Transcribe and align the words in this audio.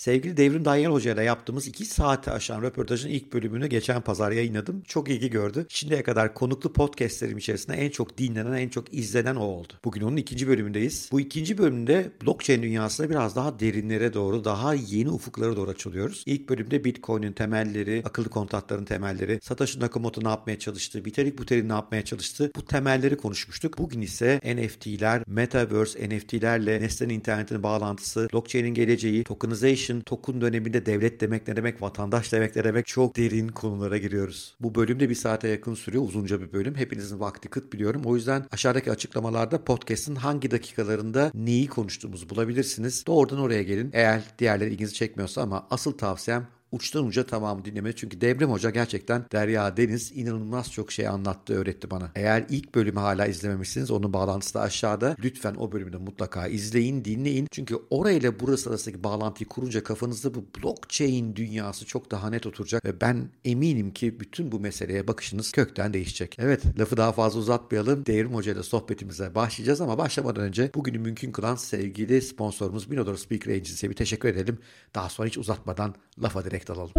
Sevgili 0.00 0.36
Devrim 0.36 0.64
Danyal 0.64 0.92
Hoca 0.92 1.14
ile 1.14 1.22
yaptığımız 1.22 1.66
2 1.66 1.84
saate 1.84 2.30
aşan 2.30 2.62
röportajın 2.62 3.08
ilk 3.08 3.32
bölümünü 3.32 3.66
geçen 3.66 4.00
pazar 4.00 4.32
yayınladım. 4.32 4.82
Çok 4.86 5.08
ilgi 5.10 5.30
gördü. 5.30 5.66
Şimdiye 5.68 6.02
kadar 6.02 6.34
konuklu 6.34 6.72
podcastlerim 6.72 7.38
içerisinde 7.38 7.76
en 7.76 7.90
çok 7.90 8.18
dinlenen, 8.18 8.52
en 8.52 8.68
çok 8.68 8.94
izlenen 8.94 9.36
o 9.36 9.44
oldu. 9.44 9.72
Bugün 9.84 10.00
onun 10.00 10.16
ikinci 10.16 10.48
bölümündeyiz. 10.48 11.08
Bu 11.12 11.20
ikinci 11.20 11.58
bölümde 11.58 12.12
blockchain 12.22 12.62
dünyasında 12.62 13.10
biraz 13.10 13.36
daha 13.36 13.60
derinlere 13.60 14.14
doğru, 14.14 14.44
daha 14.44 14.74
yeni 14.74 15.10
ufuklara 15.10 15.56
doğru 15.56 15.70
açılıyoruz. 15.70 16.22
İlk 16.26 16.48
bölümde 16.48 16.84
Bitcoin'in 16.84 17.32
temelleri, 17.32 18.02
akıllı 18.04 18.28
kontratların 18.28 18.84
temelleri, 18.84 19.38
Satoshi 19.42 19.80
Nakamoto 19.80 20.24
ne 20.24 20.28
yapmaya 20.28 20.58
çalıştı, 20.58 21.04
Vitalik 21.04 21.38
Buterin 21.38 21.68
ne 21.68 21.72
yapmaya 21.72 22.04
çalıştı 22.04 22.50
bu 22.56 22.64
temelleri 22.64 23.16
konuşmuştuk. 23.16 23.78
Bugün 23.78 24.00
ise 24.00 24.40
NFT'ler, 24.44 25.22
Metaverse, 25.26 26.08
NFT'lerle 26.08 26.80
nesnenin 26.80 27.14
internetinin 27.14 27.62
bağlantısı, 27.62 28.28
blockchain'in 28.32 28.74
geleceği, 28.74 29.24
tokenization, 29.24 29.89
Foundation 29.90 30.00
token 30.00 30.40
döneminde 30.40 30.86
devlet 30.86 31.20
demek 31.20 31.48
ne 31.48 31.56
demek, 31.56 31.82
vatandaş 31.82 32.32
demek 32.32 32.56
ne 32.56 32.64
demek 32.64 32.86
çok 32.86 33.16
derin 33.16 33.48
konulara 33.48 33.96
giriyoruz. 33.98 34.56
Bu 34.60 34.74
bölüm 34.74 35.00
de 35.00 35.08
bir 35.08 35.14
saate 35.14 35.48
yakın 35.48 35.74
sürüyor. 35.74 36.04
Uzunca 36.04 36.40
bir 36.40 36.52
bölüm. 36.52 36.74
Hepinizin 36.74 37.20
vakti 37.20 37.48
kıt 37.48 37.72
biliyorum. 37.72 38.02
O 38.04 38.16
yüzden 38.16 38.46
aşağıdaki 38.52 38.90
açıklamalarda 38.90 39.64
podcast'ın 39.64 40.14
hangi 40.14 40.50
dakikalarında 40.50 41.30
neyi 41.34 41.66
konuştuğumuzu 41.66 42.28
bulabilirsiniz. 42.28 43.06
Doğrudan 43.06 43.38
oraya 43.38 43.62
gelin. 43.62 43.90
Eğer 43.92 44.22
diğerleri 44.38 44.70
ilginizi 44.70 44.94
çekmiyorsa 44.94 45.42
ama 45.42 45.66
asıl 45.70 45.92
tavsiyem 45.92 46.46
uçtan 46.72 47.06
uca 47.06 47.26
tamamı 47.26 47.64
dinleme. 47.64 47.92
Çünkü 47.96 48.20
Devrem 48.20 48.50
Hoca 48.50 48.70
gerçekten 48.70 49.24
Derya 49.32 49.76
Deniz 49.76 50.12
inanılmaz 50.12 50.72
çok 50.72 50.92
şey 50.92 51.08
anlattı, 51.08 51.54
öğretti 51.54 51.90
bana. 51.90 52.10
Eğer 52.14 52.46
ilk 52.48 52.74
bölümü 52.74 53.00
hala 53.00 53.26
izlememişsiniz 53.26 53.90
onun 53.90 54.12
bağlantısı 54.12 54.54
da 54.54 54.60
aşağıda. 54.60 55.16
Lütfen 55.24 55.54
o 55.54 55.72
bölümü 55.72 55.92
de 55.92 55.96
mutlaka 55.96 56.46
izleyin, 56.46 57.04
dinleyin. 57.04 57.46
Çünkü 57.50 57.76
orayla 57.90 58.40
burası 58.40 58.70
arasındaki 58.70 59.04
bağlantıyı 59.04 59.48
kurunca 59.48 59.82
kafanızda 59.82 60.34
bu 60.34 60.44
blockchain 60.58 61.36
dünyası 61.36 61.86
çok 61.86 62.10
daha 62.10 62.30
net 62.30 62.46
oturacak 62.46 62.84
ve 62.84 63.00
ben 63.00 63.28
eminim 63.44 63.92
ki 63.92 64.20
bütün 64.20 64.52
bu 64.52 64.60
meseleye 64.60 65.08
bakışınız 65.08 65.52
kökten 65.52 65.92
değişecek. 65.92 66.36
Evet, 66.38 66.78
lafı 66.78 66.96
daha 66.96 67.12
fazla 67.12 67.40
uzatmayalım. 67.40 68.06
Devrim 68.06 68.34
Hoca 68.34 68.52
ile 68.52 68.62
sohbetimize 68.62 69.34
başlayacağız 69.34 69.80
ama 69.80 69.98
başlamadan 69.98 70.44
önce 70.44 70.70
bugünü 70.74 70.98
mümkün 70.98 71.32
kılan 71.32 71.56
sevgili 71.56 72.22
sponsorumuz 72.22 72.88
Minodor 72.88 73.16
Speaker 73.16 73.52
Agency'ye 73.52 73.90
bir 73.90 73.96
teşekkür 73.96 74.28
edelim. 74.28 74.58
Daha 74.94 75.08
sonra 75.08 75.28
hiç 75.28 75.38
uzatmadan 75.38 75.94
lafa 76.22 76.44
direkt 76.44 76.59
direkt 76.60 76.70
alalım. 76.70 76.92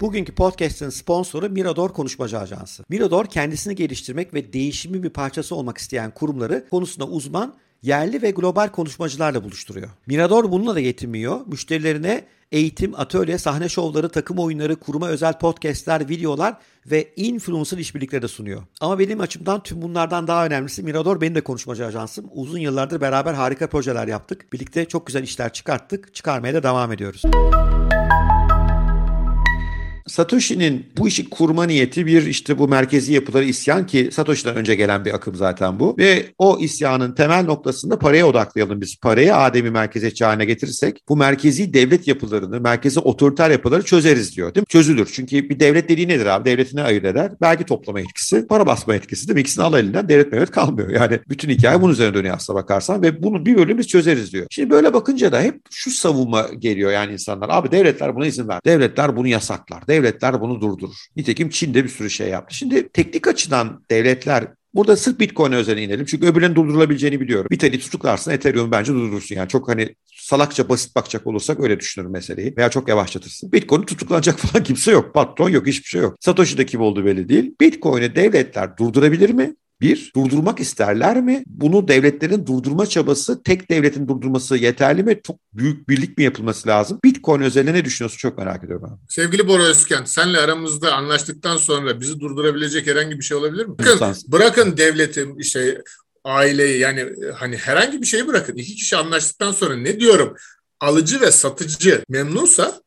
Bugünkü 0.00 0.34
podcast'ın 0.34 0.90
sponsoru 0.90 1.48
Mirador 1.48 1.92
Konuşmacı 1.92 2.38
Ajansı. 2.38 2.84
Mirador 2.88 3.26
kendisini 3.26 3.74
geliştirmek 3.74 4.34
ve 4.34 4.52
değişimin 4.52 5.02
bir 5.02 5.10
parçası 5.10 5.54
olmak 5.54 5.78
isteyen 5.78 6.10
kurumları 6.10 6.68
konusunda 6.70 7.06
uzman, 7.08 7.54
yerli 7.86 8.22
ve 8.22 8.30
global 8.30 8.68
konuşmacılarla 8.68 9.44
buluşturuyor. 9.44 9.88
Mirador 10.06 10.50
bununla 10.50 10.74
da 10.74 10.80
yetinmiyor. 10.80 11.40
Müşterilerine 11.46 12.24
eğitim, 12.52 12.94
atölye, 12.94 13.38
sahne 13.38 13.68
şovları, 13.68 14.08
takım 14.08 14.38
oyunları, 14.38 14.76
kuruma 14.76 15.08
özel 15.08 15.38
podcastler, 15.38 16.08
videolar 16.08 16.56
ve 16.86 17.12
influencer 17.16 17.78
işbirlikleri 17.78 18.22
de 18.22 18.28
sunuyor. 18.28 18.62
Ama 18.80 18.98
benim 18.98 19.20
açımdan 19.20 19.62
tüm 19.62 19.82
bunlardan 19.82 20.26
daha 20.26 20.46
önemlisi 20.46 20.82
Mirador 20.82 21.20
benim 21.20 21.34
de 21.34 21.40
konuşmacı 21.40 21.86
ajansım. 21.86 22.26
Uzun 22.34 22.58
yıllardır 22.58 23.00
beraber 23.00 23.34
harika 23.34 23.66
projeler 23.66 24.08
yaptık. 24.08 24.52
Birlikte 24.52 24.84
çok 24.84 25.06
güzel 25.06 25.22
işler 25.22 25.52
çıkarttık. 25.52 26.14
Çıkarmaya 26.14 26.54
da 26.54 26.62
devam 26.62 26.92
ediyoruz. 26.92 27.22
Satoshi'nin 30.06 30.86
bu 30.96 31.08
işi 31.08 31.30
kurma 31.30 31.64
niyeti 31.64 32.06
bir 32.06 32.26
işte 32.26 32.58
bu 32.58 32.68
merkezi 32.68 33.12
yapıları 33.12 33.44
isyan 33.44 33.86
ki 33.86 34.08
Satoshi'den 34.12 34.56
önce 34.56 34.74
gelen 34.74 35.04
bir 35.04 35.14
akım 35.14 35.34
zaten 35.34 35.80
bu. 35.80 35.96
Ve 35.98 36.26
o 36.38 36.58
isyanın 36.60 37.14
temel 37.14 37.44
noktasında 37.44 37.98
paraya 37.98 38.26
odaklayalım 38.26 38.80
biz. 38.80 38.96
Parayı 38.96 39.36
Adem'i 39.36 39.70
merkeziyetçi 39.70 40.24
haline 40.24 40.44
getirirsek 40.44 41.02
bu 41.08 41.16
merkezi 41.16 41.74
devlet 41.74 42.08
yapılarını, 42.08 42.60
merkezi 42.60 43.00
otoriter 43.00 43.50
yapıları 43.50 43.82
çözeriz 43.82 44.36
diyor. 44.36 44.54
Değil 44.54 44.62
mi? 44.62 44.66
Çözülür. 44.66 45.10
Çünkü 45.12 45.48
bir 45.50 45.60
devlet 45.60 45.88
dediği 45.88 46.08
nedir 46.08 46.26
abi? 46.26 46.44
Devletini 46.44 46.82
ayırt 46.82 47.04
eder. 47.04 47.32
Belki 47.40 47.64
toplama 47.64 48.00
etkisi, 48.00 48.46
para 48.46 48.66
basma 48.66 48.94
etkisi 48.94 49.28
değil 49.28 49.34
mi? 49.34 49.40
İkisini 49.40 49.64
al 49.64 49.74
elinden 49.74 50.08
devlet 50.08 50.32
mevlet 50.32 50.50
kalmıyor. 50.50 50.90
Yani 50.90 51.20
bütün 51.28 51.48
hikaye 51.48 51.82
bunun 51.82 51.92
üzerine 51.92 52.14
dönüyor 52.14 52.36
aslına 52.36 52.58
bakarsan 52.58 53.02
ve 53.02 53.22
bunu 53.22 53.46
bir 53.46 53.56
bölüm 53.56 53.78
biz 53.78 53.88
çözeriz 53.88 54.32
diyor. 54.32 54.46
Şimdi 54.50 54.70
böyle 54.70 54.94
bakınca 54.94 55.32
da 55.32 55.40
hep 55.40 55.60
şu 55.70 55.90
savunma 55.90 56.46
geliyor 56.58 56.90
yani 56.90 57.12
insanlar. 57.12 57.48
Abi 57.50 57.70
devletler 57.70 58.16
buna 58.16 58.26
izin 58.26 58.48
ver. 58.48 58.60
Devletler 58.64 59.16
bunu 59.16 59.28
yasaklar. 59.28 59.86
Devletler 59.86 59.95
bunu 60.40 60.60
durdurur. 60.60 60.96
Nitekim 61.16 61.48
Çin 61.50 61.74
de 61.74 61.84
bir 61.84 61.88
sürü 61.88 62.10
şey 62.10 62.28
yaptı. 62.28 62.54
Şimdi 62.54 62.88
teknik 62.88 63.28
açıdan 63.28 63.84
devletler 63.90 64.46
Burada 64.76 64.96
sırf 64.96 65.20
Bitcoin 65.20 65.52
özeline 65.52 65.84
inelim. 65.84 66.06
Çünkü 66.06 66.26
öbürlerinin 66.26 66.56
durdurulabileceğini 66.56 67.20
biliyorum. 67.20 67.48
Tane 67.58 67.78
tutuklarsın 67.78 68.30
Ethereum 68.30 68.70
bence 68.70 68.92
durdurursun. 68.92 69.36
Yani 69.36 69.48
çok 69.48 69.68
hani 69.68 69.94
salakça 70.16 70.68
basit 70.68 70.96
bakacak 70.96 71.26
olursak 71.26 71.60
öyle 71.60 71.80
düşünürüm 71.80 72.12
meseleyi. 72.12 72.54
Veya 72.56 72.70
çok 72.70 72.88
yavaşlatırsın. 72.88 73.52
Bitcoin'i 73.52 73.86
tutuklanacak 73.86 74.38
falan 74.40 74.64
kimse 74.64 74.92
yok. 74.92 75.14
Patron 75.14 75.50
yok 75.50 75.66
hiçbir 75.66 75.88
şey 75.88 76.00
yok. 76.00 76.16
Satoshi'de 76.20 76.66
kim 76.66 76.80
olduğu 76.80 77.04
belli 77.04 77.28
değil. 77.28 77.54
Bitcoin'i 77.60 78.16
devletler 78.16 78.76
durdurabilir 78.76 79.30
mi? 79.30 79.54
Bir, 79.80 80.12
durdurmak 80.16 80.60
isterler 80.60 81.20
mi? 81.20 81.44
Bunu 81.46 81.88
devletlerin 81.88 82.46
durdurma 82.46 82.86
çabası, 82.86 83.42
tek 83.42 83.70
devletin 83.70 84.08
durdurması 84.08 84.56
yeterli 84.56 85.02
mi? 85.02 85.20
Çok 85.26 85.36
büyük 85.52 85.88
birlik 85.88 86.18
mi 86.18 86.24
yapılması 86.24 86.68
lazım? 86.68 87.00
Bitcoin 87.04 87.40
özelinde 87.40 87.74
ne 87.74 87.84
düşünüyorsun? 87.84 88.18
Çok 88.18 88.38
merak 88.38 88.64
ediyorum 88.64 88.84
abi. 88.84 89.00
Sevgili 89.08 89.48
Bora 89.48 89.62
Özkent, 89.62 90.08
senle 90.08 90.38
aramızda 90.38 90.92
anlaştıktan 90.92 91.56
sonra 91.56 92.00
bizi 92.00 92.20
durdurabilecek 92.20 92.86
herhangi 92.86 93.18
bir 93.18 93.24
şey 93.24 93.36
olabilir 93.36 93.66
mi? 93.66 93.78
Bakın, 93.78 94.16
bırakın 94.28 94.76
devleti, 94.76 95.26
işte 95.38 95.82
aileyi 96.24 96.80
yani 96.80 97.06
hani 97.34 97.56
herhangi 97.56 98.02
bir 98.02 98.06
şeyi 98.06 98.26
bırakın. 98.26 98.56
İki 98.56 98.74
kişi 98.74 98.96
anlaştıktan 98.96 99.52
sonra 99.52 99.76
ne 99.76 100.00
diyorum? 100.00 100.36
Alıcı 100.80 101.20
ve 101.20 101.30
satıcı 101.30 102.02
memnunsa 102.08 102.80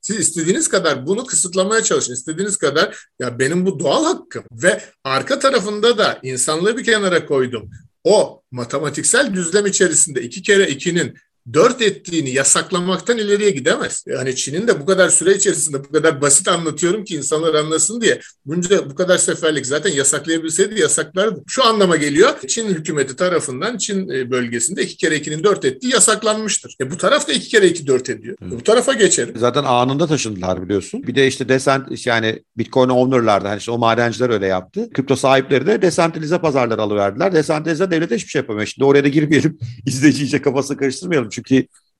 siz 0.00 0.16
istediğiniz 0.16 0.68
kadar 0.68 1.06
bunu 1.06 1.26
kısıtlamaya 1.26 1.82
çalışın. 1.82 2.12
İstediğiniz 2.12 2.56
kadar 2.56 3.06
ya 3.18 3.38
benim 3.38 3.66
bu 3.66 3.80
doğal 3.80 4.04
hakkım 4.04 4.44
ve 4.52 4.82
arka 5.04 5.38
tarafında 5.38 5.98
da 5.98 6.18
insanlığı 6.22 6.78
bir 6.78 6.84
kenara 6.84 7.26
koydum. 7.26 7.70
O 8.04 8.42
matematiksel 8.50 9.34
düzlem 9.34 9.66
içerisinde 9.66 10.22
iki 10.22 10.42
kere 10.42 10.68
ikinin 10.68 11.14
dört 11.54 11.82
ettiğini 11.82 12.30
yasaklamaktan 12.30 13.18
ileriye 13.18 13.50
gidemez. 13.50 14.04
Yani 14.06 14.36
Çin'in 14.36 14.68
de 14.68 14.80
bu 14.80 14.86
kadar 14.86 15.08
süre 15.08 15.34
içerisinde 15.34 15.84
bu 15.84 15.92
kadar 15.92 16.20
basit 16.20 16.48
anlatıyorum 16.48 17.04
ki 17.04 17.16
insanlar 17.16 17.54
anlasın 17.54 18.00
diye. 18.00 18.20
Bunca 18.46 18.90
bu 18.90 18.94
kadar 18.94 19.18
seferlik 19.18 19.66
zaten 19.66 19.90
yasaklayabilseydi 19.90 20.80
yasaklardı. 20.80 21.42
Şu 21.46 21.64
anlama 21.64 21.96
geliyor. 21.96 22.30
Çin 22.48 22.68
hükümeti 22.68 23.16
tarafından 23.16 23.78
Çin 23.78 24.08
e, 24.08 24.30
bölgesinde 24.30 24.82
iki 24.82 24.96
kere 24.96 25.16
ikinin 25.16 25.44
dört 25.44 25.64
ettiği 25.64 25.92
yasaklanmıştır. 25.92 26.76
E 26.80 26.90
bu 26.90 26.96
taraf 26.96 27.28
da 27.28 27.32
iki 27.32 27.48
kere 27.48 27.68
iki 27.68 27.86
dört 27.86 28.10
ediyor. 28.10 28.36
E 28.46 28.50
bu 28.50 28.62
tarafa 28.62 28.92
geçelim. 28.92 29.34
Zaten 29.36 29.64
anında 29.64 30.06
taşındılar 30.06 30.62
biliyorsun. 30.62 31.02
Bir 31.06 31.14
de 31.14 31.26
işte 31.26 31.48
desent 31.48 32.06
yani 32.06 32.42
Bitcoin 32.58 32.88
owner'lar 32.88 33.44
da 33.44 33.50
hani 33.50 33.58
işte 33.58 33.70
o 33.70 33.78
madenciler 33.78 34.30
öyle 34.30 34.46
yaptı. 34.46 34.90
Kripto 34.90 35.16
sahipleri 35.16 35.66
de 35.66 35.82
desentralize 35.82 36.38
pazarları 36.38 36.82
alıverdiler. 36.82 37.32
Desentralize 37.32 37.90
devlete 37.90 38.14
hiçbir 38.14 38.30
şey 38.30 38.40
yapamıyor. 38.40 38.66
Şimdi 38.66 38.84
oraya 38.84 39.04
da 39.04 39.08
girmeyelim. 39.08 39.58
İzleyici 39.86 40.24
iyice 40.24 40.42
kafasını 40.42 40.76
karıştırmayalım. 40.76 41.28
Çünkü 41.28 41.39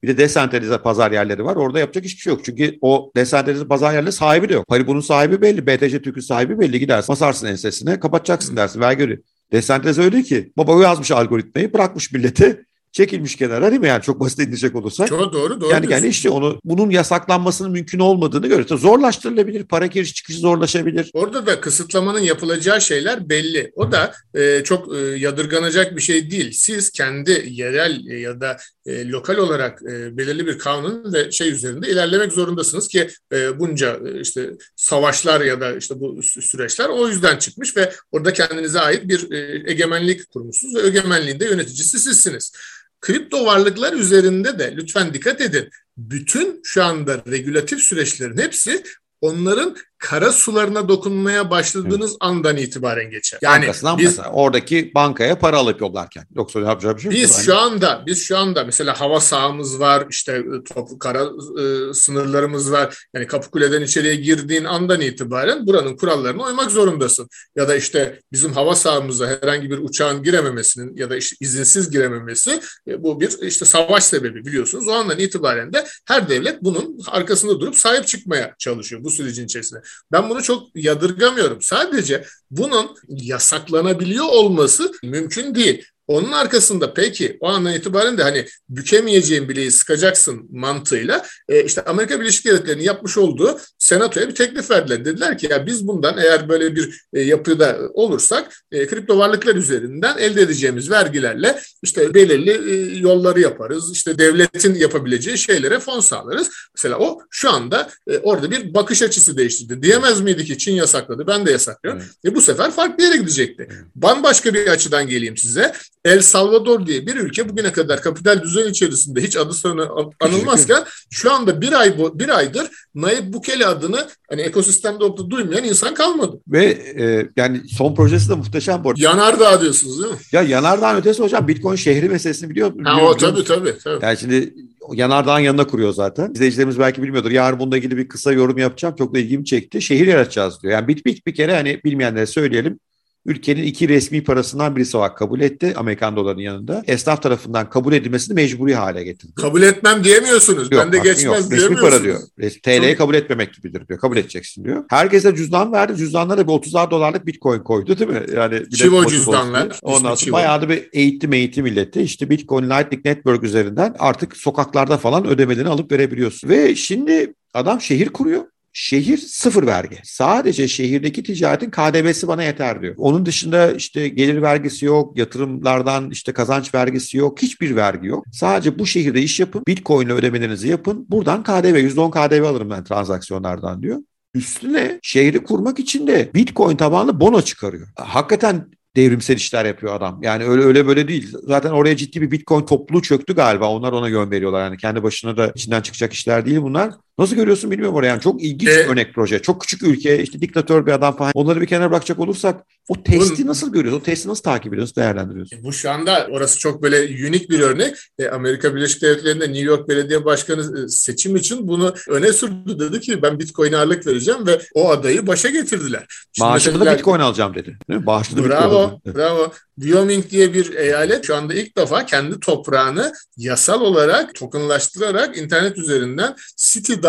bir 0.02 0.08
de 0.08 0.18
desentralize 0.18 0.78
pazar 0.78 1.12
yerleri 1.12 1.44
var. 1.44 1.56
Orada 1.56 1.78
yapacak 1.78 2.04
hiçbir 2.04 2.20
şey 2.20 2.32
yok. 2.32 2.44
Çünkü 2.44 2.78
o 2.80 3.12
desentralize 3.16 3.68
pazar 3.68 3.94
yerleri 3.94 4.12
sahibi 4.12 4.48
de 4.48 4.54
yok. 4.54 4.64
Haribo'nun 4.68 5.00
sahibi 5.00 5.42
belli. 5.42 5.66
BTC 5.66 6.02
Türk'ün 6.02 6.20
sahibi 6.20 6.60
belli. 6.60 6.80
Gidersin 6.80 7.08
basarsın 7.08 7.46
ensesine 7.46 8.00
kapatacaksın 8.00 8.56
dersin. 8.56 8.80
Vergi 8.80 9.02
ödüyor. 9.02 9.18
Desentralize 9.52 10.02
öyle 10.02 10.22
ki 10.22 10.52
baba 10.56 10.82
yazmış 10.82 11.10
algoritmayı 11.10 11.72
bırakmış 11.72 12.12
millete 12.12 12.64
çekilmiş 12.92 13.36
kenara 13.36 13.70
değil 13.70 13.80
mi? 13.80 13.88
Yani 13.88 14.02
çok 14.02 14.20
basit 14.20 14.38
indirecek 14.38 14.76
olursak. 14.76 15.08
Çok 15.08 15.32
doğru 15.32 15.60
doğru. 15.60 15.70
Yani, 15.70 15.92
yani 15.92 16.08
işte 16.08 16.30
onu 16.30 16.60
bunun 16.64 16.90
yasaklanmasının 16.90 17.70
mümkün 17.70 17.98
olmadığını 17.98 18.46
görüyoruz. 18.46 18.80
Zorlaştırılabilir. 18.80 19.64
Para 19.64 19.86
giriş 19.86 20.14
çıkışı 20.14 20.38
zorlaşabilir. 20.38 21.10
Orada 21.14 21.46
da 21.46 21.60
kısıtlamanın 21.60 22.20
yapılacağı 22.20 22.80
şeyler 22.80 23.28
belli. 23.28 23.72
O 23.74 23.92
da 23.92 24.12
e, 24.34 24.64
çok 24.64 24.96
e, 24.96 24.98
yadırganacak 24.98 25.96
bir 25.96 26.00
şey 26.00 26.30
değil. 26.30 26.52
Siz 26.52 26.90
kendi 26.90 27.46
yerel 27.50 28.06
e, 28.06 28.18
ya 28.18 28.40
da 28.40 28.56
e, 28.86 29.08
lokal 29.08 29.36
olarak 29.36 29.82
e, 29.82 30.16
belirli 30.16 30.46
bir 30.46 30.58
kanun 30.58 31.12
ve 31.12 31.30
şey 31.30 31.50
üzerinde 31.50 31.88
ilerlemek 31.88 32.32
zorundasınız 32.32 32.88
ki 32.88 33.08
e, 33.32 33.58
bunca 33.58 33.98
e, 34.06 34.20
işte 34.20 34.50
savaşlar 34.76 35.40
ya 35.40 35.60
da 35.60 35.76
işte 35.76 36.00
bu 36.00 36.22
süreçler 36.22 36.88
o 36.88 37.08
yüzden 37.08 37.36
çıkmış 37.36 37.76
ve 37.76 37.92
orada 38.12 38.32
kendinize 38.32 38.80
ait 38.80 39.08
bir 39.08 39.32
e, 39.32 39.70
egemenlik 39.70 40.30
kurmuşsunuz 40.30 40.74
ve 40.74 40.86
egemenliğinde 40.86 41.44
yöneticisi 41.44 41.98
sizsiniz. 41.98 42.52
Kripto 43.00 43.46
varlıklar 43.46 43.92
üzerinde 43.92 44.58
de 44.58 44.76
lütfen 44.76 45.14
dikkat 45.14 45.40
edin. 45.40 45.70
Bütün 45.96 46.60
şu 46.64 46.84
anda 46.84 47.22
regülatif 47.26 47.80
süreçlerin 47.80 48.38
hepsi 48.38 48.82
onların 49.20 49.76
kara 50.00 50.32
sularına 50.32 50.88
dokunmaya 50.88 51.50
başladığınız 51.50 52.10
evet. 52.10 52.16
andan 52.20 52.56
itibaren 52.56 53.10
geçer. 53.10 53.38
Yani 53.42 53.60
Bankasından 53.60 53.98
biz, 53.98 54.04
mesela 54.04 54.30
oradaki 54.32 54.92
bankaya 54.94 55.38
para 55.38 55.56
alıp 55.56 55.80
yollarken. 55.80 56.26
Yoksa 56.34 56.60
yapacağı 56.60 56.96
bir 56.96 57.02
şey 57.02 57.10
Biz 57.10 57.44
şu 57.44 57.58
anda 57.58 58.02
biz 58.06 58.22
şu 58.22 58.38
anda 58.38 58.64
mesela 58.64 59.00
hava 59.00 59.20
sahamız 59.20 59.80
var, 59.80 60.06
işte 60.10 60.32
e, 60.32 60.74
toplu 60.74 60.98
kara 60.98 61.22
e, 61.62 61.94
sınırlarımız 61.94 62.72
var. 62.72 63.06
Yani 63.14 63.26
Kapıkule'den 63.26 63.82
içeriye 63.82 64.14
girdiğin 64.14 64.64
andan 64.64 65.00
itibaren 65.00 65.66
buranın 65.66 65.96
kurallarına 65.96 66.42
uymak 66.42 66.70
zorundasın. 66.70 67.28
Ya 67.56 67.68
da 67.68 67.76
işte 67.76 68.20
bizim 68.32 68.52
hava 68.52 68.74
sahamıza 68.74 69.26
herhangi 69.26 69.70
bir 69.70 69.78
uçağın 69.78 70.22
girememesinin 70.22 70.96
ya 70.96 71.10
da 71.10 71.16
işte 71.16 71.36
izinsiz 71.40 71.90
girememesi 71.90 72.60
e, 72.88 73.02
bu 73.02 73.20
bir 73.20 73.38
işte 73.42 73.64
savaş 73.64 74.04
sebebi 74.04 74.44
biliyorsunuz. 74.44 74.88
O 74.88 74.92
andan 74.92 75.18
itibaren 75.18 75.72
de 75.72 75.86
her 76.04 76.28
devlet 76.28 76.62
bunun 76.62 76.98
arkasında 77.08 77.60
durup 77.60 77.76
sahip 77.76 78.06
çıkmaya 78.06 78.54
çalışıyor 78.58 79.04
bu 79.04 79.10
sürecin 79.10 79.44
içerisinde. 79.44 79.82
Ben 80.12 80.30
bunu 80.30 80.42
çok 80.42 80.68
yadırgamıyorum. 80.74 81.62
Sadece 81.62 82.24
bunun 82.50 82.96
yasaklanabiliyor 83.08 84.24
olması 84.24 84.92
mümkün 85.02 85.54
değil. 85.54 85.84
Onun 86.10 86.32
arkasında 86.32 86.94
peki 86.94 87.36
o 87.40 87.48
andan 87.48 87.74
itibaren 87.74 88.18
de 88.18 88.22
hani 88.22 88.46
bükemeyeceğin 88.68 89.48
bileği 89.48 89.70
sıkacaksın 89.70 90.48
mantığıyla 90.50 91.26
e, 91.48 91.64
işte 91.64 91.84
Amerika 91.84 92.20
Birleşik 92.20 92.46
Devletleri'nin 92.46 92.84
yapmış 92.84 93.18
olduğu 93.18 93.60
senatoya 93.90 94.28
bir 94.28 94.34
teklif 94.34 94.70
verdiler. 94.70 95.04
Dediler 95.04 95.38
ki 95.38 95.48
ya 95.50 95.66
biz 95.66 95.86
bundan 95.86 96.18
eğer 96.18 96.48
böyle 96.48 96.76
bir 96.76 97.00
e, 97.12 97.20
yapıda 97.20 97.78
olursak 97.94 98.64
e, 98.72 98.86
kripto 98.86 99.18
varlıklar 99.18 99.54
üzerinden 99.54 100.18
elde 100.18 100.42
edeceğimiz 100.42 100.90
vergilerle 100.90 101.60
işte 101.82 102.14
belirli 102.14 102.70
e, 102.70 102.98
yolları 102.98 103.40
yaparız. 103.40 103.92
İşte 103.92 104.18
devletin 104.18 104.74
yapabileceği 104.74 105.38
şeylere 105.38 105.78
fon 105.78 106.00
sağlarız. 106.00 106.50
Mesela 106.76 106.98
o 106.98 107.18
şu 107.30 107.50
anda 107.50 107.88
e, 108.06 108.18
orada 108.18 108.50
bir 108.50 108.74
bakış 108.74 109.02
açısı 109.02 109.36
değiştirdi. 109.36 109.82
Diyemez 109.82 110.20
miydi 110.20 110.44
ki 110.44 110.58
Çin 110.58 110.74
yasakladı 110.74 111.26
ben 111.26 111.46
de 111.46 111.50
yasaklıyorum. 111.50 112.02
Evet. 112.02 112.32
E, 112.32 112.34
bu 112.34 112.40
sefer 112.40 112.70
farklı 112.70 113.04
yere 113.04 113.16
gidecekti. 113.16 113.68
Bambaşka 113.94 114.54
bir 114.54 114.66
açıdan 114.66 115.08
geleyim 115.08 115.36
size. 115.36 115.72
El 116.04 116.20
Salvador 116.20 116.86
diye 116.86 117.06
bir 117.06 117.16
ülke 117.16 117.48
bugüne 117.48 117.72
kadar 117.72 118.02
kapital 118.02 118.42
düzen 118.42 118.70
içerisinde 118.70 119.20
hiç 119.20 119.36
adı 119.36 119.54
sana 119.54 119.88
anılmazken 120.20 120.84
şu 121.10 121.32
anda 121.32 121.60
bir 121.60 121.72
ay 121.72 121.98
bir 121.98 122.28
aydır 122.28 122.70
Nayib 122.94 123.32
Bukele 123.32 123.66
adını 123.80 124.08
hani 124.30 124.40
ekosistemde 124.40 125.04
orada 125.04 125.30
duymayan 125.30 125.64
insan 125.64 125.94
kalmadı. 125.94 126.40
Ve 126.48 126.64
e, 126.98 127.28
yani 127.36 127.60
son 127.68 127.94
projesi 127.94 128.28
de 128.28 128.34
muhteşem 128.34 128.84
bu 128.84 128.90
arada. 128.90 129.02
Yanardağ 129.02 129.60
diyorsunuz 129.60 130.02
değil 130.02 130.12
mi? 130.12 130.18
Ya 130.32 130.42
Yanardağ'ın 130.42 130.96
ötesi 130.96 131.22
hocam 131.22 131.48
Bitcoin 131.48 131.76
şehri 131.76 132.08
meselesini 132.08 132.50
biliyor 132.50 132.68
musun? 132.68 132.84
Ha 132.84 133.02
o 133.02 133.16
tabii 133.16 133.44
tabii. 133.44 133.74
tabii. 133.84 134.04
Yani 134.04 134.18
şimdi 134.18 134.54
Yanardağ'ın 134.92 135.40
yanına 135.40 135.66
kuruyor 135.66 135.92
zaten. 135.92 136.32
İzleyicilerimiz 136.34 136.78
belki 136.78 137.02
bilmiyordur. 137.02 137.30
Yarın 137.30 137.58
bununla 137.58 137.76
ilgili 137.76 137.96
bir 137.96 138.08
kısa 138.08 138.32
yorum 138.32 138.58
yapacağım. 138.58 138.94
Çok 138.98 139.14
da 139.14 139.18
ilgimi 139.18 139.44
çekti. 139.44 139.82
Şehir 139.82 140.06
yaratacağız 140.06 140.62
diyor. 140.62 140.72
Yani 140.72 140.88
bit 140.88 141.06
bit 141.06 141.26
bir 141.26 141.34
kere 141.34 141.54
hani 141.54 141.80
bilmeyenlere 141.84 142.26
söyleyelim 142.26 142.80
ülkenin 143.26 143.62
iki 143.62 143.88
resmi 143.88 144.24
parasından 144.24 144.76
birisi 144.76 144.96
olarak 144.96 145.18
kabul 145.18 145.40
etti 145.40 145.72
Amerikan 145.76 146.16
dolarının 146.16 146.42
yanında. 146.42 146.82
Esnaf 146.86 147.22
tarafından 147.22 147.70
kabul 147.70 147.92
edilmesini 147.92 148.34
mecburi 148.34 148.74
hale 148.74 149.04
getirdi. 149.04 149.34
Kabul 149.34 149.62
etmem 149.62 150.04
diyemiyorsunuz. 150.04 150.72
Yok, 150.72 150.82
ben 150.84 150.92
de 150.92 150.98
geçmez 150.98 151.42
yok. 151.42 151.52
Resmi 151.52 151.76
para 151.76 152.02
diyor. 152.02 152.20
TL'yi 152.62 152.96
kabul 152.96 153.14
etmemek 153.14 153.54
gibidir 153.54 153.88
diyor. 153.88 154.00
Kabul 154.00 154.16
edeceksin 154.16 154.64
diyor. 154.64 154.84
Herkese 154.90 155.36
cüzdan 155.36 155.72
verdi. 155.72 155.96
Cüzdanlara 155.96 156.48
bir 156.48 156.52
30'ar 156.52 156.90
dolarlık 156.90 157.26
bitcoin 157.26 157.60
koydu 157.60 157.98
değil 157.98 158.10
mi? 158.10 158.22
Yani 158.36 158.70
Çivo 158.70 159.06
cüzdanlar. 159.06 159.78
Ondan 159.82 160.14
sonra 160.14 160.32
bayağı 160.32 160.62
da 160.62 160.68
bir 160.68 160.88
eğitim 160.92 161.32
eğitim 161.32 161.64
milleti. 161.64 162.00
İşte 162.00 162.30
Bitcoin 162.30 162.70
Lightning 162.70 163.04
Network 163.04 163.44
üzerinden 163.44 163.94
artık 163.98 164.36
sokaklarda 164.36 164.98
falan 164.98 165.26
ödemelerini 165.26 165.68
alıp 165.68 165.92
verebiliyorsun. 165.92 166.48
Ve 166.48 166.74
şimdi 166.74 167.34
adam 167.54 167.80
şehir 167.80 168.08
kuruyor. 168.08 168.42
Şehir 168.82 169.18
sıfır 169.18 169.66
vergi. 169.66 169.98
Sadece 170.04 170.68
şehirdeki 170.68 171.22
ticaretin 171.22 171.70
KDV'si 171.70 172.28
bana 172.28 172.42
yeter 172.42 172.82
diyor. 172.82 172.94
Onun 172.98 173.26
dışında 173.26 173.72
işte 173.72 174.08
gelir 174.08 174.42
vergisi 174.42 174.86
yok, 174.86 175.18
yatırımlardan 175.18 176.10
işte 176.10 176.32
kazanç 176.32 176.74
vergisi 176.74 177.16
yok, 177.16 177.42
hiçbir 177.42 177.76
vergi 177.76 178.08
yok. 178.08 178.24
Sadece 178.32 178.78
bu 178.78 178.86
şehirde 178.86 179.22
iş 179.22 179.40
yapın, 179.40 179.62
Bitcoin 179.66 180.08
ödemelerinizi 180.08 180.68
yapın. 180.68 181.06
Buradan 181.08 181.42
KDV, 181.42 181.76
%10 181.76 182.10
KDV 182.10 182.44
alırım 182.44 182.70
ben 182.70 182.84
transaksiyonlardan 182.84 183.82
diyor. 183.82 183.98
Üstüne 184.34 184.98
şehri 185.02 185.42
kurmak 185.42 185.78
için 185.78 186.06
de 186.06 186.30
Bitcoin 186.34 186.76
tabanlı 186.76 187.20
bono 187.20 187.42
çıkarıyor. 187.42 187.88
Hakikaten 187.96 188.66
devrimsel 188.96 189.36
işler 189.36 189.64
yapıyor 189.64 189.94
adam. 189.94 190.22
Yani 190.22 190.44
öyle 190.44 190.62
öyle 190.62 190.86
böyle 190.86 191.08
değil. 191.08 191.32
Zaten 191.42 191.70
oraya 191.70 191.96
ciddi 191.96 192.20
bir 192.20 192.30
Bitcoin 192.30 192.66
topluluğu 192.66 193.02
çöktü 193.02 193.34
galiba. 193.34 193.70
Onlar 193.70 193.92
ona 193.92 194.08
yön 194.08 194.30
veriyorlar. 194.30 194.64
Yani 194.64 194.76
kendi 194.76 195.02
başına 195.02 195.36
da 195.36 195.52
içinden 195.54 195.80
çıkacak 195.80 196.12
işler 196.12 196.46
değil 196.46 196.62
bunlar. 196.62 196.90
Nasıl 197.20 197.36
görüyorsun 197.36 197.70
bilmiyorum 197.70 197.94
oraya. 197.94 198.06
Yani 198.06 198.20
çok 198.20 198.42
ilginç 198.42 198.70
bir 198.70 198.86
örnek 198.86 199.14
proje. 199.14 199.42
Çok 199.42 199.60
küçük 199.60 199.82
ülke, 199.82 200.22
işte 200.22 200.40
diktatör 200.40 200.86
bir 200.86 200.92
adam 200.92 201.16
falan. 201.16 201.32
Onları 201.34 201.60
bir 201.60 201.66
kenara 201.66 201.90
bırakacak 201.90 202.18
olursak 202.18 202.66
o 202.88 203.02
testi 203.02 203.46
nasıl 203.46 203.72
görüyorsun? 203.72 204.00
O 204.00 204.02
testi 204.02 204.28
nasıl 204.28 204.42
takip 204.42 204.72
ediyorsun, 204.72 204.96
değerlendiriyorsun? 204.96 205.64
Bu 205.64 205.72
şu 205.72 205.90
anda 205.90 206.28
orası 206.30 206.58
çok 206.58 206.82
böyle 206.82 207.28
unik 207.28 207.50
bir 207.50 207.60
örnek. 207.60 207.96
E, 208.18 208.28
Amerika 208.28 208.74
Birleşik 208.74 209.02
Devletleri'nde 209.02 209.44
New 209.44 209.60
York 209.60 209.88
Belediye 209.88 210.24
Başkanı 210.24 210.84
e, 210.84 210.88
seçim 210.88 211.36
için 211.36 211.68
bunu 211.68 211.94
öne 212.08 212.32
sürdü. 212.32 212.78
Dedi 212.78 213.00
ki 213.00 213.22
ben 213.22 213.38
Bitcoin 213.38 213.72
ağırlık 213.72 214.06
vereceğim 214.06 214.46
ve 214.46 214.60
o 214.74 214.90
adayı 214.90 215.26
başa 215.26 215.48
getirdiler. 215.48 216.06
Maaşını 216.40 216.80
da 216.80 216.94
Bitcoin 216.96 217.20
alacağım 217.20 217.54
dedi. 217.54 217.78
Değil 217.88 218.00
mi? 218.00 218.06
Bağışlı 218.06 218.48
bravo, 218.48 218.92
Bitcoin. 218.92 219.14
Bravo. 219.14 219.52
Wyoming 219.80 220.30
diye 220.30 220.54
bir 220.54 220.74
eyalet 220.74 221.24
şu 221.24 221.36
anda 221.36 221.54
ilk 221.54 221.76
defa 221.76 222.06
kendi 222.06 222.40
toprağını 222.40 223.12
yasal 223.36 223.80
olarak 223.80 224.34
tokenlaştırarak 224.34 225.38
internet 225.38 225.78
üzerinden 225.78 226.34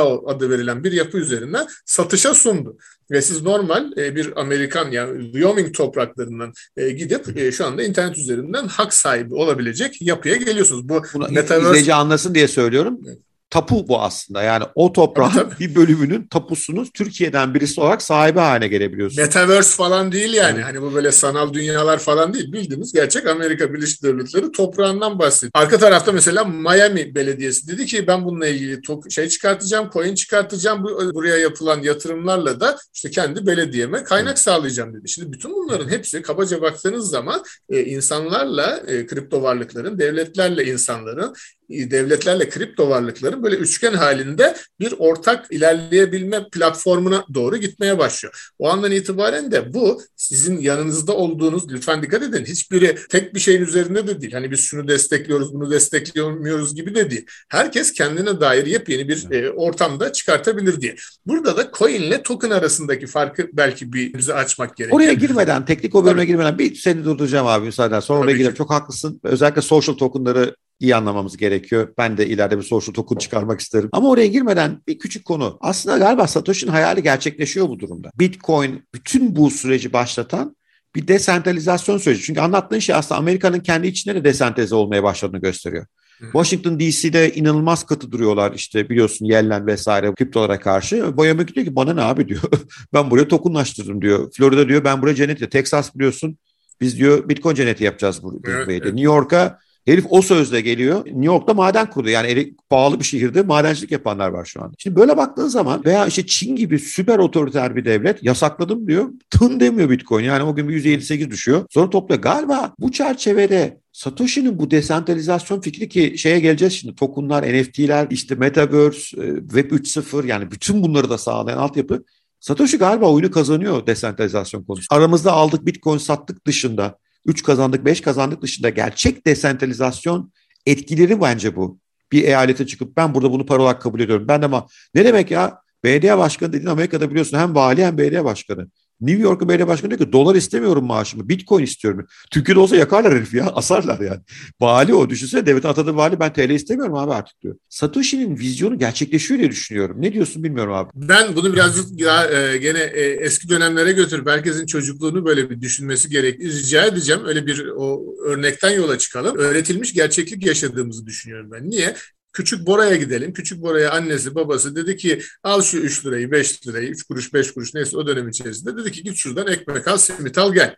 CityDAO 0.02 0.30
adı 0.30 0.50
verilen 0.50 0.84
bir 0.84 0.92
yapı 0.92 1.18
üzerinden 1.18 1.68
satışa 1.86 2.34
sundu. 2.34 2.78
Ve 3.12 3.22
siz 3.22 3.42
normal 3.42 3.98
e, 3.98 4.16
bir 4.16 4.40
Amerikan 4.42 4.92
yani 4.92 5.32
Wyoming 5.32 5.76
topraklarından 5.76 6.54
e, 6.78 6.90
gidip 6.90 7.38
e, 7.38 7.52
şu 7.52 7.66
anda 7.66 7.84
internet 7.84 8.18
üzerinden 8.18 8.68
hak 8.68 8.94
sahibi 8.94 9.36
olabilecek 9.36 10.02
yapıya 10.02 10.36
geliyorsunuz. 10.36 10.90
Bu 10.90 11.02
Bunu 11.14 11.28
metaverse... 11.30 11.94
anlasın 11.94 12.36
diye 12.36 12.48
söylüyorum. 12.48 13.00
Evet 13.08 13.20
tapu 13.52 13.88
bu 13.88 14.02
aslında. 14.02 14.44
Yani 14.44 14.64
o 14.76 14.94
toprağın 14.94 15.32
tabii, 15.32 15.50
tabii. 15.50 15.60
bir 15.60 15.76
bölümünün 15.76 16.28
tapusunu 16.28 16.86
Türkiye'den 16.94 17.54
birisi 17.54 17.82
olarak 17.82 18.02
sahibi 18.02 18.40
haline 18.40 18.68
gelebiliyorsun. 18.68 19.24
Metaverse 19.24 19.76
falan 19.76 20.12
değil 20.12 20.34
yani. 20.34 20.56
Evet. 20.56 20.66
Hani 20.66 20.82
bu 20.82 20.94
böyle 20.94 21.12
sanal 21.12 21.54
dünyalar 21.54 22.00
falan 22.00 22.34
değil. 22.34 22.54
Bildiğimiz 22.54 22.94
gerçek 22.94 23.28
Amerika 23.28 23.74
Birleşik 23.74 24.04
Devletleri 24.04 24.52
toprağından 24.52 25.20
bahsediyor. 25.20 25.52
Arka 25.54 25.78
tarafta 25.78 26.12
mesela 26.12 26.44
Miami 26.44 27.16
Belediyesi 27.16 27.68
dedi 27.68 27.86
ki 27.86 28.08
ben 28.08 28.26
bununla 28.26 28.48
ilgili 28.48 28.82
şey 29.10 29.28
çıkartacağım, 29.28 29.90
coin 29.94 30.16
çıkartacağım. 30.16 30.84
Bu, 30.84 31.14
buraya 31.14 31.38
yapılan 31.38 31.82
yatırımlarla 31.82 32.60
da 32.60 32.78
işte 32.94 33.10
kendi 33.10 33.48
belediyeme 33.48 34.04
kaynak 34.04 34.28
evet. 34.28 34.40
sağlayacağım 34.40 34.94
dedi. 34.94 35.10
Şimdi 35.10 35.32
bütün 35.32 35.54
bunların 35.54 35.90
hepsi 35.90 36.22
kabaca 36.22 36.62
baktığınız 36.62 37.10
zaman 37.10 37.44
e, 37.70 37.84
insanlarla 37.84 38.78
e, 38.88 39.06
kripto 39.06 39.42
varlıkların, 39.42 40.00
devletlerle 40.00 40.66
insanların 40.66 41.34
devletlerle 41.72 42.50
kripto 42.50 42.90
varlıkların 42.90 43.41
böyle 43.44 43.56
üçgen 43.56 43.94
halinde 43.94 44.56
bir 44.80 44.94
ortak 44.98 45.46
ilerleyebilme 45.52 46.50
platformuna 46.52 47.26
doğru 47.34 47.58
gitmeye 47.58 47.98
başlıyor. 47.98 48.52
O 48.60 48.70
andan 48.70 48.92
itibaren 48.92 49.52
de 49.52 49.74
bu 49.74 50.02
sizin 50.16 50.60
yanınızda 50.60 51.14
olduğunuz 51.14 51.72
lütfen 51.72 52.02
dikkat 52.04 52.24
edin 52.24 52.46
hiçbiri 52.46 52.96
tek 53.10 53.36
bir 53.36 53.40
şeyin 53.40 53.62
üzerinde 53.62 54.08
de 54.08 54.22
değil. 54.22 54.34
Hani 54.34 54.52
biz 54.52 54.60
şunu 54.60 54.88
destekliyoruz 54.88 55.54
bunu 55.54 55.72
desteklemiyoruz 55.72 56.76
gibi 56.76 56.96
de 56.96 57.12
değil. 57.12 57.26
Herkes 57.50 57.94
kendine 57.94 58.42
dair 58.42 58.66
yepyeni 58.66 59.08
bir 59.08 59.32
e, 59.32 59.52
ortamda 59.52 60.14
çıkartabilir 60.14 60.82
diye. 60.82 60.96
Burada 61.26 61.58
da 61.58 61.72
coin 61.78 62.02
ile 62.02 62.24
token 62.24 62.50
arasındaki 62.50 63.08
farkı 63.08 63.50
belki 63.54 63.94
bir 63.94 64.14
bize 64.14 64.34
açmak 64.34 64.78
gerekiyor. 64.78 65.00
Oraya 65.00 65.14
girmeden 65.14 65.66
teknik 65.66 65.96
o 65.96 66.06
bölüme 66.06 66.26
girmeden 66.26 66.58
bir 66.58 66.76
seni 66.76 67.06
durduracağım 67.06 67.48
abi 67.48 67.66
müsaaden 67.66 68.00
sonra 68.00 68.20
Tabii 68.20 68.32
oraya 68.32 68.38
girelim. 68.38 68.54
Çok 68.54 68.72
haklısın. 68.72 69.20
Özellikle 69.24 69.62
social 69.62 69.96
tokenları 69.96 70.56
iyi 70.82 70.96
anlamamız 70.96 71.38
gerekiyor. 71.38 71.94
Ben 71.98 72.18
de 72.18 72.28
ileride 72.28 72.58
bir 72.58 72.64
social 72.64 72.94
token 72.94 73.16
çıkarmak 73.16 73.60
isterim. 73.60 73.90
Ama 73.92 74.10
oraya 74.10 74.28
girmeden 74.28 74.82
bir 74.88 75.00
küçük 75.00 75.26
konu. 75.26 75.58
Aslında 75.62 75.98
galiba 75.98 76.28
Satoshi'nin 76.28 76.72
hayali 76.72 77.04
gerçekleşiyor 77.04 77.70
bu 77.70 77.80
durumda. 77.80 78.12
Bitcoin 78.20 78.88
bütün 78.94 79.36
bu 79.36 79.50
süreci 79.50 79.94
başlatan 79.94 80.56
bir 80.96 81.08
desentralizasyon 81.08 81.98
süreci. 81.98 82.22
Çünkü 82.22 82.42
anlattığın 82.42 82.80
şey 82.80 82.96
aslında 82.96 83.20
Amerika'nın 83.20 83.60
kendi 83.60 83.88
içinde 83.88 84.16
de 84.16 84.24
desentralize 84.24 84.76
olmaya 84.76 85.04
başladığını 85.04 85.42
gösteriyor. 85.42 85.86
Washington 86.22 86.80
DC'de 86.80 87.34
inanılmaz 87.34 87.86
katı 87.86 88.12
duruyorlar 88.12 88.54
işte 88.56 88.90
biliyorsun 88.90 89.26
Yellen 89.26 89.68
vesaire 89.68 90.14
kriptolara 90.14 90.60
karşı. 90.60 91.18
Boyamak 91.18 91.56
diyor 91.56 91.66
ki 91.66 91.76
bana 91.76 91.94
ne 91.94 92.02
abi 92.02 92.28
diyor. 92.28 92.42
ben 92.94 93.12
buraya 93.12 93.28
tokenlaştırdım 93.28 94.02
diyor. 94.02 94.32
Florida 94.38 94.68
diyor 94.68 94.84
ben 94.84 95.02
buraya 95.02 95.16
cennet 95.16 95.52
Texas 95.52 95.96
biliyorsun 95.96 96.38
biz 96.82 96.98
diyor 96.98 97.30
Bitcoin 97.30 97.56
cenneti 97.56 97.84
yapacağız 97.84 98.24
bu 98.24 98.42
evet. 98.48 98.86
New 98.86 99.02
York'a 99.02 99.60
Herif 99.86 100.06
o 100.10 100.22
sözle 100.22 100.62
geliyor. 100.62 101.06
New 101.06 101.26
York'ta 101.26 101.54
maden 101.54 101.90
kurdu. 101.90 102.10
Yani 102.10 102.54
pahalı 102.70 103.00
bir 103.00 103.06
şehirde 103.06 103.42
madencilik 103.42 103.92
yapanlar 103.92 104.30
var 104.30 104.46
şu 104.46 104.64
anda. 104.64 104.74
Şimdi 104.78 104.96
böyle 104.96 105.18
baktığın 105.18 105.48
zaman 105.48 105.86
veya 105.86 106.06
işte 106.08 106.26
Çin 106.26 106.56
gibi 106.56 106.80
süper 106.80 107.20
otoriter 107.20 107.76
bir 107.76 107.86
devlet 107.86 108.24
yasakladım 108.24 108.88
diyor. 108.88 109.10
Tın 109.30 109.60
demiyor 109.60 109.90
Bitcoin. 109.90 110.24
Yani 110.24 110.44
o 110.44 110.56
gün 110.56 110.70
bir 110.70 110.84
%7-8 110.84 111.32
düşüyor. 111.32 111.66
Sonra 111.70 111.90
topluyor. 111.90 112.22
Galiba 112.22 112.74
bu 112.80 112.92
çerçevede 112.92 113.82
Satoshi'nin 113.92 114.60
bu 114.60 114.72
desentralizasyon 114.72 115.62
fikri 115.62 115.90
ki 115.90 116.14
şeye 116.18 116.40
geleceğiz 116.40 116.74
şimdi 116.74 116.96
tokenlar, 116.96 117.44
NFT'ler, 117.44 118.08
işte 118.10 118.36
Metaverse, 118.36 119.22
e, 119.24 119.36
Web 119.36 119.72
3.0 119.72 120.28
yani 120.28 120.52
bütün 120.52 120.84
bunları 120.84 121.10
da 121.10 121.18
sağlayan 121.18 121.58
altyapı 121.58 122.04
Satoshi 122.42 122.78
galiba 122.78 123.12
oyunu 123.12 123.32
kazanıyor 123.32 123.88
desentralizasyon 123.88 124.64
konusu. 124.64 124.96
Aramızda 124.96 125.32
aldık 125.32 125.66
Bitcoin 125.66 125.98
sattık 125.98 126.48
dışında 126.48 126.98
3 127.26 127.44
kazandık 127.44 127.86
5 127.86 128.02
kazandık 128.02 128.42
dışında 128.42 128.70
gerçek 128.70 129.28
desentralizasyon 129.28 130.32
etkileri 130.66 131.22
bence 131.22 131.56
bu. 131.56 131.80
Bir 132.12 132.24
eyalete 132.24 132.68
çıkıp 132.68 132.98
ben 132.98 133.14
burada 133.14 133.32
bunu 133.32 133.46
para 133.46 133.62
olarak 133.62 133.82
kabul 133.82 134.00
ediyorum. 134.00 134.28
Ben 134.28 134.42
de 134.42 134.46
ama 134.46 134.68
ne 134.96 135.06
demek 135.06 135.32
ya? 135.32 135.62
BDA 135.84 136.18
başkanı 136.18 136.54
dediğin 136.54 136.70
Amerika'da 136.70 137.10
biliyorsun 137.10 137.38
hem 137.38 137.56
vali 137.56 137.86
hem 137.86 137.98
BDA 137.98 138.26
başkanı. 138.26 138.68
New 139.02 139.22
York'un 139.22 139.50
belediye 139.50 139.68
başkanı 139.68 139.92
diyor 139.92 140.08
ki 140.08 140.14
dolar 140.14 140.36
istemiyorum 140.36 140.86
maaşımı. 140.86 141.30
Bitcoin 141.30 141.64
istiyorum. 141.64 142.08
Türkiye'de 142.32 142.60
olsa 142.60 142.76
yakarlar 142.76 143.14
herif 143.14 143.34
ya. 143.34 143.46
Asarlar 143.56 144.00
yani. 144.00 144.20
Vali 144.60 144.94
o. 144.94 145.10
Düşünsene 145.10 145.46
devletin 145.46 145.68
atadığı 145.68 145.96
vali 145.96 146.20
ben 146.20 146.34
TL 146.34 146.50
istemiyorum 146.50 146.96
abi 146.96 147.14
artık 147.14 147.42
diyor. 147.42 147.56
Satoshi'nin 147.70 148.38
vizyonu 148.38 148.80
gerçekleşiyor 148.80 149.40
diye 149.40 149.52
düşünüyorum. 149.52 150.02
Ne 150.02 150.14
diyorsun 150.14 150.44
bilmiyorum 150.44 150.74
abi. 150.74 150.90
Ben 150.96 151.36
bunu 151.36 151.54
birazcık 151.54 152.00
ya, 152.00 152.32
e, 152.32 152.58
gene 152.58 152.80
e, 152.80 153.02
eski 153.02 153.50
dönemlere 153.50 153.92
götürüp 153.92 154.30
herkesin 154.30 154.66
çocukluğunu 154.66 155.26
böyle 155.26 155.50
bir 155.50 155.62
düşünmesi 155.62 156.10
gerek. 156.10 156.40
Rica 156.40 156.86
edeceğim. 156.86 157.22
Öyle 157.26 157.46
bir 157.48 157.68
o 157.78 158.04
örnekten 158.26 158.72
yola 158.72 158.98
çıkalım. 158.98 159.38
Öğretilmiş 159.38 159.94
gerçeklik 159.94 160.46
yaşadığımızı 160.46 161.06
düşünüyorum 161.06 161.52
ben. 161.52 161.70
Niye? 161.70 161.96
Küçük 162.34 162.68
Bora'ya 162.68 162.96
gidelim. 162.96 163.34
Küçük 163.34 163.62
Bora'ya 163.62 163.92
annesi 163.92 164.36
babası 164.36 164.76
dedi 164.76 164.98
ki 164.98 165.22
al 165.44 165.62
şu 165.62 165.78
3 165.78 166.06
lirayı 166.06 166.32
5 166.32 166.68
lirayı 166.68 166.90
3 166.90 167.04
kuruş 167.04 167.34
5 167.34 167.52
kuruş 167.52 167.74
neyse 167.74 167.98
o 167.98 168.08
dönem 168.08 168.30
içerisinde 168.30 168.78
dedi 168.78 168.92
ki 168.92 169.04
git 169.04 169.16
şuradan 169.16 169.48
ekmek 169.48 169.88
al 169.88 169.98
simit 169.98 170.38
al 170.38 170.54
gel. 170.54 170.76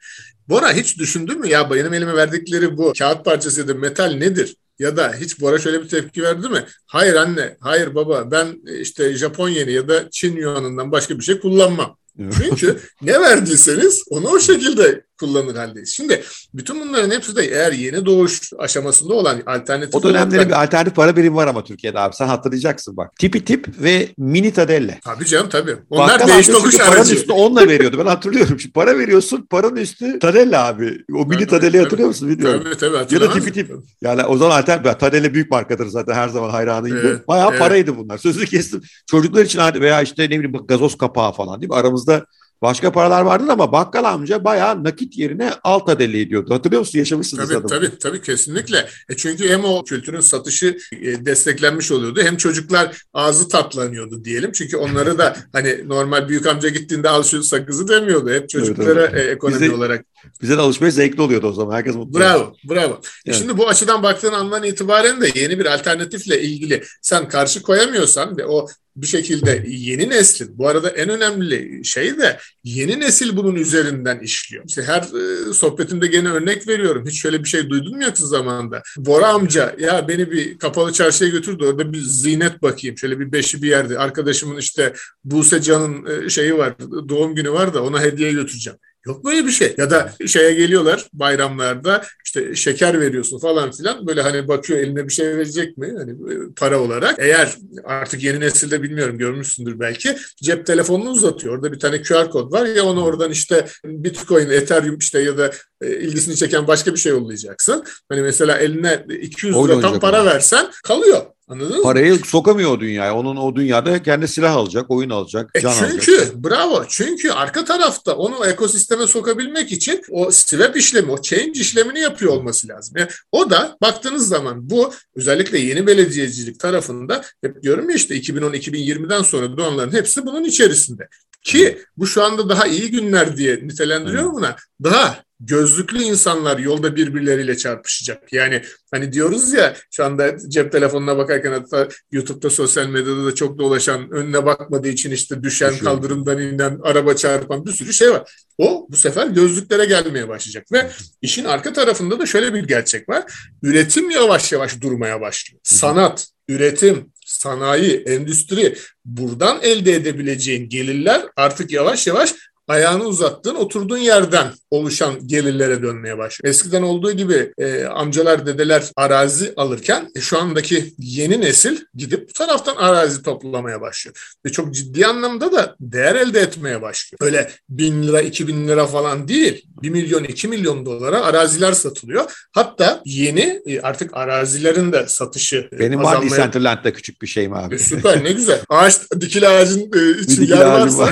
Bora 0.50 0.74
hiç 0.74 1.00
düşündün 1.00 1.40
mü 1.40 1.48
ya 1.48 1.72
benim 1.72 1.94
elime 1.94 2.16
verdikleri 2.16 2.78
bu 2.78 2.94
kağıt 3.00 3.26
parçası 3.26 3.60
ya 3.60 3.68
da 3.68 3.74
metal 3.74 4.12
nedir? 4.12 4.56
Ya 4.80 4.98
da 4.98 5.14
hiç 5.14 5.42
Bora 5.42 5.60
şöyle 5.60 5.84
bir 5.84 5.88
tepki 5.88 6.24
verdi 6.24 6.50
mi? 6.50 6.66
Hayır 6.86 7.16
anne, 7.16 7.58
hayır 7.60 7.96
baba 7.96 8.32
ben 8.32 8.62
işte 8.80 9.14
Japon 9.14 9.50
yeni 9.50 9.72
ya 9.72 9.88
da 9.88 10.10
Çin 10.12 10.36
yuanından 10.36 10.92
başka 10.92 11.20
bir 11.20 11.24
şey 11.24 11.40
kullanmam. 11.40 11.98
Çünkü 12.18 12.80
ne 13.02 13.22
verdiyseniz 13.22 14.04
onu 14.10 14.28
o 14.28 14.40
şekilde 14.40 15.06
kullanır 15.20 15.56
haldeyiz. 15.56 15.90
Şimdi 15.90 16.24
bütün 16.54 16.82
bunların 16.82 17.12
hepsi 17.12 17.36
de 17.36 17.46
eğer 17.46 17.72
yeni 17.72 18.06
doğuş 18.06 18.54
aşamasında 18.60 19.14
olan 19.14 19.42
alternatif... 19.46 19.96
O 19.96 20.04
dönemde 20.04 20.48
bir 20.48 20.64
alternatif 20.64 20.96
para 20.96 21.16
birimi 21.16 21.36
var 21.36 21.48
ama 21.48 21.64
Türkiye'de 21.64 22.00
abi. 22.00 22.16
Sen 22.16 22.28
hatırlayacaksın 22.28 22.98
bak. 22.98 23.12
Tipi 23.20 23.46
tip 23.46 23.68
ve 23.84 24.08
mini 24.18 24.54
tadelle. 24.54 25.00
Tabii 25.04 25.26
canım 25.26 25.50
tabii. 25.50 25.76
Onlar 25.90 26.20
Bakkal 26.20 26.28
değiş 26.28 26.48
tokuş 26.48 26.80
aracı. 26.80 27.16
Üstü 27.16 27.32
onunla 27.32 27.68
veriyordu. 27.68 27.98
Ben 28.00 28.06
hatırlıyorum. 28.06 28.60
Şimdi 28.60 28.74
para 28.74 29.00
veriyorsun 29.00 29.48
paranın 29.50 29.76
üstü 29.76 30.20
tadelle 30.20 30.58
abi. 30.58 30.98
O 31.14 31.26
mini 31.26 31.48
tadelli 31.48 31.80
hatırlıyor 31.80 32.08
musun 32.08 32.30
bilmiyorum. 32.30 32.64
Tabii 32.64 32.78
tabii. 32.78 33.14
Ya 33.14 33.22
da 33.22 33.34
tipi 33.34 33.54
tip. 33.54 33.72
Yani 34.02 34.24
o 34.24 34.38
zaman 34.38 34.62
alternatif. 34.62 35.00
Tadelle 35.00 35.34
büyük 35.34 35.52
markadır 35.52 35.88
zaten 35.88 36.14
her 36.14 36.30
zaman 36.30 36.50
hayranıydı. 36.50 37.08
Evet, 37.08 37.28
Bayağı 37.28 37.50
evet. 37.50 37.60
paraydı 37.60 37.98
bunlar. 37.98 38.18
Sözü 38.18 38.46
kestim. 38.46 38.82
Çocuklar 39.12 39.46
için 39.46 39.60
veya 39.82 40.02
işte 40.02 40.24
ne 40.24 40.30
bileyim 40.30 40.54
gazoz 40.68 40.98
kapağı 40.98 41.34
falan 41.34 41.62
değil 41.62 41.70
mi? 41.70 41.76
Aramızda 41.76 42.26
Başka 42.64 42.92
paralar 42.92 43.22
vardı 43.22 43.46
ama 43.50 43.72
bakkal 43.72 44.04
amca 44.04 44.44
bayağı 44.44 44.84
nakit 44.84 45.18
yerine 45.18 45.52
alt 45.64 45.90
adeli 45.90 46.22
ediyordu. 46.22 46.54
Hatırlıyor 46.54 46.80
musun? 46.80 47.00
Yaşamışsınız 47.00 47.50
tabii, 47.50 47.58
adamı. 47.58 47.68
Tabii 47.68 47.98
tabii 47.98 48.22
kesinlikle. 48.22 48.90
E 49.10 49.16
çünkü 49.16 49.50
hem 49.50 49.66
o 49.66 49.84
kültürün 49.84 50.20
satışı 50.20 50.78
e, 50.92 51.26
desteklenmiş 51.26 51.92
oluyordu 51.92 52.22
hem 52.24 52.38
çocuklar 52.38 52.98
ağzı 53.14 53.48
tatlanıyordu 53.48 54.24
diyelim. 54.26 54.52
Çünkü 54.52 54.78
onları 54.78 55.18
da 55.18 55.38
hani 55.52 55.90
normal 55.90 56.30
büyük 56.30 56.48
amca 56.48 56.70
gittiğinde 56.70 57.10
al 57.10 57.24
şu 57.24 57.44
sakızı 57.44 57.88
demiyordu. 57.88 58.30
Hep 58.30 58.50
çocuklara 58.50 59.02
evet, 59.02 59.12
evet. 59.14 59.28
E, 59.28 59.32
ekonomi 59.32 59.62
bize, 59.62 59.72
olarak. 59.72 60.06
Bize 60.42 60.58
de 60.58 60.62
alışmaya 60.62 60.92
zevkli 60.92 61.22
oluyordu 61.22 61.48
o 61.48 61.54
zaman. 61.54 61.76
Herkes 61.76 61.96
mutlu. 61.96 62.20
Bravo, 62.20 62.44
oldu. 62.44 62.58
bravo. 62.70 62.94
E, 62.94 63.00
evet. 63.26 63.38
Şimdi 63.38 63.58
bu 63.58 63.68
açıdan 63.68 64.04
baktığın 64.04 64.34
andan 64.34 64.64
itibaren 64.64 65.22
de 65.22 65.30
yeni 65.36 65.60
bir 65.60 65.66
alternatifle 65.66 66.42
ilgili 66.42 66.84
sen 67.02 67.28
karşı 67.28 67.62
koyamıyorsan 67.62 68.38
ve 68.38 68.46
o 68.46 68.68
bir 68.96 69.08
şekilde 69.08 69.64
yeni 69.68 70.10
neslin 70.10 70.58
bu 70.58 70.68
arada 70.68 70.90
en 70.90 71.10
önemli 71.10 71.86
şey 71.86 72.18
de 72.18 72.40
yeni 72.64 73.00
nesil 73.00 73.38
bunun 73.38 73.56
üzerinden 73.56 74.20
işliyor. 74.20 74.64
İşte 74.68 74.84
her 74.84 75.02
e, 75.02 75.54
sohbetimde 75.54 76.08
gene 76.08 76.30
örnek 76.30 76.68
veriyorum. 76.68 77.06
Hiç 77.08 77.22
şöyle 77.22 77.44
bir 77.44 77.50
şey 77.50 77.70
duydun 77.70 77.96
mu 77.96 78.04
yakın 78.04 78.26
zamanda? 78.26 78.82
Bora 78.98 79.28
amca 79.28 79.76
ya 79.80 80.08
beni 80.08 80.32
bir 80.32 80.58
kapalı 80.58 80.94
çarşıya 80.94 81.30
götürdü 81.30 81.66
orada 81.66 81.94
bir 81.94 82.02
zinet 82.02 82.62
bakayım. 82.62 82.98
Şöyle 82.98 83.20
bir 83.20 83.32
beşi 83.32 83.64
bir 83.64 83.70
yerde. 83.70 83.98
Arkadaşımın 83.98 84.58
işte 84.58 84.94
Buse 85.24 85.62
Can'ın 85.62 86.26
e, 86.26 86.30
şeyi 86.30 86.58
var 86.58 86.76
doğum 87.10 87.36
günü 87.36 87.52
var 87.52 87.74
da 87.74 87.84
ona 87.84 88.02
hediye 88.02 88.32
götüreceğim. 88.32 88.80
Yok 89.08 89.26
böyle 89.26 89.46
bir 89.46 89.52
şey. 89.52 89.76
Ya 89.78 89.90
da 89.90 90.14
şeye 90.28 90.54
geliyorlar 90.54 91.08
bayramlarda 91.14 92.04
işte 92.26 92.56
şeker 92.56 93.02
veriyorsun 93.02 93.40
falan 93.40 93.72
filan. 93.72 94.08
Böyle 94.08 94.22
hani 94.22 94.48
bakıyor 94.48 94.80
eline 94.80 95.08
bir 95.08 95.14
şey 95.14 95.28
verecek 95.28 95.78
mi? 95.78 95.94
Hani 95.98 96.12
e, 96.12 96.36
para 96.56 96.80
olarak. 96.80 97.16
Eğer 97.20 97.56
artık 97.84 98.24
yeni 98.24 98.40
nesilde 98.40 98.84
bilmiyorum 98.84 99.18
görmüşsündür 99.18 99.80
belki. 99.80 100.18
Cep 100.44 100.66
telefonunu 100.66 101.10
uzatıyor. 101.10 101.56
Orada 101.56 101.72
bir 101.72 101.80
tane 101.80 102.02
QR 102.02 102.30
kod 102.30 102.52
var 102.52 102.66
ya 102.66 102.84
onu 102.84 103.04
oradan 103.04 103.32
işte 103.32 103.66
Bitcoin, 103.86 104.50
Ethereum 104.50 104.98
işte 104.98 105.20
ya 105.22 105.38
da 105.38 105.52
e, 105.82 105.96
ilgisini 105.98 106.36
çeken 106.36 106.68
başka 106.68 106.94
bir 106.94 107.00
şey 107.00 107.12
yollayacaksın. 107.12 107.84
Hani 108.10 108.22
mesela 108.22 108.58
eline 108.58 109.06
200 109.22 109.56
lira 109.56 109.80
tam 109.80 110.00
para 110.00 110.26
versen 110.26 110.72
kalıyor. 110.84 111.22
Anladın 111.54 111.78
mı? 111.78 111.84
Parayı 111.84 112.20
sokamıyor 112.26 112.72
o 112.72 112.80
dünyaya. 112.80 113.16
Onun 113.16 113.36
o 113.36 113.56
dünyada 113.56 114.04
kendi 114.04 114.28
silah 114.28 114.56
alacak, 114.56 114.92
oyun 114.92 115.10
alacak, 115.10 115.52
e 115.54 115.62
can 115.62 115.74
çünkü, 115.80 116.18
alacak. 116.18 116.36
bravo. 116.36 116.86
Çünkü 116.90 117.32
arka 117.32 117.66
tarafta 117.66 118.16
onu 118.16 118.46
ekosisteme 118.46 119.08
sokabilmek 119.08 119.72
için 119.72 120.02
o 120.12 120.32
swap 120.32 120.78
işlemi, 120.78 121.12
o 121.12 121.22
change 121.22 121.60
işlemini 121.60 122.00
yapıyor 122.00 122.34
olması 122.34 122.68
lazım. 122.68 122.98
Yani 122.98 123.10
o 123.32 123.50
da 123.50 123.78
baktığınız 123.82 124.28
zaman 124.28 124.70
bu 124.70 124.94
özellikle 125.16 125.60
yeni 125.60 125.88
belediyecilik 125.88 126.60
tarafında 126.60 127.22
hep 127.42 127.64
diyorum 127.64 127.90
ya 127.90 127.96
işte 127.96 128.16
2010-2020'den 128.18 129.22
sonra 129.22 129.58
doğanların 129.58 129.94
hepsi 129.94 130.26
bunun 130.26 130.44
içerisinde. 130.44 131.08
Ki 131.44 131.78
bu 131.98 132.08
şu 132.08 132.24
anda 132.24 132.50
daha 132.50 132.68
iyi 132.68 132.92
günler 132.92 133.38
diye 133.38 133.56
nitelendiriyor 133.56 134.34
buna. 134.34 134.56
Daha 134.84 135.24
gözlüklü 135.46 136.04
insanlar 136.04 136.58
yolda 136.58 136.96
birbirleriyle 136.96 137.58
çarpışacak. 137.58 138.34
Yani 138.34 138.62
hani 138.92 139.14
diyoruz 139.14 139.54
ya 139.54 139.76
şu 139.92 140.06
anda 140.06 140.50
cep 140.50 140.72
telefonuna 140.72 141.18
bakarken 141.18 141.52
hatta 141.52 141.88
YouTube'da 142.12 142.50
sosyal 142.50 142.88
medyada 142.88 143.26
da 143.26 143.36
çok 143.36 143.60
dolaşan 143.60 144.12
önüne 144.12 144.46
bakmadığı 144.46 144.88
için 144.88 145.12
işte 145.12 145.44
düşen 145.44 145.74
Düşün. 145.74 145.86
kaldırımdan 145.86 146.40
inen 146.42 146.80
araba 146.84 147.16
çarpan 147.16 147.66
bir 147.66 147.72
sürü 147.72 147.94
şey 147.94 148.12
var. 148.12 148.34
O 148.58 148.88
bu 148.90 148.96
sefer 148.96 149.28
gözlüklere 149.28 149.86
gelmeye 149.86 150.28
başlayacak 150.28 150.72
ve 150.72 150.92
işin 151.22 151.46
arka 151.46 151.74
tarafında 151.74 152.20
da 152.20 152.26
şöyle 152.26 152.54
bir 152.54 152.64
gerçek 152.64 153.10
var. 153.10 153.34
Üretim 153.64 154.10
yavaş 154.10 154.52
yavaş 154.52 154.82
durmaya 154.82 155.22
başlıyor. 155.22 155.62
Sanat, 155.64 156.28
üretim, 156.48 157.12
sanayi, 157.26 158.04
endüstri 158.06 158.76
buradan 159.06 159.60
elde 159.62 159.94
edebileceğin 159.94 160.70
gelirler 160.70 161.22
artık 161.36 161.72
yavaş 161.72 162.08
yavaş 162.08 162.34
ayağını 162.68 163.04
uzattığın 163.04 163.56
oturduğun 163.56 163.98
yerden 163.98 164.48
oluşan 164.72 165.28
gelirlere 165.28 165.84
dönmeye 165.84 166.18
başlıyor. 166.18 166.50
Eskiden 166.54 166.82
olduğu 166.82 167.12
gibi 167.12 167.54
e, 167.58 167.84
amcalar 167.86 168.46
dedeler 168.46 168.84
arazi 168.96 169.54
alırken 169.58 170.10
e, 170.16 170.22
şu 170.22 170.40
andaki 170.40 170.94
yeni 170.98 171.42
nesil 171.42 171.78
gidip 171.96 172.30
bu 172.30 172.34
taraftan 172.34 172.76
arazi 172.76 173.24
toplamaya 173.24 173.82
başlıyor. 173.82 174.36
Ve 174.46 174.52
çok 174.52 174.74
ciddi 174.74 175.06
anlamda 175.06 175.52
da 175.52 175.76
değer 175.80 176.16
elde 176.16 176.40
etmeye 176.40 176.82
başlıyor. 176.82 177.18
Öyle 177.22 177.52
bin 177.70 178.04
lira 178.04 178.22
iki 178.22 178.48
bin 178.48 178.68
lira 178.68 178.88
falan 178.88 179.28
değil. 179.28 179.66
Bir 179.82 179.90
milyon 179.90 180.24
iki 180.24 180.48
milyon 180.48 180.86
dolara 180.86 181.26
araziler 181.26 181.72
satılıyor. 181.72 182.48
Hatta 182.52 183.02
yeni 183.06 183.62
e, 183.66 183.82
artık 183.82 184.18
arazilerin 184.18 184.92
de 184.92 185.08
satışı 185.08 185.70
e, 185.74 185.80
Benim 185.80 186.00
azalmaya... 186.00 186.22
var 186.22 186.32
Decentraland'da 186.32 186.94
küçük 186.94 187.22
bir 187.22 187.28
şeyim 187.28 187.54
abi. 187.54 187.76
E, 187.76 187.78
süper 187.78 188.24
ne 188.24 188.32
güzel. 188.32 188.62
Ağaç 188.70 189.12
dikili 189.20 189.48
ağacın 189.48 189.92
e, 189.96 190.22
için 190.22 190.42
yer 190.46 190.66
varsa 190.66 191.10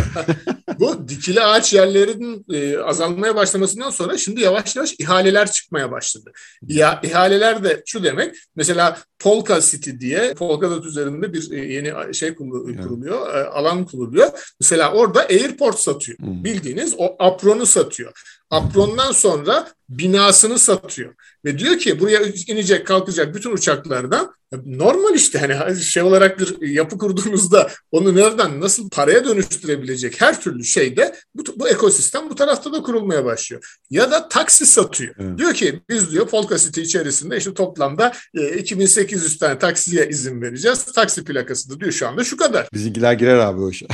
bu 0.80 1.10
dikili 1.10 1.41
ağaç 1.44 1.74
yerlerinin 1.74 2.46
e, 2.54 2.78
azalmaya 2.78 3.36
başlamasından 3.36 3.90
sonra 3.90 4.18
şimdi 4.18 4.42
yavaş 4.42 4.76
yavaş 4.76 4.94
ihaleler 5.00 5.52
çıkmaya 5.52 5.92
başladı. 5.92 6.32
Ya 6.68 7.00
ihaleler 7.04 7.64
de 7.64 7.84
şu 7.86 8.04
demek 8.04 8.36
mesela 8.56 8.98
Polka 9.20 9.62
City 9.62 9.92
diye 10.00 10.34
Polkadot 10.34 10.86
üzerinde 10.86 11.34
bir 11.34 11.52
e, 11.52 11.74
yeni 11.74 12.16
şey 12.16 12.36
kuruluyor, 12.36 13.34
evet. 13.34 13.48
alan 13.52 13.86
kuruluyor. 13.86 14.54
Mesela 14.60 14.94
orada 14.94 15.22
airport 15.22 15.80
satıyor. 15.80 16.18
Hmm. 16.18 16.44
Bildiğiniz 16.44 16.96
o 16.98 17.16
apron'u 17.20 17.66
satıyor. 17.66 18.12
Apron'dan 18.50 19.12
sonra 19.12 19.68
binasını 19.90 20.60
satıyor. 20.60 21.14
Ve 21.46 21.60
diyor 21.60 21.78
ki 21.78 22.00
buraya 22.00 22.22
inecek 22.48 22.88
kalkacak 22.88 23.36
bütün 23.36 23.52
uçaklardan 23.52 24.34
normal 24.66 25.16
işte 25.16 25.40
hani 25.40 25.82
şey 25.82 26.04
olarak 26.04 26.40
bir 26.40 26.68
yapı 26.68 26.98
kurduğumuzda 26.98 27.70
onu 27.92 28.16
nereden 28.16 28.62
nasıl 28.62 28.90
paraya 28.90 29.26
dönüştürebilecek 29.26 30.22
her 30.22 30.42
türlü 30.42 30.64
şeyde 30.64 31.16
bu, 31.36 31.44
bu 31.56 31.70
ekosistem 31.70 32.30
bu 32.30 32.36
tarafta 32.36 32.74
da 32.74 32.82
kurulmaya 32.82 33.26
başlıyor. 33.26 33.78
Ya 33.90 34.12
da 34.12 34.30
taksi 34.30 34.66
satıyor. 34.66 35.16
Evet. 35.20 35.38
Diyor 35.38 35.54
ki 35.54 35.82
biz 35.90 36.12
diyor 36.12 36.28
Polka 36.28 36.58
City 36.58 36.82
içerisinde 36.82 37.38
işte 37.38 37.54
toplamda 37.54 38.14
e, 38.34 38.58
2008 38.58 39.02
800 39.02 39.38
tane 39.38 39.60
taksiye 39.60 40.08
izin 40.10 40.42
vereceğiz. 40.42 40.86
Taksi 40.86 41.24
plakası 41.24 41.70
da 41.70 41.80
diyor 41.80 41.92
şu 41.92 42.08
anda 42.08 42.24
şu 42.24 42.38
kadar. 42.38 42.68
Bizimkiler 42.74 43.14
girer 43.14 43.38
abi 43.38 43.62
o 43.62 43.70
işe. 43.70 43.88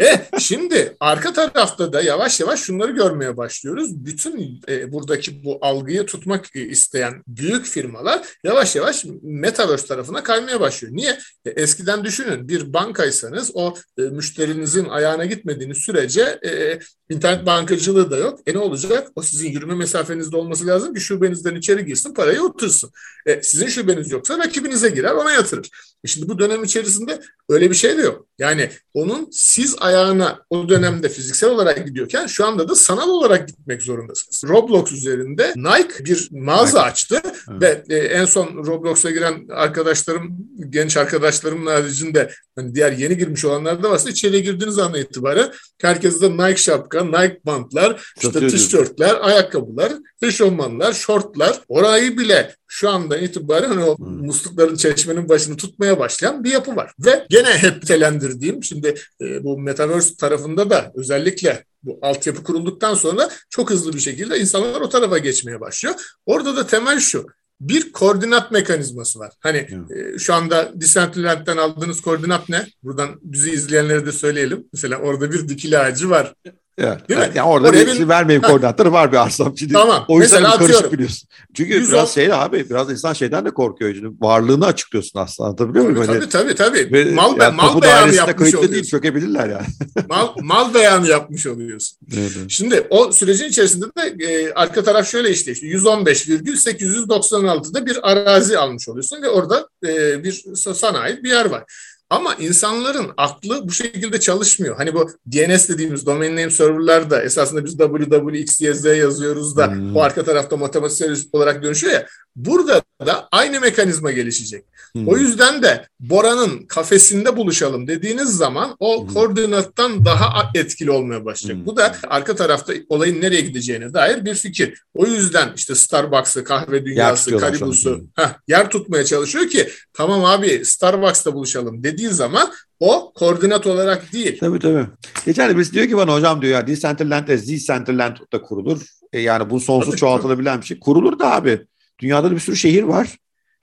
e 0.00 0.26
şimdi 0.38 0.96
arka 1.00 1.32
tarafta 1.32 1.92
da 1.92 2.02
yavaş 2.02 2.40
yavaş 2.40 2.60
şunları 2.60 2.92
görmeye 2.92 3.36
başlıyoruz. 3.36 4.04
Bütün 4.04 4.60
e, 4.68 4.92
buradaki 4.92 5.44
bu 5.44 5.58
algıyı 5.60 6.06
tutmak 6.06 6.56
isteyen 6.56 7.22
büyük 7.26 7.66
firmalar 7.66 8.22
yavaş 8.44 8.76
yavaş 8.76 9.04
Metaverse 9.22 9.91
tarafına 9.92 10.22
kaymaya 10.22 10.60
başlıyor. 10.60 10.94
Niye? 10.96 11.18
E, 11.44 11.50
eskiden 11.50 12.04
düşünün 12.04 12.48
bir 12.48 12.72
bankaysanız 12.72 13.50
o 13.54 13.74
e, 13.98 14.02
müşterinizin 14.02 14.84
ayağına 14.84 15.24
gitmediğiniz 15.24 15.78
sürece 15.78 16.38
e, 16.44 16.78
internet 17.10 17.46
bankacılığı 17.46 18.10
da 18.10 18.16
yok. 18.16 18.40
E 18.46 18.54
ne 18.54 18.58
olacak? 18.58 19.08
O 19.16 19.22
sizin 19.22 19.50
yürüme 19.50 19.74
mesafenizde 19.74 20.36
olması 20.36 20.66
lazım 20.66 20.94
ki 20.94 21.00
şubenizden 21.00 21.54
içeri 21.54 21.86
girsin 21.86 22.14
parayı 22.14 22.42
otursun. 22.42 22.90
E, 23.26 23.42
sizin 23.42 23.66
şubeniz 23.66 24.10
yoksa 24.10 24.38
rakibinize 24.38 24.88
girer 24.88 25.10
ona 25.10 25.32
yatırır. 25.32 25.70
E 26.04 26.08
şimdi 26.08 26.28
bu 26.28 26.38
dönem 26.38 26.64
içerisinde 26.64 27.20
öyle 27.48 27.70
bir 27.70 27.74
şey 27.74 27.98
de 27.98 28.02
yok. 28.02 28.26
Yani 28.38 28.70
onun 28.94 29.28
siz 29.32 29.76
ayağına 29.80 30.38
o 30.50 30.68
dönemde 30.68 31.08
fiziksel 31.08 31.50
olarak 31.50 31.86
gidiyorken 31.86 32.26
şu 32.26 32.46
anda 32.46 32.68
da 32.68 32.74
sanal 32.74 33.08
olarak 33.08 33.48
gitmek 33.48 33.82
zorundasınız. 33.82 34.44
Roblox 34.44 34.92
üzerinde 34.92 35.52
Nike 35.56 36.04
bir 36.04 36.28
mağaza 36.32 36.82
açtı 36.82 37.20
evet. 37.50 37.62
ve 37.88 37.96
e, 37.96 37.98
en 37.98 38.24
son 38.24 38.66
Roblox'a 38.66 39.10
giren 39.10 39.46
arkadaşlarım, 39.82 40.48
genç 40.70 40.96
arkadaşlarımın 40.96 41.66
haricinde 41.66 42.30
hani 42.56 42.74
diğer 42.74 42.92
yeni 42.92 43.18
girmiş 43.18 43.44
olanlar 43.44 43.82
da 43.82 43.90
varsa 43.90 44.10
içeriye 44.10 44.42
girdiğiniz 44.42 44.78
andan 44.78 45.00
itibaren 45.00 45.52
herkeste 45.80 46.30
Nike 46.30 46.56
şapka, 46.56 47.04
Nike 47.04 47.40
bantlar, 47.46 48.14
işte 48.22 48.48
tişörtler, 48.48 49.16
ayakkabılar, 49.20 49.92
eşofmanlar, 50.22 50.92
şortlar. 50.92 51.60
Orayı 51.68 52.18
bile 52.18 52.54
şu 52.68 52.90
anda 52.90 53.18
itibaren 53.18 53.68
hani 53.68 53.84
o 53.84 53.98
hmm. 53.98 54.26
muslukların 54.26 54.76
çeşmenin 54.76 55.28
başını 55.28 55.56
tutmaya 55.56 55.98
başlayan 55.98 56.44
bir 56.44 56.50
yapı 56.50 56.76
var. 56.76 56.92
Ve 56.98 57.26
gene 57.30 57.48
hep 57.48 57.86
telendirdiğim 57.86 58.64
şimdi 58.64 58.94
e, 59.20 59.44
bu 59.44 59.58
Metaverse 59.58 60.16
tarafında 60.16 60.70
da 60.70 60.92
özellikle 60.94 61.64
bu 61.82 61.98
altyapı 62.02 62.44
kurulduktan 62.44 62.94
sonra 62.94 63.30
çok 63.50 63.70
hızlı 63.70 63.92
bir 63.92 64.00
şekilde 64.00 64.38
insanlar 64.38 64.80
o 64.80 64.88
tarafa 64.88 65.18
geçmeye 65.18 65.60
başlıyor. 65.60 65.94
Orada 66.26 66.56
da 66.56 66.66
temel 66.66 67.00
şu 67.00 67.26
bir 67.68 67.92
koordinat 67.92 68.52
mekanizması 68.52 69.18
var. 69.18 69.32
Hani 69.40 69.58
e, 69.90 70.18
şu 70.18 70.34
anda 70.34 70.72
Decentraland'den 70.74 71.56
aldığınız 71.56 72.00
koordinat 72.00 72.48
ne? 72.48 72.66
Buradan 72.82 73.20
bizi 73.22 73.50
izleyenlere 73.50 74.06
de 74.06 74.12
söyleyelim. 74.12 74.64
Mesela 74.72 74.98
orada 74.98 75.32
bir 75.32 75.48
dikili 75.48 75.78
ağacı 75.78 76.10
var. 76.10 76.34
Evet. 76.82 77.08
Değil 77.08 77.20
evet. 77.20 77.32
mi? 77.32 77.38
Yani 77.38 77.48
orada 77.48 77.68
Oraya 77.68 77.86
bir, 77.86 78.00
bir 78.00 78.08
vermeyeyim 78.08 78.42
koordinatları 78.48 78.92
var 78.92 79.12
bir 79.12 79.16
arsam. 79.16 79.58
Şimdi 79.58 79.72
tamam. 79.72 80.04
O 80.08 80.20
yüzden 80.20 80.42
Mesela 80.42 80.58
karışık 80.58 80.92
biliyorsun. 80.92 81.28
Çünkü 81.54 81.74
110... 81.74 81.92
biraz 81.92 82.14
şey 82.14 82.32
abi 82.32 82.70
biraz 82.70 82.90
insan 82.90 83.12
şeyden 83.12 83.44
de 83.44 83.50
korkuyor. 83.50 83.94
Şimdi 83.94 84.08
varlığını 84.20 84.66
açıklıyorsun 84.66 85.20
aslında 85.20 85.46
anlatabiliyor 85.46 85.84
muyum? 85.84 86.06
Tabii, 86.06 86.18
hani, 86.18 86.28
tabii 86.28 86.54
tabii 86.54 86.88
tabii. 86.88 87.14
Mal, 87.14 87.36
yani 87.40 87.56
mal 87.56 87.82
beyanı 87.82 88.14
yapmış 88.14 88.54
oluyorsun. 88.54 88.72
değil 88.72 88.84
çökebilirler 88.84 89.48
yani. 89.48 89.66
mal, 90.08 90.28
mal 90.40 90.74
beyanı 90.74 91.08
yapmış 91.08 91.46
oluyorsun. 91.46 91.98
Evet. 92.16 92.32
Şimdi 92.48 92.86
o 92.90 93.12
sürecin 93.12 93.48
içerisinde 93.48 93.86
de 93.86 94.24
e, 94.24 94.52
arka 94.52 94.84
taraf 94.84 95.08
şöyle 95.08 95.30
işte, 95.30 95.52
işte 95.52 95.66
115,896'da 95.66 97.86
bir 97.86 98.10
arazi 98.10 98.58
almış 98.58 98.88
oluyorsun 98.88 99.22
ve 99.22 99.28
orada 99.28 99.68
e, 99.86 100.24
bir 100.24 100.44
sanayi 100.74 101.22
bir 101.22 101.30
yer 101.30 101.44
var. 101.44 101.64
Ama 102.12 102.34
insanların 102.34 103.10
aklı 103.16 103.68
bu 103.68 103.72
şekilde 103.72 104.20
çalışmıyor. 104.20 104.76
Hani 104.76 104.94
bu 104.94 105.10
DNS 105.32 105.68
dediğimiz 105.68 106.06
domain 106.06 106.30
name 106.30 106.50
server'lar 106.50 107.10
da 107.10 107.22
esasında 107.22 107.64
biz 107.64 107.76
www.xyz 107.76 108.84
yazıyoruz 108.84 109.56
da 109.56 109.66
hmm. 109.66 109.96
o 109.96 110.02
arka 110.02 110.24
tarafta 110.24 110.56
matematik 110.56 111.34
olarak 111.34 111.62
dönüşüyor 111.62 111.92
ya. 111.92 112.06
Burada 112.36 112.82
da 113.06 113.28
aynı 113.32 113.60
mekanizma 113.60 114.12
gelişecek. 114.12 114.64
Hmm. 114.92 115.08
O 115.08 115.16
yüzden 115.16 115.62
de 115.62 115.86
Bora'nın 116.00 116.66
kafesinde 116.66 117.36
buluşalım 117.36 117.86
dediğiniz 117.86 118.28
zaman 118.28 118.76
o 118.78 119.02
hmm. 119.02 119.14
koordinattan 119.14 120.04
daha 120.04 120.50
etkili 120.54 120.90
olmaya 120.90 121.24
başlayacak. 121.24 121.58
Hmm. 121.58 121.66
Bu 121.66 121.76
da 121.76 121.96
arka 122.08 122.36
tarafta 122.36 122.72
olayın 122.88 123.20
nereye 123.20 123.40
gideceğine 123.40 123.94
dair 123.94 124.24
bir 124.24 124.34
fikir. 124.34 124.82
O 124.94 125.06
yüzden 125.06 125.52
işte 125.56 125.74
Starbucks'ı, 125.74 126.44
kahve 126.44 126.84
dünyası, 126.84 127.36
Karibus'u 127.36 128.00
heh, 128.16 128.34
yer 128.48 128.70
tutmaya 128.70 129.04
çalışıyor 129.04 129.48
ki 129.48 129.68
tamam 129.92 130.24
abi 130.24 130.64
Starbucks'ta 130.64 131.34
buluşalım 131.34 131.84
dediği 131.84 132.08
zaman 132.08 132.52
o 132.80 133.12
koordinat 133.14 133.66
olarak 133.66 134.12
değil. 134.12 134.38
Tabii 134.40 134.58
tabii. 134.58 134.86
Geçen 135.26 135.58
biz 135.58 135.72
diyor 135.72 135.86
ki 135.86 135.96
bana 135.96 136.14
hocam 136.14 136.42
diyor 136.42 136.52
ya 136.52 136.66
Decentraland 136.66 137.28
de 137.28 137.46
Decentraland 137.46 138.16
da 138.32 138.42
kurulur. 138.42 138.82
E 139.12 139.20
yani 139.20 139.50
bu 139.50 139.60
sonsuz 139.60 139.96
çoğaltılabilen 139.96 140.60
bir 140.60 140.66
şey. 140.66 140.78
Kurulur 140.80 141.18
da 141.18 141.32
abi. 141.32 141.66
Dünyada 142.02 142.30
da 142.30 142.34
bir 142.34 142.40
sürü 142.40 142.56
şehir 142.56 142.82
var. 142.82 143.18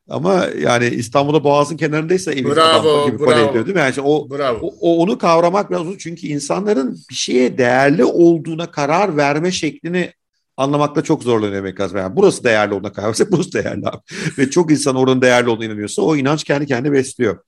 Ama 0.09 0.45
yani 0.61 0.85
İstanbul'da 0.85 1.43
Boğaz'ın 1.43 1.77
kenarındaysa 1.77 2.31
evin 2.31 2.55
bravo, 2.55 3.07
gibi 3.07 3.19
bravo. 3.19 3.49
ediyor 3.49 3.65
değil 3.65 3.75
mi? 3.75 3.81
Yani 3.81 4.01
o, 4.01 4.29
bravo. 4.29 4.59
o, 4.61 4.73
o 4.81 5.03
onu 5.03 5.17
kavramak 5.17 5.71
lazım. 5.71 5.95
Çünkü 5.99 6.27
insanların 6.27 6.99
bir 7.09 7.15
şeye 7.15 7.57
değerli 7.57 8.03
olduğuna 8.03 8.71
karar 8.71 9.17
verme 9.17 9.51
şeklini 9.51 10.13
anlamakta 10.57 11.01
çok 11.01 11.23
zorlanıyor 11.23 11.79
lazım. 11.79 11.97
Yani 11.97 12.15
burası 12.15 12.43
değerli 12.43 12.73
olduğuna 12.73 12.93
karar 12.93 13.07
versek 13.07 13.27
burası 13.31 13.53
değerli 13.53 13.87
abi. 13.87 14.01
Ve 14.37 14.49
çok 14.49 14.71
insan 14.71 14.95
oranın 14.95 15.21
değerli 15.21 15.49
olduğuna 15.49 15.65
inanıyorsa 15.65 16.01
o 16.01 16.15
inanç 16.15 16.43
kendi 16.43 16.65
kendine 16.65 16.93
besliyor. 16.93 17.39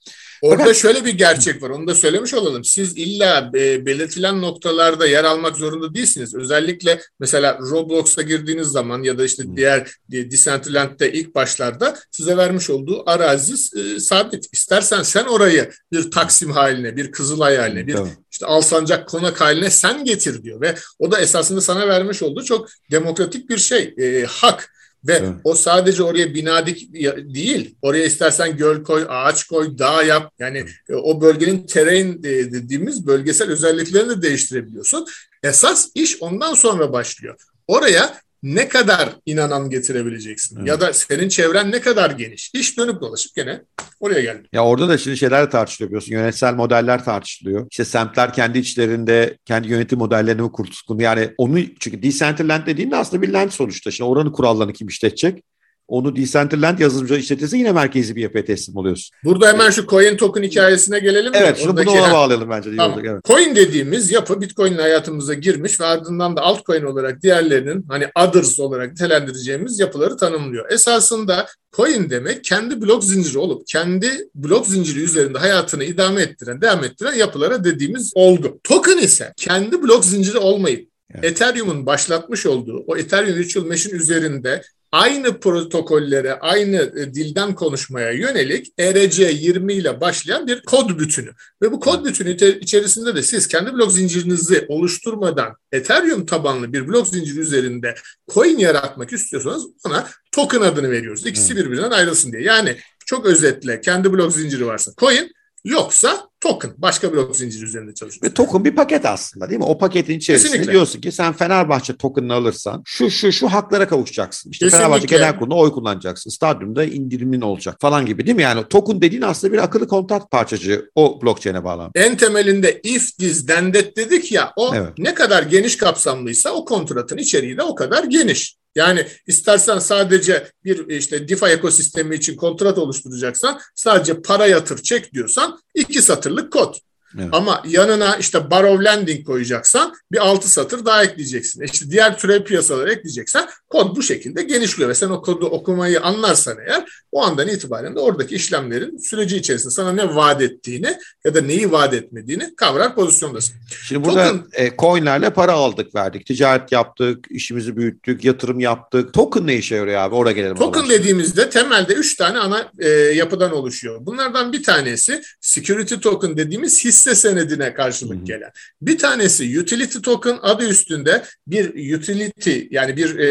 Orada 0.41 0.63
Fakat... 0.63 0.75
şöyle 0.75 1.05
bir 1.05 1.13
gerçek 1.13 1.63
var. 1.63 1.69
Onu 1.69 1.87
da 1.87 1.95
söylemiş 1.95 2.33
olalım. 2.33 2.63
Siz 2.63 2.97
illa 2.97 3.51
e, 3.55 3.85
belirtilen 3.85 4.41
noktalarda 4.41 5.07
yer 5.07 5.23
almak 5.23 5.57
zorunda 5.57 5.93
değilsiniz. 5.93 6.35
Özellikle 6.35 7.01
mesela 7.19 7.59
Roblox'a 7.59 8.21
girdiğiniz 8.21 8.67
zaman 8.67 9.03
ya 9.03 9.17
da 9.17 9.25
işte 9.25 9.43
diğer 9.55 9.91
Decentraland'de 10.09 11.11
ilk 11.11 11.35
başlarda 11.35 11.97
size 12.11 12.37
vermiş 12.37 12.69
olduğu 12.69 13.09
arazi 13.09 13.79
e, 13.79 13.99
sabit. 13.99 14.49
İstersen 14.53 15.03
sen 15.03 15.23
orayı 15.23 15.71
bir 15.91 16.11
Taksim 16.11 16.51
haline, 16.51 16.95
bir 16.95 17.11
Kızılay 17.11 17.57
haline, 17.57 17.87
bir 17.87 17.93
tamam. 17.93 18.09
işte 18.31 18.45
Alsancak 18.45 19.07
Konak 19.07 19.41
haline 19.41 19.69
sen 19.69 20.05
getir 20.05 20.43
diyor 20.43 20.61
ve 20.61 20.75
o 20.99 21.11
da 21.11 21.19
esasında 21.19 21.61
sana 21.61 21.87
vermiş 21.87 22.23
olduğu 22.23 22.43
çok 22.43 22.69
demokratik 22.91 23.49
bir 23.49 23.57
şey, 23.57 23.93
e, 23.97 24.25
hak. 24.25 24.80
Ve 25.07 25.13
evet. 25.13 25.29
o 25.43 25.55
sadece 25.55 26.03
oraya 26.03 26.33
bina 26.33 26.65
dik 26.65 26.93
değil. 27.33 27.75
Oraya 27.81 28.05
istersen 28.05 28.57
göl 28.57 28.83
koy, 28.83 29.05
ağaç 29.09 29.43
koy, 29.43 29.77
dağ 29.77 30.03
yap. 30.03 30.33
Yani 30.39 30.57
evet. 30.57 31.01
o 31.03 31.21
bölgenin 31.21 31.65
terrain 31.65 32.23
dediğimiz 32.23 33.07
bölgesel 33.07 33.49
özelliklerini 33.49 34.09
de 34.09 34.21
değiştirebiliyorsun. 34.21 35.05
Esas 35.43 35.89
iş 35.95 36.21
ondan 36.21 36.53
sonra 36.53 36.93
başlıyor. 36.93 37.35
Oraya 37.67 38.21
ne 38.43 38.67
kadar 38.67 39.09
inanan 39.25 39.69
getirebileceksin? 39.69 40.57
Evet. 40.57 40.67
Ya 40.67 40.81
da 40.81 40.93
senin 40.93 41.29
çevren 41.29 41.71
ne 41.71 41.81
kadar 41.81 42.11
geniş? 42.11 42.51
İş 42.53 42.77
dönüp 42.77 43.01
dolaşıp 43.01 43.35
gene 43.35 43.61
oraya 43.99 44.21
geldi. 44.21 44.47
Ya 44.53 44.65
orada 44.65 44.89
da 44.89 44.97
şimdi 44.97 45.17
şeyler 45.17 45.51
tartışılıyor 45.51 45.89
biliyorsun. 45.89 46.11
Yönetsel 46.11 46.53
modeller 46.53 47.05
tartışılıyor. 47.05 47.67
İşte 47.71 47.85
semtler 47.85 48.33
kendi 48.33 48.59
içlerinde 48.59 49.37
kendi 49.45 49.67
yönetim 49.67 49.99
modellerini 49.99 50.41
mi 50.41 50.51
kurtulsun? 50.51 50.99
Yani 50.99 51.29
onu 51.37 51.59
çünkü 51.79 52.03
Decentraland 52.03 52.67
dediğinde 52.67 52.95
aslında 52.95 53.21
bir 53.21 53.29
land 53.29 53.49
sonuçta. 53.49 53.91
Şimdi 53.91 54.09
oranın 54.09 54.31
kurallarını 54.31 54.73
kim 54.73 54.87
işletecek? 54.87 55.43
Onu 55.87 56.15
Decentraland 56.15 56.79
yazılımcı 56.79 57.15
işletirse 57.15 57.57
yine 57.57 57.71
merkezi 57.71 58.15
bir 58.15 58.21
yapıya 58.21 58.45
teslim 58.45 58.75
oluyorsun. 58.75 59.15
Burada 59.23 59.47
hemen 59.47 59.69
şu 59.69 59.87
coin 59.87 60.17
token 60.17 60.43
hikayesine 60.43 60.99
gelelim 60.99 61.31
mi? 61.31 61.37
Evet, 61.41 61.57
şunu 61.57 61.77
bunu 61.77 61.91
ona 61.91 62.13
bağlayalım 62.13 62.49
bence. 62.49 62.75
Tamam. 62.75 62.93
Olacak, 62.93 63.13
evet. 63.13 63.25
Coin 63.25 63.55
dediğimiz 63.55 64.11
yapı 64.11 64.41
Bitcoin'in 64.41 64.77
hayatımıza 64.77 65.33
girmiş 65.33 65.81
ve 65.81 65.85
ardından 65.85 66.35
da 66.35 66.41
altcoin 66.41 66.83
olarak 66.83 67.21
diğerlerinin 67.21 67.85
hani 67.89 68.07
others 68.19 68.59
olarak 68.59 68.91
nitelendireceğimiz 68.91 69.79
yapıları 69.79 70.17
tanımlıyor. 70.17 70.71
Esasında 70.71 71.47
coin 71.75 72.09
demek 72.09 72.43
kendi 72.43 72.81
blok 72.81 73.03
zinciri 73.03 73.37
olup 73.37 73.67
kendi 73.67 74.09
blok 74.35 74.67
zinciri 74.67 74.99
üzerinde 74.99 75.37
hayatını 75.37 75.83
idame 75.83 76.21
ettiren, 76.21 76.61
devam 76.61 76.83
ettiren 76.83 77.13
yapılara 77.13 77.63
dediğimiz 77.63 78.11
olgu. 78.15 78.59
Token 78.63 78.97
ise 78.97 79.33
kendi 79.37 79.83
blok 79.83 80.05
zinciri 80.05 80.37
olmayıp 80.37 80.91
Evet. 81.15 81.25
Ethereum'un 81.25 81.85
başlatmış 81.85 82.45
olduğu 82.45 82.83
o 82.87 82.97
Ethereum 82.97 83.37
Virtual 83.37 83.65
Machine 83.65 83.93
üzerinde 83.93 84.61
aynı 84.91 85.39
protokollere, 85.39 86.33
aynı 86.33 86.75
e, 86.75 87.13
dilden 87.13 87.55
konuşmaya 87.55 88.11
yönelik 88.11 88.73
ERC20 88.79 89.73
ile 89.73 90.01
başlayan 90.01 90.47
bir 90.47 90.61
kod 90.61 90.99
bütünü. 90.99 91.31
Ve 91.61 91.71
bu 91.71 91.79
kod 91.79 92.05
bütünü 92.05 92.57
içerisinde 92.59 93.15
de 93.15 93.23
siz 93.23 93.47
kendi 93.47 93.73
blok 93.73 93.91
zincirinizi 93.91 94.65
oluşturmadan 94.69 95.55
Ethereum 95.71 96.25
tabanlı 96.25 96.73
bir 96.73 96.87
blok 96.87 97.07
zinciri 97.07 97.39
üzerinde 97.39 97.95
coin 98.33 98.57
yaratmak 98.57 99.13
istiyorsanız 99.13 99.65
ona 99.85 100.07
token 100.31 100.61
adını 100.61 100.91
veriyoruz. 100.91 101.25
İkisi 101.25 101.55
birbirinden 101.55 101.91
ayrılsın 101.91 102.31
diye. 102.31 102.43
Yani 102.43 102.77
çok 103.05 103.25
özetle 103.25 103.81
kendi 103.81 104.13
blok 104.13 104.33
zinciri 104.33 104.65
varsa 104.65 104.91
coin, 104.97 105.31
Yoksa 105.63 106.30
token. 106.41 106.71
Başka 106.77 107.13
blok 107.13 107.35
zinciri 107.35 107.65
üzerinde 107.65 107.93
çalışıyor. 107.93 108.31
Ve 108.31 108.33
token 108.33 108.65
bir 108.65 108.75
paket 108.75 109.05
aslında 109.05 109.49
değil 109.49 109.59
mi? 109.59 109.65
O 109.65 109.77
paketin 109.77 110.17
içerisinde 110.17 110.47
Kesinlikle. 110.47 110.71
diyorsun 110.71 111.01
ki 111.01 111.11
sen 111.11 111.33
Fenerbahçe 111.33 111.97
token'ını 111.97 112.33
alırsan 112.33 112.83
şu 112.85 113.09
şu 113.09 113.31
şu 113.31 113.47
haklara 113.47 113.87
kavuşacaksın. 113.87 114.51
İşte 114.51 114.65
Kesinlikle. 114.65 114.85
Fenerbahçe 114.87 115.17
genel 115.17 115.39
kuruluna 115.39 115.55
oy 115.55 115.71
kullanacaksın. 115.71 116.29
Stadyumda 116.29 116.83
indirimin 116.83 117.41
olacak 117.41 117.75
falan 117.79 118.05
gibi 118.05 118.25
değil 118.25 118.35
mi? 118.35 118.43
Yani 118.43 118.63
token 118.69 119.01
dediğin 119.01 119.21
aslında 119.21 119.53
bir 119.53 119.63
akıllı 119.63 119.87
kontrat 119.87 120.31
parçacığı 120.31 120.89
o 120.95 121.21
blockchain'e 121.21 121.63
bağlı. 121.63 121.89
En 121.95 122.17
temelinde 122.17 122.81
if 122.83 123.17
this 123.17 123.45
then 123.45 123.71
that 123.71 123.97
dedik 123.97 124.31
ya 124.31 124.53
o 124.55 124.75
evet. 124.75 124.89
ne 124.97 125.13
kadar 125.13 125.43
geniş 125.43 125.77
kapsamlıysa 125.77 126.51
o 126.51 126.65
kontratın 126.65 127.17
içeriği 127.17 127.57
de 127.57 127.63
o 127.63 127.75
kadar 127.75 128.03
geniş. 128.03 128.60
Yani 128.75 129.07
istersen 129.27 129.79
sadece 129.79 130.47
bir 130.63 130.87
işte 130.87 131.27
DeFi 131.27 131.45
ekosistemi 131.45 132.15
için 132.15 132.35
kontrat 132.35 132.77
oluşturacaksan 132.77 133.59
sadece 133.75 134.21
para 134.21 134.47
yatır 134.47 134.83
çek 134.83 135.13
diyorsan 135.13 135.59
iki 135.75 136.01
satırlık 136.01 136.53
kod. 136.53 136.75
Evet. 137.19 137.29
Ama 137.31 137.63
yanına 137.67 138.15
işte 138.15 138.51
bar 138.51 138.63
of 138.63 138.83
lending 138.83 139.25
koyacaksan 139.25 139.93
bir 140.11 140.17
altı 140.17 140.49
satır 140.49 140.85
daha 140.85 141.03
ekleyeceksin. 141.03 141.61
İşte 141.61 141.91
diğer 141.91 142.17
türev 142.17 142.43
piyasaları 142.43 142.91
ekleyeceksen 142.91 143.49
kod 143.69 143.95
bu 143.95 144.03
şekilde 144.03 144.43
genişliyor 144.43 144.89
ve 144.89 144.95
sen 144.95 145.09
o 145.09 145.21
kodu 145.21 145.45
okumayı 145.45 146.01
anlarsan 146.01 146.57
eğer 146.67 146.85
o 147.11 147.23
andan 147.23 147.47
itibaren 147.47 147.95
de 147.95 147.99
oradaki 147.99 148.35
işlemlerin 148.35 148.97
süreci 148.97 149.37
içerisinde 149.37 149.73
sana 149.73 149.91
ne 149.91 150.15
vaat 150.15 150.41
ettiğini 150.41 150.97
ya 151.25 151.35
da 151.35 151.41
neyi 151.41 151.71
vaat 151.71 151.93
etmediğini 151.93 152.55
kavrar 152.55 152.95
pozisyondasın. 152.95 153.55
Şimdi 153.87 154.05
burada 154.05 154.27
Token, 154.27 154.65
e, 154.65 154.71
coinlerle 154.77 155.29
para 155.29 155.51
aldık 155.51 155.95
verdik. 155.95 156.25
Ticaret 156.25 156.71
yaptık, 156.71 157.25
işimizi 157.29 157.77
büyüttük, 157.77 158.25
yatırım 158.25 158.59
yaptık. 158.59 159.13
Token 159.13 159.47
ne 159.47 159.55
işe 159.55 159.75
yarıyor 159.75 160.01
abi? 160.01 160.15
Oraya 160.15 160.33
gelelim. 160.33 160.55
Token 160.55 160.89
dediğimizde 160.89 161.49
temelde 161.49 161.93
üç 161.93 162.15
tane 162.15 162.39
ana 162.39 162.71
e, 162.79 162.89
yapıdan 162.89 163.51
oluşuyor. 163.51 163.97
Bunlardan 164.01 164.53
bir 164.53 164.63
tanesi 164.63 165.21
security 165.41 165.95
token 165.95 166.37
dediğimiz 166.37 166.79
hisse 167.01 167.15
senedine 167.15 167.73
karşılık 167.73 168.17
Hı-hı. 168.17 168.25
gelen. 168.25 168.51
Bir 168.81 168.97
tanesi 168.97 169.59
utility 169.59 169.99
token 169.99 170.39
adı 170.41 170.67
üstünde 170.67 171.23
bir 171.47 171.97
utility 171.97 172.59
yani 172.71 172.97
bir 172.97 173.19
e, 173.19 173.27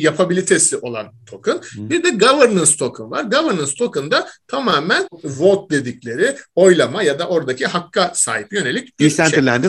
yapabilitesi 0.00 0.76
olan 0.76 1.06
token. 1.26 1.52
Hı-hı. 1.52 1.90
Bir 1.90 2.04
de 2.04 2.10
governance 2.10 2.76
token 2.76 3.10
var. 3.10 3.22
Governance 3.22 3.74
token 3.78 4.10
da 4.10 4.28
tamamen 4.48 5.08
vote 5.24 5.76
dedikleri 5.76 6.36
oylama 6.54 7.02
ya 7.02 7.18
da 7.18 7.28
oradaki 7.28 7.66
hakka 7.66 8.12
sahip 8.14 8.52
yönelik 8.52 8.98
bir 8.98 9.04
şey. 9.04 9.08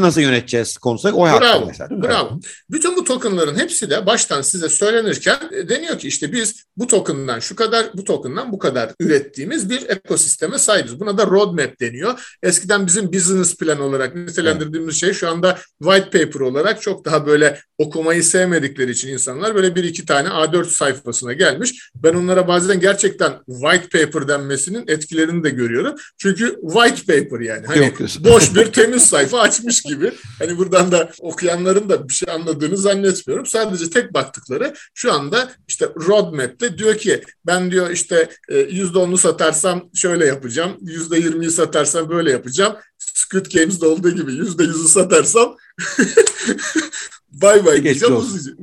nasıl 0.01 0.21
yöneteceğiz 0.21 0.77
konusunda 0.77 1.15
oy 1.15 1.29
bravo, 1.29 1.45
hakkı 1.45 1.65
mesela. 1.65 2.03
Bravo. 2.03 2.39
Bütün 2.71 2.95
bu 2.95 3.03
tokenların 3.03 3.56
hepsi 3.60 3.89
de 3.89 4.06
baştan 4.06 4.41
size 4.41 4.69
söylenirken 4.69 5.38
e, 5.51 5.69
deniyor 5.69 5.99
ki 5.99 6.08
işte 6.08 6.32
biz 6.32 6.63
bu 6.77 6.88
token'dan 6.88 7.39
şu 7.39 7.56
kadar, 7.56 7.86
bu 7.93 8.03
token'dan 8.03 8.51
bu 8.51 8.60
kadar 8.60 8.91
ürettiğimiz 8.99 9.69
bir 9.69 9.89
ekosisteme 9.89 10.58
sahibiz. 10.58 10.99
Buna 10.99 11.17
da 11.17 11.27
roadmap 11.27 11.79
deniyor. 11.79 12.38
Eskiden 12.43 12.88
bizim 12.88 13.13
business 13.13 13.32
plan 13.41 13.79
olarak 13.79 14.15
nitelendirdiğimiz 14.15 14.95
şey 14.95 15.13
şu 15.13 15.29
anda 15.29 15.57
white 15.83 16.25
paper 16.25 16.39
olarak 16.39 16.81
çok 16.81 17.05
daha 17.05 17.25
böyle 17.25 17.59
okumayı 17.77 18.23
sevmedikleri 18.23 18.91
için 18.91 19.07
insanlar 19.07 19.55
böyle 19.55 19.75
bir 19.75 19.83
iki 19.83 20.05
tane 20.05 20.27
A4 20.27 20.65
sayfasına 20.65 21.33
gelmiş. 21.33 21.89
Ben 21.95 22.13
onlara 22.13 22.47
bazen 22.47 22.79
gerçekten 22.79 23.33
white 23.45 24.05
paper 24.05 24.27
denmesinin 24.27 24.87
etkilerini 24.87 25.43
de 25.43 25.49
görüyorum. 25.49 25.95
Çünkü 26.17 26.55
white 26.61 27.19
paper 27.19 27.39
yani. 27.39 27.67
Hani 27.67 27.79
Yok, 27.79 27.99
boş 28.19 28.55
bir 28.55 28.65
temiz 28.65 29.03
sayfa 29.03 29.39
açmış 29.39 29.81
gibi. 29.81 30.11
Hani 30.39 30.57
buradan 30.57 30.91
da 30.91 31.11
okuyanların 31.19 31.89
da 31.89 32.09
bir 32.09 32.13
şey 32.13 32.33
anladığını 32.33 32.77
zannetmiyorum. 32.77 33.45
Sadece 33.45 33.89
tek 33.89 34.13
baktıkları 34.13 34.73
şu 34.93 35.13
anda 35.13 35.51
işte 35.67 35.89
roadmap'te 36.07 36.77
diyor 36.77 36.97
ki 36.97 37.23
ben 37.45 37.71
diyor 37.71 37.89
işte 37.89 38.29
e, 38.49 38.57
yüzde 38.57 38.97
onu 38.97 39.17
satarsam 39.17 39.89
şöyle 39.95 40.25
yapacağım. 40.25 40.71
Yüzde 40.81 41.17
yirmiyi 41.17 41.51
satarsam 41.51 42.09
böyle 42.09 42.31
yapacağım. 42.31 42.75
Squid 43.23 43.45
Games'de 43.53 43.86
olduğu 43.86 44.09
gibi 44.09 44.33
yüzde 44.33 44.63
yüzü 44.63 44.88
satarsam 44.88 45.57
bay 47.31 47.65
bay 47.65 47.83
diyeceğim. 47.83 48.15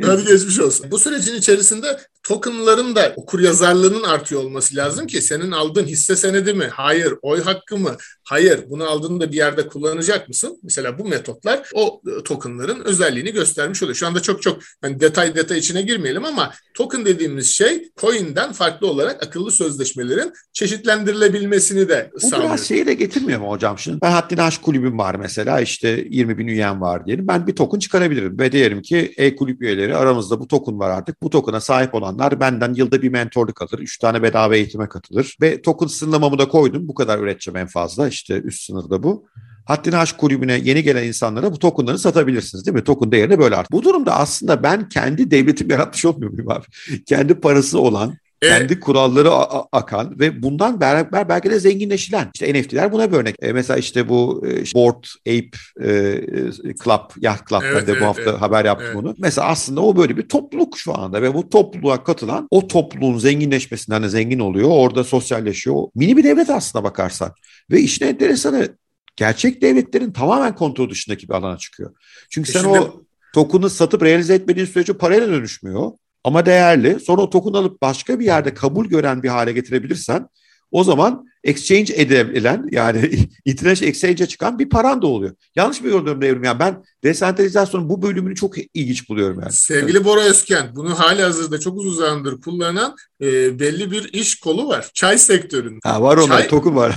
Hadi 0.02 0.24
geçmiş 0.24 0.58
olsun. 0.58 0.90
Bu 0.90 0.98
sürecin 0.98 1.34
içerisinde 1.34 2.00
tokenların 2.30 2.94
da 2.94 3.12
okur 3.16 3.40
yazarlığının 3.40 4.02
artıyor 4.02 4.44
olması 4.44 4.76
lazım 4.76 5.06
ki 5.06 5.22
senin 5.22 5.50
aldığın 5.50 5.86
hisse 5.86 6.16
senedi 6.16 6.54
mi? 6.54 6.68
Hayır. 6.72 7.14
Oy 7.22 7.42
hakkı 7.42 7.76
mı? 7.76 7.96
Hayır. 8.24 8.60
Bunu 8.70 8.84
aldığında 8.84 9.32
bir 9.32 9.36
yerde 9.36 9.66
kullanacak 9.66 10.28
mısın? 10.28 10.58
Mesela 10.62 10.98
bu 10.98 11.04
metotlar 11.04 11.70
o 11.74 12.00
e, 12.06 12.22
tokenların 12.22 12.84
özelliğini 12.84 13.32
göstermiş 13.32 13.82
oluyor. 13.82 13.96
Şu 13.96 14.06
anda 14.06 14.22
çok 14.22 14.42
çok 14.42 14.60
hani 14.82 15.00
detay 15.00 15.34
detay 15.34 15.58
içine 15.58 15.82
girmeyelim 15.82 16.24
ama 16.24 16.52
token 16.74 17.04
dediğimiz 17.04 17.50
şey 17.50 17.90
coin'den 17.96 18.52
farklı 18.52 18.86
olarak 18.86 19.26
akıllı 19.26 19.50
sözleşmelerin 19.50 20.32
çeşitlendirilebilmesini 20.52 21.88
de 21.88 22.10
sağlıyor. 22.18 22.42
Bu 22.42 22.52
biraz 22.52 22.68
şeyi 22.68 22.86
de 22.86 22.94
getirmiyor 22.94 23.40
mu 23.40 23.50
hocam? 23.50 23.78
Şimdi 23.78 23.98
ben 24.02 24.10
Haddini 24.10 24.42
Aşk 24.42 24.62
kulübüm 24.62 24.98
var 24.98 25.14
mesela 25.14 25.60
işte 25.60 26.04
20 26.10 26.38
bin 26.38 26.46
üyem 26.46 26.80
var 26.80 27.06
diyelim. 27.06 27.28
Ben 27.28 27.46
bir 27.46 27.56
token 27.56 27.78
çıkarabilirim 27.78 28.38
ve 28.38 28.52
diyelim 28.52 28.82
ki 28.82 29.14
e-kulüp 29.16 29.62
üyeleri 29.62 29.96
aramızda 29.96 30.40
bu 30.40 30.48
token 30.48 30.78
var 30.78 30.90
artık. 30.90 31.22
Bu 31.22 31.30
token'a 31.30 31.60
sahip 31.60 31.94
olan 31.94 32.19
olanlar 32.20 32.40
benden 32.40 32.74
yılda 32.74 33.02
bir 33.02 33.08
mentorluk 33.08 33.62
alır. 33.62 33.78
Üç 33.78 33.98
tane 33.98 34.22
bedava 34.22 34.56
eğitime 34.56 34.88
katılır. 34.88 35.36
Ve 35.40 35.62
token 35.62 35.86
sınırlamamı 35.86 36.38
da 36.38 36.48
koydum. 36.48 36.88
Bu 36.88 36.94
kadar 36.94 37.18
üreteceğim 37.18 37.56
en 37.56 37.66
fazla. 37.66 38.08
İşte 38.08 38.40
üst 38.40 38.62
sınırda 38.62 39.02
bu. 39.02 39.26
Haddini 39.66 39.96
Aşk 39.96 40.18
kulübüne 40.18 40.58
yeni 40.58 40.82
gelen 40.82 41.04
insanlara 41.04 41.52
bu 41.52 41.58
tokenları 41.58 41.98
satabilirsiniz 41.98 42.66
değil 42.66 42.74
mi? 42.74 42.84
Token 42.84 43.12
değerini 43.12 43.38
böyle 43.38 43.56
art. 43.56 43.72
Bu 43.72 43.82
durumda 43.82 44.16
aslında 44.16 44.62
ben 44.62 44.88
kendi 44.88 45.30
devletim 45.30 45.70
yaratmış 45.70 46.04
olmuyor 46.04 46.32
muyum 46.32 46.50
abi? 46.50 46.64
kendi 47.06 47.34
parası 47.34 47.80
olan 47.80 48.14
kendi 48.42 48.80
kuralları 48.80 49.30
akan 49.72 50.20
ve 50.20 50.42
bundan 50.42 50.80
beraber 50.80 51.28
belki 51.28 51.50
de 51.50 51.60
zenginleşilen. 51.60 52.30
İşte 52.34 52.60
NFT'ler 52.60 52.92
buna 52.92 53.12
bir 53.12 53.16
örnek. 53.16 53.36
E, 53.42 53.52
mesela 53.52 53.76
işte 53.76 54.08
bu 54.08 54.46
e, 54.46 54.50
Board 54.74 55.04
Ape 55.26 55.50
e, 55.80 56.74
Club, 56.84 57.10
Yacht 57.20 57.48
Club 57.48 57.62
evet, 57.64 57.86
de 57.86 57.92
bu 57.92 57.96
evet, 57.96 58.02
hafta 58.02 58.22
evet, 58.22 58.40
haber 58.40 58.64
yaptım 58.64 58.86
evet. 58.86 58.96
bunu. 58.96 59.14
Mesela 59.18 59.48
aslında 59.48 59.80
o 59.80 59.96
böyle 59.96 60.16
bir 60.16 60.28
topluluk 60.28 60.78
şu 60.78 60.98
anda 60.98 61.22
ve 61.22 61.34
bu 61.34 61.48
topluluğa 61.48 62.04
katılan 62.04 62.48
o 62.50 62.66
topluluğun 62.66 63.18
zenginleşmesinden 63.18 64.02
de 64.02 64.08
zengin 64.08 64.38
oluyor. 64.38 64.68
Orada 64.70 65.04
sosyalleşiyor. 65.04 65.76
Mini 65.94 66.16
bir 66.16 66.24
devlet 66.24 66.50
aslında 66.50 66.84
bakarsan. 66.84 67.32
Ve 67.70 67.80
işin 67.80 68.06
enteresanı 68.06 68.68
gerçek 69.16 69.62
devletlerin 69.62 70.12
tamamen 70.12 70.54
kontrol 70.54 70.90
dışındaki 70.90 71.28
bir 71.28 71.34
alana 71.34 71.58
çıkıyor. 71.58 71.94
Çünkü 72.30 72.50
e 72.50 72.52
sen 72.52 72.60
şimdi... 72.60 72.78
o 72.78 73.02
token'ı 73.34 73.70
satıp 73.70 74.02
realize 74.02 74.34
etmediğin 74.34 74.66
sürece 74.66 74.92
parayla 74.92 75.28
dönüşmüyor 75.28 75.92
ama 76.24 76.46
değerli. 76.46 77.00
Sonra 77.00 77.22
o 77.22 77.30
token 77.30 77.52
alıp 77.52 77.82
başka 77.82 78.20
bir 78.20 78.24
yerde 78.24 78.54
kabul 78.54 78.86
gören 78.86 79.22
bir 79.22 79.28
hale 79.28 79.52
getirebilirsen 79.52 80.28
o 80.70 80.84
zaman 80.84 81.29
exchange 81.44 81.94
edilen 81.96 82.68
yani 82.70 83.10
internet 83.44 83.82
exchange'e 83.82 84.26
çıkan 84.26 84.58
bir 84.58 84.68
paran 84.68 85.02
da 85.02 85.06
oluyor. 85.06 85.34
Yanlış 85.56 85.80
mı 85.80 85.90
gördüğüm 85.90 86.22
devrim 86.22 86.44
yani 86.44 86.58
ben 86.58 86.84
desentralizasyonun 87.04 87.88
bu 87.88 88.02
bölümünü 88.02 88.34
çok 88.34 88.54
ilginç 88.74 89.08
buluyorum 89.08 89.40
yani. 89.40 89.52
Sevgili. 89.52 90.04
Bora 90.04 90.20
Özken 90.20 90.70
bunu 90.74 90.98
hali 90.98 91.22
hazırda 91.22 91.60
çok 91.60 91.78
uzun 91.78 91.94
zamandır 91.94 92.40
kullanan 92.40 92.96
e, 93.22 93.58
belli 93.58 93.90
bir 93.90 94.12
iş 94.12 94.40
kolu 94.40 94.68
var. 94.68 94.90
Çay 94.94 95.18
sektöründe. 95.18 95.78
Ha 95.84 96.02
var 96.02 96.16
onlar 96.16 96.48
token 96.48 96.76
var. 96.76 96.94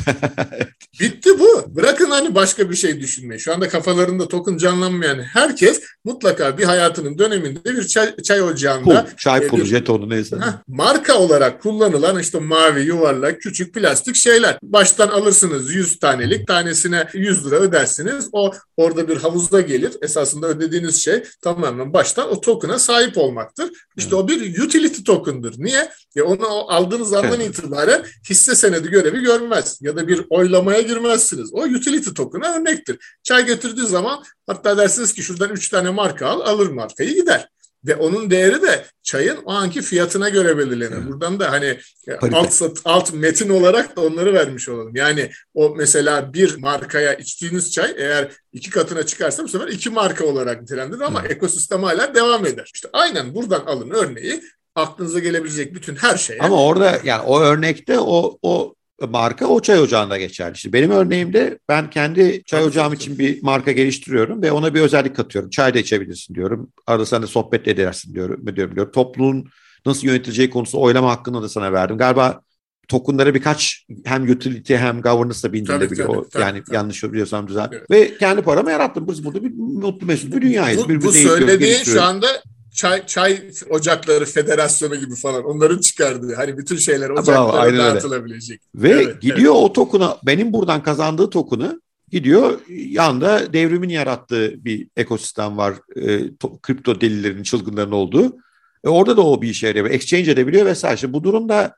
Bitti 0.99 1.29
bu. 1.39 1.75
Bırakın 1.75 2.09
hani 2.09 2.35
başka 2.35 2.69
bir 2.69 2.75
şey 2.75 2.99
düşünmeyi. 2.99 3.39
Şu 3.39 3.53
anda 3.53 3.69
kafalarında 3.69 4.27
token 4.27 4.57
canlanmayan 4.57 5.19
herkes 5.19 5.81
mutlaka 6.05 6.57
bir 6.57 6.63
hayatının 6.63 7.17
döneminde 7.17 7.65
bir 7.65 7.87
çay, 7.87 8.15
çay 8.15 8.41
ocağında. 8.41 9.05
Pul, 9.05 9.17
çay 9.17 9.45
e, 9.45 9.47
pulu, 9.47 9.65
jetonu 9.65 10.09
neyse. 10.09 10.35
Heh, 10.35 10.53
marka 10.67 11.17
olarak 11.17 11.61
kullanılan 11.61 12.19
işte 12.19 12.39
mavi 12.39 12.81
yuvarlak 12.81 13.41
küçük 13.41 13.73
plastik 13.73 14.17
şeyler. 14.33 14.57
Baştan 14.63 15.07
alırsınız 15.07 15.75
100 15.75 15.99
tanelik 15.99 16.47
tanesine 16.47 17.07
100 17.13 17.45
lira 17.45 17.55
ödersiniz. 17.55 18.29
O 18.31 18.51
orada 18.77 19.07
bir 19.07 19.17
havuzda 19.17 19.61
gelir. 19.61 19.91
Esasında 20.01 20.47
ödediğiniz 20.47 21.03
şey 21.03 21.23
tamamen 21.41 21.93
baştan 21.93 22.31
o 22.31 22.41
token'a 22.41 22.79
sahip 22.79 23.17
olmaktır. 23.17 23.69
İşte 23.97 24.15
o 24.15 24.27
bir 24.27 24.63
utility 24.63 25.01
token'dır. 25.03 25.55
Niye? 25.57 25.89
Ya 26.15 26.25
onu 26.25 26.71
aldığınız 26.71 27.13
andan 27.13 27.39
itibaren 27.39 28.05
hisse 28.29 28.55
senedi 28.55 28.89
görevi 28.89 29.21
görmez. 29.21 29.79
Ya 29.81 29.95
da 29.95 30.07
bir 30.07 30.21
oylamaya 30.29 30.81
girmezsiniz. 30.81 31.53
O 31.53 31.61
utility 31.61 32.09
token'a 32.09 32.55
örnektir. 32.55 32.97
Çay 33.23 33.45
götürdüğü 33.45 33.87
zaman 33.87 34.23
hatta 34.47 34.77
dersiniz 34.77 35.13
ki 35.13 35.23
şuradan 35.23 35.49
3 35.49 35.69
tane 35.69 35.89
marka 35.89 36.27
al, 36.27 36.41
alır 36.41 36.67
markayı 36.67 37.15
gider. 37.15 37.49
Ve 37.85 37.95
onun 37.95 38.29
değeri 38.29 38.61
de 38.61 38.85
çayın 39.03 39.37
o 39.45 39.51
anki 39.51 39.81
fiyatına 39.81 40.29
göre 40.29 40.57
belirlenir. 40.57 40.95
Evet. 40.95 41.07
Buradan 41.07 41.39
da 41.39 41.51
hani 41.51 41.79
Parite. 42.19 42.37
alt 42.37 42.53
sat, 42.53 42.81
alt 42.85 43.13
metin 43.13 43.49
olarak 43.49 43.95
da 43.95 44.01
onları 44.01 44.33
vermiş 44.33 44.69
olalım. 44.69 44.95
Yani 44.95 45.29
o 45.53 45.75
mesela 45.75 46.33
bir 46.33 46.57
markaya 46.57 47.13
içtiğiniz 47.13 47.71
çay 47.71 47.93
eğer 47.97 48.31
iki 48.53 48.69
katına 48.69 49.05
çıkarsa 49.05 49.43
bu 49.43 49.47
sefer 49.47 49.67
iki 49.67 49.89
marka 49.89 50.25
olarak 50.25 50.61
nitelendirilir 50.61 51.05
ama 51.05 51.21
evet. 51.21 51.31
ekosistem 51.31 51.83
hala 51.83 52.15
devam 52.15 52.45
eder. 52.45 52.71
İşte 52.73 52.89
aynen 52.93 53.35
buradan 53.35 53.65
alın 53.65 53.89
örneği 53.89 54.41
aklınıza 54.75 55.19
gelebilecek 55.19 55.75
bütün 55.75 55.95
her 55.95 56.17
şey. 56.17 56.37
Ama 56.39 56.63
orada 56.63 56.99
yani 57.03 57.21
o 57.21 57.41
örnekte 57.41 57.99
o 57.99 58.37
o 58.41 58.75
marka 59.07 59.47
o 59.47 59.61
çay 59.61 59.79
ocağında 59.79 60.17
geçerli. 60.17 60.55
İşte 60.55 60.73
benim 60.73 60.91
örneğimde 60.91 61.59
ben 61.69 61.89
kendi 61.89 62.43
çay 62.45 62.63
ocağım 62.63 62.93
için 62.93 63.19
bir 63.19 63.43
marka 63.43 63.71
geliştiriyorum 63.71 64.41
ve 64.41 64.51
ona 64.51 64.73
bir 64.73 64.81
özellik 64.81 65.15
katıyorum. 65.15 65.49
Çay 65.49 65.73
da 65.73 65.79
içebilirsin 65.79 66.35
diyorum. 66.35 66.69
Arada 66.87 67.05
sen 67.05 67.21
de 67.21 67.27
sohbet 67.27 67.67
edersin 67.67 68.13
diyorum. 68.13 68.55
diyorum, 68.55 68.75
diyorum. 68.75 68.91
Topluluğun 68.91 69.49
nasıl 69.85 70.07
yönetileceği 70.07 70.49
konusu 70.49 70.81
oylama 70.81 71.11
hakkını 71.11 71.41
da 71.41 71.49
sana 71.49 71.73
verdim. 71.73 71.97
Galiba 71.97 72.41
tokenlara 72.87 73.33
birkaç 73.35 73.85
hem 74.05 74.31
utility 74.31 74.75
hem 74.75 75.01
governance 75.01 75.43
da 75.43 75.53
bindirilebiliyor. 75.53 76.25
Tabii, 76.31 76.43
yani 76.43 76.63
tabii. 76.63 76.75
yanlış 76.75 77.03
biliyorsam 77.03 77.47
düzelt. 77.47 77.73
Evet. 77.73 77.91
Ve 77.91 78.17
kendi 78.17 78.41
paramı 78.41 78.71
yarattım. 78.71 79.07
Biz 79.07 79.25
burada 79.25 79.43
bir 79.43 79.53
mutlu 79.57 80.07
mesut 80.07 80.35
bir 80.35 80.41
dünyayız. 80.41 80.83
Bu, 80.83 80.89
bir, 80.89 81.01
bu 81.01 81.11
söylediğin 81.11 81.83
şu 81.83 82.03
anda 82.03 82.27
çay, 82.73 83.05
çay 83.05 83.51
ocakları 83.69 84.25
federasyonu 84.25 84.95
gibi 84.95 85.15
falan 85.15 85.43
onların 85.43 85.79
çıkardığı 85.79 86.35
hani 86.35 86.57
bütün 86.57 86.77
şeyler 86.77 87.09
ocaklara 87.09 87.73
Bravo, 87.73 87.77
dağıtılabilecek. 87.77 88.61
Ve 88.75 88.89
evet, 88.89 89.21
gidiyor 89.21 89.53
evet. 89.55 89.63
o 89.63 89.73
tokunu 89.73 90.17
benim 90.23 90.53
buradan 90.53 90.83
kazandığı 90.83 91.29
tokunu 91.29 91.81
gidiyor 92.11 92.59
yanda 92.69 93.53
devrimin 93.53 93.89
yarattığı 93.89 94.65
bir 94.65 94.87
ekosistem 94.97 95.57
var 95.57 95.73
e, 95.95 96.35
to, 96.35 96.59
kripto 96.59 97.01
delilerin 97.01 97.43
çılgınların 97.43 97.91
olduğu. 97.91 98.37
E 98.83 98.89
orada 98.89 99.17
da 99.17 99.21
o 99.21 99.41
bir 99.41 99.49
işe 99.49 99.67
yarıyor. 99.67 99.89
Exchange 99.89 100.31
edebiliyor 100.31 100.65
vesaire. 100.65 100.95
İşte 100.95 101.13
bu 101.13 101.23
durumda 101.23 101.75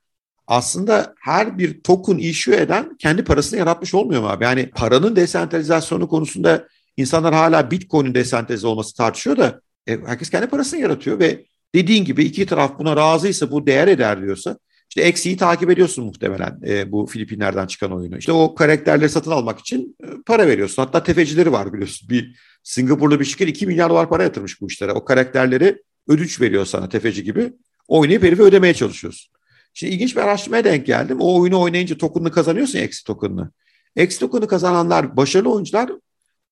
aslında 0.48 1.14
her 1.20 1.58
bir 1.58 1.82
token 1.82 2.18
issue 2.18 2.62
eden 2.62 2.98
kendi 2.98 3.24
parasını 3.24 3.60
yaratmış 3.60 3.94
olmuyor 3.94 4.22
mu 4.22 4.28
abi? 4.28 4.44
Yani 4.44 4.70
paranın 4.76 5.16
desentralizasyonu 5.16 6.08
konusunda 6.08 6.68
insanlar 6.98 7.34
hala 7.34 7.72
Bitcoin'in 7.72 8.14
desentralize 8.14 8.68
olması 8.68 8.96
tartışıyor 8.96 9.38
da 9.38 9.62
e, 9.88 9.98
herkes 10.06 10.30
kendi 10.30 10.48
parasını 10.48 10.80
yaratıyor 10.80 11.20
ve 11.20 11.46
dediğin 11.76 12.06
gibi 12.06 12.24
iki 12.24 12.46
taraf 12.46 12.80
buna 12.80 12.96
razıysa 12.96 13.52
bu 13.52 13.68
değer 13.68 13.88
eder 13.88 14.22
diyorsa 14.22 14.58
işte 14.90 15.02
eksiği 15.02 15.38
takip 15.38 15.70
ediyorsun 15.70 16.06
muhtemelen 16.06 16.60
e, 16.68 16.92
bu 16.92 17.06
Filipinler'den 17.06 17.68
çıkan 17.68 17.92
oyunu. 17.92 18.18
İşte 18.18 18.32
o 18.32 18.56
karakterleri 18.56 19.10
satın 19.10 19.32
almak 19.32 19.60
için 19.60 19.96
e, 20.04 20.08
para 20.26 20.48
veriyorsun. 20.48 20.84
Hatta 20.84 21.04
tefecileri 21.04 21.52
var 21.52 21.74
biliyorsun. 21.74 22.10
Bir 22.10 22.36
Singapurlu 22.64 23.20
bir 23.20 23.26
şirket 23.26 23.50
2 23.50 23.68
milyar 23.68 23.90
dolar 23.90 24.10
para 24.10 24.24
yatırmış 24.24 24.62
bu 24.62 24.68
işlere. 24.68 24.92
O 24.92 25.06
karakterleri 25.06 25.82
ödünç 26.08 26.42
veriyor 26.42 26.66
sana 26.66 26.90
tefeci 26.90 27.24
gibi. 27.24 27.54
Oynayıp 27.88 28.24
herifi 28.24 28.42
ödemeye 28.42 28.74
çalışıyorsun. 28.74 29.34
Şimdi 29.74 29.94
ilginç 29.94 30.16
bir 30.16 30.22
araştırmaya 30.22 30.64
denk 30.64 30.86
geldim. 30.86 31.18
O 31.20 31.40
oyunu 31.40 31.62
oynayınca 31.62 31.98
token'ını 31.98 32.32
kazanıyorsun 32.32 32.80
eksi 32.80 33.04
token'ını. 33.04 33.52
Eksi 33.96 34.20
token'ı 34.20 34.48
kazananlar 34.48 35.18
başarılı 35.18 35.54
oyuncular 35.54 35.92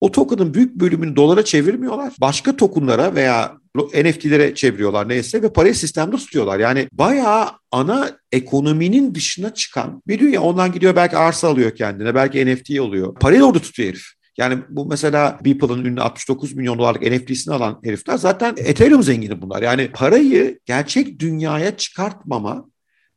o 0.03 0.11
token'ın 0.11 0.53
büyük 0.53 0.75
bölümünü 0.75 1.15
dolara 1.15 1.45
çevirmiyorlar. 1.45 2.13
Başka 2.21 2.55
token'lara 2.55 3.15
veya 3.15 3.57
NFT'lere 3.75 4.55
çeviriyorlar 4.55 5.09
neyse 5.09 5.41
ve 5.41 5.53
parayı 5.53 5.75
sistemde 5.75 6.15
tutuyorlar. 6.15 6.59
Yani 6.59 6.87
bayağı 6.91 7.47
ana 7.71 8.11
ekonominin 8.31 9.15
dışına 9.15 9.53
çıkan 9.53 10.01
bir 10.07 10.19
dünya. 10.19 10.41
Ondan 10.41 10.71
gidiyor 10.71 10.95
belki 10.95 11.17
arsa 11.17 11.47
alıyor 11.47 11.75
kendine, 11.75 12.15
belki 12.15 12.45
NFT 12.45 12.79
alıyor. 12.79 13.15
Parayı 13.15 13.43
orada 13.43 13.59
tutuyor 13.59 13.89
herif. 13.89 14.05
Yani 14.37 14.57
bu 14.69 14.85
mesela 14.85 15.39
Beeple'ın 15.45 15.85
ünlü 15.85 16.01
69 16.01 16.53
milyon 16.53 16.79
dolarlık 16.79 17.01
NFT'sini 17.01 17.53
alan 17.53 17.79
herifler 17.83 18.17
zaten 18.17 18.55
Ethereum 18.57 19.03
zengini 19.03 19.41
bunlar. 19.41 19.61
Yani 19.61 19.91
parayı 19.93 20.59
gerçek 20.65 21.19
dünyaya 21.19 21.77
çıkartmama 21.77 22.65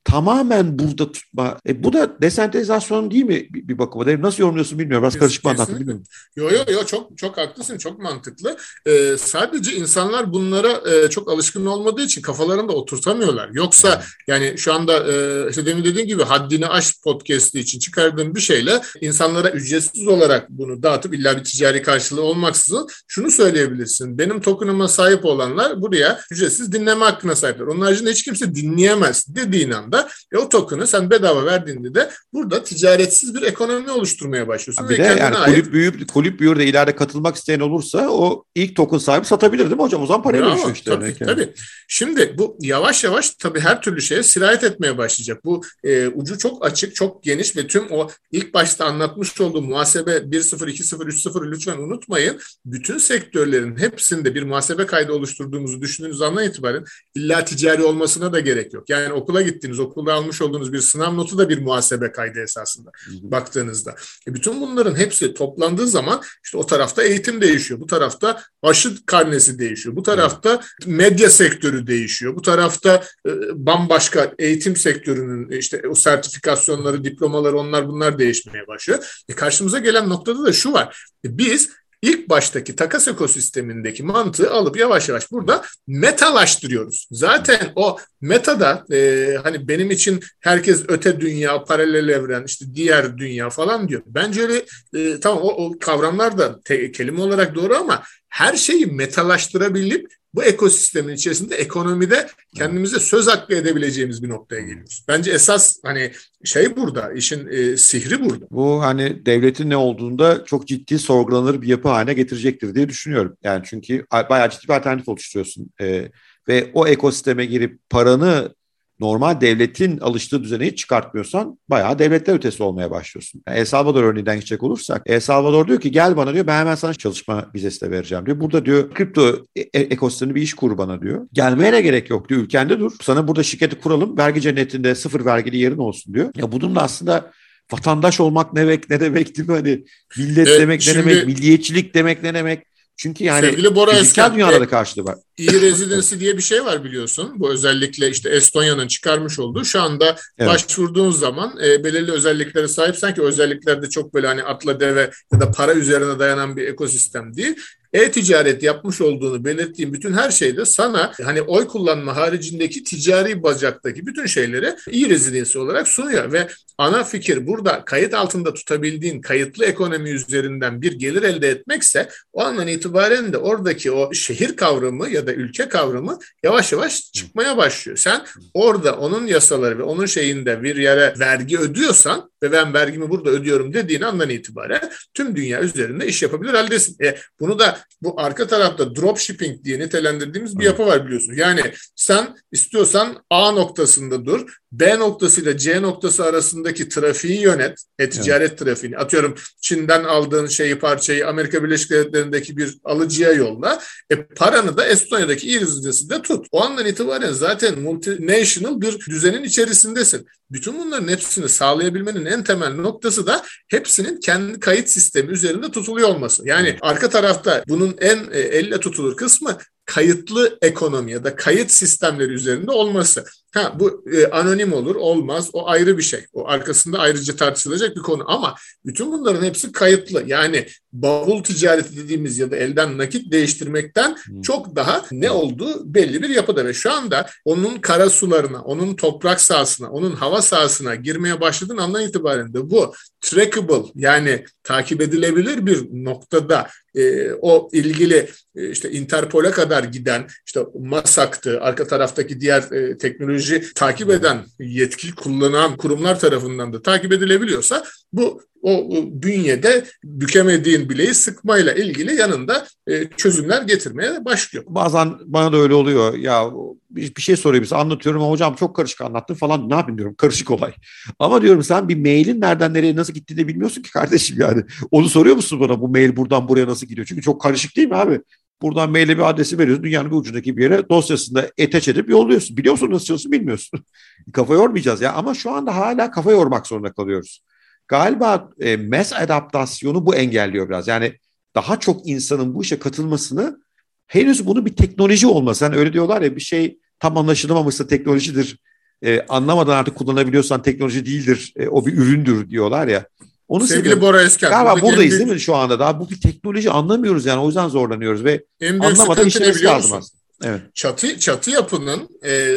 tamamen 0.07 0.79
burada 0.79 1.13
tutma. 1.13 1.59
E, 1.69 1.85
bu 1.85 1.93
da 1.93 2.21
desentralizasyon 2.23 3.11
değil 3.11 3.25
mi 3.25 3.47
bir, 3.51 3.69
bir 3.69 3.79
bakıma? 3.79 4.07
Değil. 4.07 4.21
Nasıl 4.21 4.43
yorumluyorsun 4.43 4.79
bilmiyorum. 4.79 5.03
Biraz 5.03 5.19
karışık 5.19 5.45
mı 5.45 5.51
anlattım 5.51 5.81
bilmiyorum. 5.81 6.05
Yok 6.37 6.53
yok 6.53 6.71
yok 6.71 6.89
çok 6.89 7.19
çok 7.19 7.37
haklısın. 7.37 7.79
Çok 7.79 7.99
mantıklı. 7.99 8.57
Ee, 8.87 9.17
sadece 9.19 9.73
insanlar 9.73 10.33
bunlara 10.33 10.91
e, 10.91 11.11
çok 11.11 11.31
alışkın 11.31 11.67
olmadığı 11.67 12.03
için 12.03 12.23
kafalarında 12.23 12.73
oturtamıyorlar. 12.73 13.51
Yoksa 13.53 14.03
yani 14.27 14.55
şu 14.57 14.75
anda 14.75 15.13
e, 15.13 15.47
işte 15.51 15.67
demin 15.67 15.85
dediğim 15.85 16.09
gibi 16.09 16.23
haddini 16.23 16.67
aş 16.67 17.01
podcast'i 17.05 17.61
için 17.61 17.79
çıkardığım 17.79 18.35
bir 18.35 18.41
şeyle 18.41 18.83
insanlara 19.01 19.51
ücretsiz 19.51 20.09
olarak 20.09 20.51
bunu 20.51 20.83
dağıtıp 20.83 21.15
illa 21.15 21.37
bir 21.37 21.45
ticari 21.45 21.83
karşılığı 21.83 22.23
olmaksızın 22.23 22.89
şunu 23.09 23.31
söyleyebilirsin. 23.31 24.19
Benim 24.19 24.41
token'ıma 24.41 24.89
sahip 24.89 25.25
olanlar 25.25 25.83
buraya 25.83 26.21
ücretsiz 26.31 26.73
dinleme 26.73 27.05
hakkına 27.05 27.37
sahipler. 27.37 27.67
Onun 27.67 27.81
haricinde 27.81 28.11
hiç 28.11 28.25
kimse 28.25 28.55
dinleyemez 28.55 29.27
dediğin 29.29 29.71
anda 29.71 29.96
anda 29.97 30.09
e, 30.33 30.37
o 30.37 30.49
token'ı 30.49 30.87
sen 30.87 31.11
bedava 31.11 31.45
verdiğinde 31.45 31.95
de 31.95 32.11
burada 32.33 32.65
ticaretsiz 32.65 33.35
bir 33.35 33.43
ekonomi 33.43 33.91
oluşturmaya 33.91 34.49
başlıyorsun. 34.49 34.89
Bir 34.89 34.99
de 34.99 35.03
yani 35.03 35.37
kulüp 35.45 35.73
büyüyüp 35.73 36.13
kulüp 36.13 36.41
büyür 36.41 36.59
de 36.59 36.67
ileride 36.67 36.97
katılmak 36.97 37.37
isteyen 37.37 37.61
olursa 37.61 38.09
o 38.09 38.45
ilk 38.55 38.77
token 38.77 38.99
sahibi 38.99 39.27
satabilir 39.27 39.65
değil 39.65 39.77
mi 39.77 39.83
hocam? 39.83 40.03
O 40.03 40.07
zaman 40.07 40.23
paraya 40.23 40.45
dönüşüyor 40.45 40.75
işte. 40.75 40.91
Tabii, 40.91 41.15
tabii. 41.19 41.55
Şimdi 41.89 42.39
bu 42.39 42.57
yavaş 42.61 43.05
yavaş 43.05 43.31
tabii 43.31 43.61
her 43.61 43.83
türlü 43.83 44.03
şeye 44.03 44.23
sirayet 44.23 44.65
etmeye 44.65 44.99
başlayacak. 44.99 45.45
Bu 45.45 45.63
e, 45.85 46.09
ucu 46.09 46.39
çok 46.39 46.67
açık, 46.67 46.95
çok 46.95 47.23
geniş 47.23 47.57
ve 47.57 47.67
tüm 47.67 47.91
o 47.91 48.09
ilk 48.33 48.55
başta 48.55 48.85
anlatmış 48.85 49.41
olduğum 49.41 49.63
muhasebe 49.63 50.11
1.0, 50.11 50.71
2.0, 50.71 51.05
3.0 51.05 51.51
lütfen 51.51 51.79
unutmayın. 51.79 52.39
Bütün 52.65 52.99
sektörlerin 52.99 53.77
hepsinde 53.77 54.35
bir 54.35 54.43
muhasebe 54.43 54.87
kaydı 54.87 55.13
oluşturduğumuzu 55.13 55.81
düşündüğünüz 55.81 56.23
andan 56.23 56.45
itibaren 56.45 56.85
illa 57.15 57.45
ticari 57.45 57.83
olmasına 57.83 58.33
da 58.33 58.41
gerek 58.41 58.73
yok. 58.73 58.89
Yani 58.89 59.13
okula 59.13 59.43
gittiğiniz 59.43 59.81
okulda 59.87 60.15
almış 60.15 60.43
olduğunuz 60.43 60.73
bir 60.73 60.81
sınav 60.81 61.17
notu 61.17 61.39
da 61.39 61.49
bir 61.49 61.59
muhasebe 61.59 62.13
kaydı 62.13 62.41
esasında 62.41 62.91
baktığınızda. 63.23 63.95
E 64.29 64.35
bütün 64.35 64.61
bunların 64.61 64.95
hepsi 64.95 65.35
toplandığı 65.35 65.87
zaman 65.87 66.23
işte 66.45 66.59
o 66.59 66.67
tarafta 66.67 67.03
eğitim 67.03 67.41
değişiyor. 67.41 67.81
Bu 67.81 67.87
tarafta 67.87 68.43
aşı 68.63 69.07
karnesi 69.07 69.59
değişiyor. 69.59 69.97
Bu 69.97 70.03
tarafta 70.03 70.61
medya 70.87 71.31
sektörü 71.31 71.87
değişiyor. 71.87 72.37
Bu 72.37 72.43
tarafta 72.43 73.05
e, 73.27 73.31
bambaşka 73.67 74.35
eğitim 74.39 74.77
sektörünün 74.77 75.49
işte 75.59 75.83
o 75.89 75.95
sertifikasyonları, 75.95 77.05
diplomaları 77.05 77.59
onlar 77.59 77.89
bunlar 77.89 78.19
değişmeye 78.19 78.67
başlıyor. 78.67 79.23
E 79.29 79.35
karşımıza 79.35 79.79
gelen 79.79 80.09
noktada 80.09 80.45
da 80.45 80.53
şu 80.53 80.73
var. 80.73 81.07
E 81.25 81.39
biz 81.39 81.71
ilk 82.03 82.29
baştaki 82.29 82.77
takas 82.77 83.09
ekosistemindeki 83.09 84.03
mantığı 84.03 84.51
alıp 84.51 84.77
yavaş 84.77 85.09
yavaş 85.09 85.33
burada 85.33 85.63
metalaştırıyoruz. 85.87 87.09
Zaten 87.11 87.73
o 87.77 87.99
metada 88.21 88.85
e, 88.93 89.31
hani 89.43 89.69
benim 89.69 89.91
için 89.91 90.21
herkes 90.41 90.85
öte 90.89 91.21
dünya, 91.21 91.65
paralel 91.65 92.09
evren, 92.09 92.45
işte 92.45 92.65
diğer 92.75 93.19
dünya 93.19 93.51
falan 93.51 93.89
diyor. 93.89 94.03
Bence 94.07 94.43
öyle 94.43 94.65
e, 94.95 95.21
tamam 95.21 95.43
o, 95.43 95.49
o 95.49 95.79
kavramlar 95.81 96.39
da 96.39 96.61
te, 96.61 96.93
kelime 96.93 97.21
olarak 97.21 97.55
doğru 97.55 97.77
ama 97.77 98.03
her 98.37 98.57
şeyi 98.57 98.87
metalaştırabilip 98.87 100.15
bu 100.35 100.45
ekosistemin 100.45 101.15
içerisinde 101.15 101.57
ekonomide 101.57 102.27
kendimize 102.55 103.01
söz 103.01 103.27
hakkı 103.27 103.55
edebileceğimiz 103.55 104.23
bir 104.23 104.29
noktaya 104.29 104.61
geliyoruz. 104.61 105.05
Bence 105.09 105.31
esas 105.31 105.77
hani 105.85 106.13
şey 106.45 106.77
burada, 106.77 107.13
işin 107.13 107.49
e, 107.49 107.77
sihri 107.77 108.25
burada. 108.25 108.47
Bu 108.51 108.83
hani 108.83 109.27
devletin 109.27 109.71
ne 109.71 109.77
olduğunda 109.77 110.45
çok 110.45 110.67
ciddi 110.67 110.99
sorgulanır 110.99 111.63
bir 111.63 111.69
yapı 111.69 111.89
haline 111.89 112.15
getirecektir 112.15 112.75
diye 112.75 112.89
düşünüyorum. 112.89 113.37
Yani 113.43 113.63
çünkü 113.67 114.07
bayağı 114.31 114.51
ciddi 114.51 114.69
bir 114.69 114.75
alternatif 114.75 115.09
oluşturuyorsun. 115.09 115.71
E, 115.81 116.09
ve 116.49 116.71
o 116.75 116.87
ekosisteme 116.87 117.45
girip 117.45 117.91
paranı 117.91 118.55
normal 119.01 119.41
devletin 119.41 119.99
alıştığı 119.99 120.43
düzeni 120.43 120.67
hiç 120.67 120.79
çıkartmıyorsan 120.79 121.59
bayağı 121.69 121.99
devletler 121.99 122.35
ötesi 122.35 122.63
olmaya 122.63 122.91
başlıyorsun. 122.91 123.43
Yani 123.49 123.59
El 123.59 123.65
Salvador 123.65 124.05
örneğinden 124.05 124.37
gidecek 124.37 124.63
olursak 124.63 125.03
El 125.07 125.21
Salvador 125.21 125.69
diyor 125.69 125.81
ki 125.81 125.91
gel 125.91 126.17
bana 126.17 126.35
diyor 126.35 126.47
ben 126.47 126.61
hemen 126.61 126.75
sana 126.75 126.95
çalışma 126.95 127.51
vizesi 127.55 127.81
de 127.81 127.91
vereceğim 127.91 128.27
diyor. 128.27 128.41
Burada 128.41 128.65
diyor 128.65 128.95
kripto 128.95 129.45
e- 129.57 129.61
e- 129.61 129.81
ekosistemi 129.81 130.35
bir 130.35 130.43
iş 130.43 130.55
kur 130.55 130.79
bana 130.79 131.03
diyor. 131.03 131.29
Gelmeye 131.33 131.73
ne 131.73 131.81
gerek 131.81 132.11
yok 132.11 132.29
diyor 132.29 132.41
ülkende 132.41 132.79
dur. 132.79 132.93
Sana 133.03 133.29
burada 133.29 133.43
şirketi 133.43 133.81
kuralım 133.81 134.19
vergi 134.19 134.41
cennetinde 134.41 134.95
sıfır 134.95 135.25
vergili 135.25 135.57
yerin 135.57 135.79
olsun 135.79 136.15
diyor. 136.15 136.31
Ya 136.37 136.53
bu 136.53 136.61
durumda 136.61 136.83
aslında 136.83 137.33
vatandaş 137.73 138.21
olmak 138.21 138.53
ne 138.53 138.61
demek 138.61 138.91
ne 138.91 139.01
demek 139.01 139.37
değil 139.37 139.49
mi? 139.49 139.55
Hani 139.55 139.85
millet 140.19 140.49
evet, 140.49 140.61
demek 140.61 140.83
şimdi, 140.83 140.99
ne 140.99 141.11
demek, 141.11 141.27
milliyetçilik 141.27 141.95
demek 141.95 142.23
ne 142.23 142.35
demek? 142.35 142.63
Çünkü 142.97 143.25
yani 143.25 143.47
Sevgili 143.47 143.75
Bora 143.75 143.91
fiziksel 143.91 144.35
dünyada 144.35 144.61
da 144.61 144.69
karşılığı 144.69 145.05
var. 145.05 145.17
E-residency 145.39 146.19
diye 146.19 146.37
bir 146.37 146.43
şey 146.43 146.65
var 146.65 146.85
biliyorsun. 146.85 147.33
Bu 147.37 147.51
özellikle 147.51 148.11
işte 148.11 148.29
Estonya'nın 148.29 148.89
çıkarmış 148.89 149.39
olduğu. 149.39 149.65
Şu 149.65 149.81
anda 149.81 150.17
evet. 150.39 150.51
başvurduğun 150.51 151.11
zaman 151.11 151.59
e, 151.65 151.85
belirli 151.85 152.13
özelliklere 152.13 152.69
sahip. 152.69 152.97
Sanki 152.97 153.23
özelliklerde 153.23 153.91
çok 153.91 154.15
böyle 154.15 154.27
hani 154.27 154.43
atla 154.43 154.81
deve 154.81 155.11
ya 155.33 155.41
da 155.41 155.51
para 155.51 155.75
üzerine 155.75 156.19
dayanan 156.19 156.57
bir 156.57 156.69
ekosistem 156.69 157.37
değil 157.37 157.57
e-ticaret 157.93 158.63
yapmış 158.63 159.01
olduğunu 159.01 159.45
belirttiğim 159.45 159.93
bütün 159.93 160.13
her 160.13 160.31
şeyde 160.31 160.65
sana 160.65 161.13
hani 161.23 161.43
oy 161.43 161.67
kullanma 161.67 162.17
haricindeki 162.17 162.85
ticari 162.85 163.43
bacaktaki 163.43 164.07
bütün 164.07 164.27
şeyleri 164.27 164.75
iyi 164.91 165.09
rezidansı 165.09 165.61
olarak 165.61 165.89
sunuyor 165.89 166.33
ve 166.33 166.49
ana 166.79 167.05
fikir 167.05 167.47
burada 167.47 167.85
kayıt 167.85 168.15
altında 168.15 168.55
tutabildiğin 168.55 169.21
kayıtlı 169.21 169.65
ekonomi 169.65 170.11
üzerinden 170.11 170.83
bir 170.83 170.93
gelir 170.93 171.23
elde 171.23 171.49
etmekse 171.49 172.09
o 172.33 172.43
andan 172.43 172.67
itibaren 172.67 173.33
de 173.33 173.39
oradaki 173.39 173.93
o 173.93 174.15
şehir 174.15 174.57
kavramı 174.57 175.11
ya 175.11 175.26
da 175.27 175.35
ülke 175.35 175.69
kavramı 175.69 176.19
yavaş 176.43 176.73
yavaş 176.73 177.13
çıkmaya 177.13 177.57
başlıyor. 177.57 177.99
Sen 177.99 178.27
orada 178.55 178.97
onun 178.97 179.27
yasaları 179.27 179.79
ve 179.79 179.83
onun 179.83 180.07
şeyinde 180.07 180.63
bir 180.63 180.77
yere 180.77 181.15
vergi 181.19 181.59
ödüyorsan 181.59 182.31
ve 182.43 182.53
ben 182.53 182.75
vergimi 182.75 183.11
burada 183.11 183.31
ödüyorum 183.31 183.73
dediğin 183.73 184.01
andan 184.01 184.31
itibaren 184.31 184.91
tüm 185.15 185.37
dünya 185.37 185.61
üzerinde 185.61 186.07
iş 186.07 186.23
yapabilir 186.23 186.55
haldesin. 186.55 187.05
E, 187.05 187.17
bunu 187.41 187.59
da 187.59 187.79
bu 188.03 188.21
arka 188.21 188.47
tarafta 188.47 188.97
dropshipping 188.97 189.65
diye 189.65 189.79
nitelendirdiğimiz 189.79 190.59
bir 190.59 190.65
yapı 190.65 190.87
var 190.87 191.07
biliyorsun. 191.07 191.35
Yani 191.35 191.61
sen 191.97 192.37
istiyorsan 192.53 193.25
A 193.31 193.53
noktasında 193.53 194.25
dur, 194.25 194.57
B 194.73 194.99
noktasıyla 194.99 195.57
C 195.57 195.83
noktası 195.83 196.25
arasındaki 196.25 196.89
trafiği 196.89 197.41
yönet, 197.41 197.85
e-ticaret 197.99 198.49
evet. 198.49 198.59
trafiğini. 198.59 198.99
Atıyorum 198.99 199.35
Çin'den 199.61 200.05
aldığın 200.05 200.47
şeyi 200.47 200.79
parçayı 200.79 201.29
Amerika 201.29 201.65
Birleşik 201.65 201.91
Devletleri'ndeki 201.91 202.57
bir 202.57 202.79
alıcıya 202.85 203.33
yolla. 203.33 203.83
E 204.11 204.27
paranı 204.27 204.77
da 204.77 204.87
Estonya'daki 204.87 205.57
e-rezidansında 205.57 206.23
tut. 206.23 206.47
O 206.53 206.65
andan 206.65 206.87
itibaren 206.87 207.33
zaten 207.33 207.81
multinational 207.81 208.81
bir 208.81 208.99
düzenin 209.11 209.45
içerisindesin. 209.45 210.27
Bütün 210.51 210.79
bunların 210.79 211.09
hepsini 211.09 211.49
sağlayabilmenin 211.49 212.27
en 212.27 212.45
temel 212.45 212.75
noktası 212.75 213.27
da 213.27 213.43
hepsinin 213.69 214.21
kendi 214.21 214.61
kayıt 214.61 214.89
sistemi 214.89 215.33
üzerinde 215.33 215.71
tutuluyor 215.71 216.09
olması. 216.09 216.43
Yani 216.47 216.77
arka 216.81 217.11
tarafta 217.11 217.65
bunun 217.69 217.97
en 218.01 218.19
e, 218.33 218.39
elle 218.39 218.81
tutulur 218.81 219.17
kısmı 219.17 219.59
kayıtlı 219.85 220.59
ekonomi 220.63 221.13
ya 221.13 221.25
da 221.25 221.37
kayıt 221.37 221.71
sistemleri 221.71 222.33
üzerinde 222.33 222.71
olması. 222.71 223.25
Ha 223.55 223.75
bu 223.81 224.05
e, 224.13 224.27
anonim 224.27 224.73
olur, 224.73 224.97
olmaz. 224.97 225.51
O 225.53 225.69
ayrı 225.69 225.99
bir 225.99 226.03
şey. 226.03 226.21
O 226.33 226.49
arkasında 226.49 226.99
ayrıca 226.99 227.37
tartışılacak 227.37 227.97
bir 227.97 228.01
konu 228.01 228.25
ama 228.27 228.55
bütün 228.85 229.13
bunların 229.13 229.45
hepsi 229.45 229.73
kayıtlı. 229.73 230.23
Yani 230.27 230.67
bavul 230.93 231.43
ticareti 231.43 231.97
dediğimiz 231.97 232.39
ya 232.39 232.51
da 232.51 232.57
elden 232.57 232.99
nakit 232.99 233.33
değiştirmekten 233.33 234.17
hmm. 234.25 234.43
çok 234.43 234.77
daha 234.77 235.05
ne 235.13 235.31
olduğu 235.31 235.95
belli 235.95 236.23
bir 236.23 236.29
yapıda 236.29 236.65
ve 236.65 236.75
şu 236.75 236.93
anda 236.93 237.27
onun 237.45 237.79
kara 237.79 238.11
sularına, 238.11 238.63
onun 238.63 238.95
toprak 238.95 239.41
sahasına, 239.41 239.91
onun 239.91 240.13
hava 240.13 240.43
sahasına 240.43 240.95
girmeye 240.95 241.41
başladığın 241.41 241.77
andan 241.77 242.03
itibaren 242.03 242.55
de 242.55 242.71
bu 242.71 242.95
trackable 243.21 243.91
yani 243.95 244.45
takip 244.63 245.01
edilebilir 245.01 245.67
bir 245.67 246.05
noktada 246.05 246.69
e, 246.95 247.33
o 247.33 247.69
ilgili 247.73 248.29
e, 248.57 248.71
işte 248.71 248.91
Interpol'e 248.91 249.51
kadar 249.51 249.85
giden 249.85 250.27
işte 250.47 250.61
MASAK'tı, 250.81 251.61
arka 251.61 251.87
taraftaki 251.87 252.41
diğer 252.41 252.73
e, 252.73 252.99
teknoloji 252.99 253.46
takip 253.75 254.11
eden, 254.11 254.45
yetki 254.59 255.15
kullanan 255.15 255.77
kurumlar 255.77 256.21
tarafından 256.21 256.73
da 256.73 256.83
takip 256.83 257.13
edilebiliyorsa 257.13 257.85
bu 258.13 258.43
o 258.63 258.89
bünyede 259.11 259.85
bükemediğin 260.05 260.89
bileği 260.89 261.15
sıkmayla 261.15 261.73
ilgili 261.73 262.15
yanında 262.15 262.67
e, 262.89 263.09
çözümler 263.17 263.63
getirmeye 263.63 264.25
başlıyor. 264.25 264.65
Bazen 264.69 265.15
bana 265.25 265.53
da 265.53 265.57
öyle 265.57 265.75
oluyor. 265.75 266.15
Ya 266.15 266.51
bir 266.91 267.23
şey 267.23 267.37
soruyor 267.37 267.63
bize 267.63 267.77
anlatıyorum 267.77 268.23
ama 268.23 268.31
hocam 268.31 268.55
çok 268.55 268.77
karışık 268.77 269.01
anlattın 269.01 269.35
falan 269.35 269.71
ne 269.71 269.75
yapayım 269.75 269.99
diyorum 269.99 270.15
karışık 270.15 270.51
olay. 270.51 270.73
Ama 271.19 271.43
diyorum 271.43 271.63
sen 271.63 271.89
bir 271.89 271.97
mailin 271.97 272.41
nereden 272.41 272.75
nereye 272.75 272.97
nasıl 272.97 273.13
gittiğini 273.13 273.49
bilmiyorsun 273.49 273.83
ki 273.83 273.91
kardeşim 273.91 274.41
yani. 274.41 274.63
Onu 274.91 275.09
soruyor 275.09 275.37
musun 275.37 275.61
bana 275.61 275.81
bu 275.81 275.89
mail 275.89 276.17
buradan 276.17 276.49
buraya 276.49 276.67
nasıl 276.67 276.87
gidiyor? 276.87 277.07
Çünkü 277.07 277.23
çok 277.23 277.41
karışık 277.41 277.77
değil 277.77 277.89
mi 277.89 277.97
abi? 277.97 278.21
Buradan 278.63 278.91
maile 278.91 279.19
bir 279.19 279.31
adresi 279.31 279.59
veriyorsun. 279.59 279.85
Dünyanın 279.85 280.11
bir 280.11 280.17
ucundaki 280.17 280.57
bir 280.57 280.63
yere 280.63 280.89
dosyasında 280.89 281.51
eteç 281.59 281.89
edip 281.89 282.11
yolluyorsun. 282.11 282.57
Biliyor 282.57 282.73
musun 282.73 282.87
nasıl 282.87 283.07
çalışıyorsun 283.07 283.33
bilmiyorsun. 283.33 283.85
kafa 284.33 284.55
yormayacağız 284.55 285.01
ya. 285.01 285.13
Ama 285.13 285.35
şu 285.35 285.51
anda 285.51 285.77
hala 285.77 286.11
kafa 286.11 286.33
yormak 286.33 286.67
zorunda 286.67 286.93
kalıyoruz. 286.93 287.43
Galiba 287.89 288.51
e, 288.61 288.77
mes 288.77 289.13
adaptasyonu 289.13 290.07
bu 290.07 290.15
engelliyor 290.15 290.69
biraz. 290.69 290.89
Yani 290.89 291.13
daha 291.55 291.81
çok 291.81 292.09
insanın 292.09 292.55
bu 292.55 292.63
işe 292.63 292.79
katılmasını 292.79 293.61
henüz 294.07 294.47
bunu 294.47 294.67
bir 294.67 294.77
teknoloji 294.77 295.27
olması. 295.27 295.65
Yani 295.65 295.77
öyle 295.77 295.93
diyorlar 295.93 296.23
ya 296.23 296.37
bir 296.37 296.41
şey 296.41 296.79
tam 297.01 297.17
anlaşılamamışsa 297.17 297.87
teknolojidir. 297.87 298.59
E, 299.03 299.21
anlamadan 299.29 299.77
artık 299.77 299.95
kullanabiliyorsan 299.95 300.63
teknoloji 300.63 301.07
değildir. 301.07 301.53
E, 301.57 301.69
o 301.69 301.87
bir 301.87 301.93
üründür 301.93 302.51
diyorlar 302.51 302.89
ya. 302.89 303.07
Onu 303.49 303.67
Sevgili 303.67 304.01
Bora 304.01 304.23
Esken. 304.23 304.51
Galiba 304.51 304.83
buradayız 304.83 304.99
büyük... 304.99 305.13
değil 305.13 305.33
mi 305.33 305.41
şu 305.41 305.55
anda? 305.55 305.79
Daha 305.79 306.01
bu 306.01 306.11
bir 306.11 306.21
teknoloji 306.21 306.71
anlamıyoruz 306.71 307.27
yani 307.27 307.41
o 307.41 307.47
yüzden 307.47 307.69
zorlanıyoruz 307.69 308.25
ve 308.25 308.45
en 308.61 308.71
büyük 308.71 308.85
anlamadan 308.85 309.27
işlemesi 309.27 309.65
lazım 309.65 309.93
aslında. 309.93 310.27
Evet. 310.45 310.61
Çatı 310.75 311.19
çatı 311.19 311.51
yapının 311.51 312.09
e, 312.25 312.53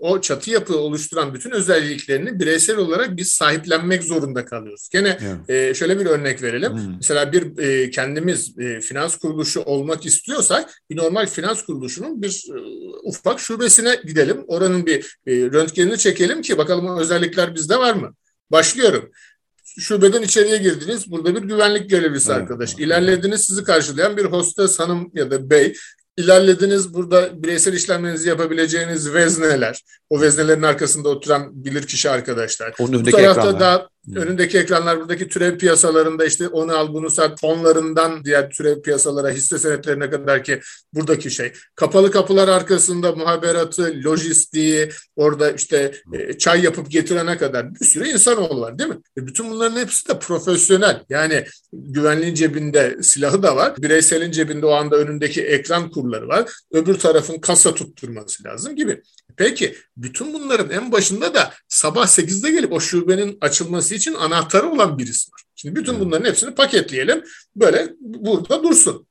o 0.00 0.20
çatı 0.20 0.50
yapı 0.50 0.78
oluşturan 0.78 1.34
bütün 1.34 1.50
özelliklerini 1.50 2.40
bireysel 2.40 2.76
olarak 2.76 3.16
biz 3.16 3.28
sahiplenmek 3.28 4.02
zorunda 4.02 4.44
kalıyoruz. 4.44 4.88
Gene 4.92 5.18
evet. 5.22 5.70
e, 5.70 5.74
şöyle 5.74 6.00
bir 6.00 6.06
örnek 6.06 6.42
verelim. 6.42 6.72
Hmm. 6.72 6.96
Mesela 6.96 7.32
bir 7.32 7.58
e, 7.58 7.90
kendimiz 7.90 8.58
e, 8.58 8.80
finans 8.80 9.16
kuruluşu 9.16 9.60
olmak 9.60 10.06
istiyorsak 10.06 10.82
bir 10.90 10.96
normal 10.96 11.26
finans 11.26 11.62
kuruluşunun 11.62 12.22
bir 12.22 12.44
e, 12.54 12.60
ufak 13.02 13.40
şubesine 13.40 13.96
gidelim. 14.06 14.44
Oranın 14.46 14.86
bir 14.86 15.18
e, 15.26 15.32
röntgenini 15.32 15.98
çekelim 15.98 16.42
ki 16.42 16.58
bakalım 16.58 16.86
o 16.86 17.00
özellikler 17.00 17.54
bizde 17.54 17.76
var 17.76 17.94
mı? 17.94 18.14
Başlıyorum 18.50 19.10
şubeden 19.78 20.22
içeriye 20.22 20.56
girdiniz. 20.56 21.10
Burada 21.10 21.34
bir 21.34 21.42
güvenlik 21.42 21.90
görevlisi 21.90 22.32
evet. 22.32 22.42
arkadaş. 22.42 22.74
İlerlediniz 22.74 23.44
sizi 23.44 23.64
karşılayan 23.64 24.16
bir 24.16 24.24
hostes 24.24 24.78
hanım 24.78 25.10
ya 25.14 25.30
da 25.30 25.50
bey 25.50 25.74
ilerlediniz. 26.16 26.94
Burada 26.94 27.42
bireysel 27.42 27.72
işlemlerinizi 27.72 28.28
yapabileceğiniz 28.28 29.14
vezneler, 29.14 29.82
o 30.10 30.20
veznelerin 30.20 30.62
arkasında 30.62 31.08
oturan 31.08 31.64
bilirkişi 31.64 32.10
arkadaşlar. 32.10 32.74
Onun 32.78 33.06
Bu 33.06 33.10
tarafta 33.10 33.40
ekranlar. 33.40 33.60
da 33.60 33.90
Hmm. 34.06 34.16
Önündeki 34.16 34.58
ekranlar 34.58 35.00
buradaki 35.00 35.28
türev 35.28 35.58
piyasalarında 35.58 36.24
işte 36.24 36.48
onu 36.48 36.76
al 36.76 36.94
bunu 36.94 37.10
sat 37.10 37.40
fonlarından 37.40 38.24
diğer 38.24 38.50
türev 38.50 38.82
piyasalara 38.82 39.30
hisse 39.30 39.58
senetlerine 39.58 40.10
kadar 40.10 40.44
ki 40.44 40.60
buradaki 40.94 41.30
şey. 41.30 41.52
Kapalı 41.74 42.10
kapılar 42.10 42.48
arkasında 42.48 43.12
muhaberatı, 43.12 43.94
lojistiği, 44.04 44.88
orada 45.16 45.50
işte 45.50 45.92
e, 46.12 46.38
çay 46.38 46.64
yapıp 46.64 46.90
getirene 46.90 47.38
kadar 47.38 47.74
bir 47.74 47.84
sürü 47.84 48.08
insanoğlu 48.08 48.60
var 48.60 48.78
değil 48.78 48.90
mi? 48.90 48.98
E, 49.18 49.26
bütün 49.26 49.50
bunların 49.50 49.76
hepsi 49.76 50.08
de 50.08 50.18
profesyonel. 50.18 51.04
Yani 51.08 51.44
güvenliğin 51.72 52.34
cebinde 52.34 52.98
silahı 53.02 53.42
da 53.42 53.56
var. 53.56 53.74
Bireyselin 53.78 54.30
cebinde 54.30 54.66
o 54.66 54.70
anda 54.70 54.96
önündeki 54.96 55.42
ekran 55.42 55.90
kurları 55.90 56.28
var. 56.28 56.50
Öbür 56.72 56.94
tarafın 56.94 57.38
kasa 57.38 57.74
tutturması 57.74 58.44
lazım 58.44 58.76
gibi. 58.76 59.02
Peki 59.36 59.74
bütün 60.02 60.34
bunların 60.34 60.70
en 60.70 60.92
başında 60.92 61.34
da 61.34 61.54
sabah 61.68 62.06
8'de 62.06 62.50
gelip 62.50 62.72
o 62.72 62.80
şubenin 62.80 63.38
açılması 63.40 63.94
için 63.94 64.14
anahtarı 64.14 64.70
olan 64.70 64.98
birisi 64.98 65.32
var. 65.32 65.42
Şimdi 65.56 65.76
bütün 65.76 66.00
bunların 66.00 66.28
hepsini 66.28 66.54
paketleyelim. 66.54 67.24
Böyle 67.56 67.94
burada 68.00 68.62
dursun. 68.62 69.06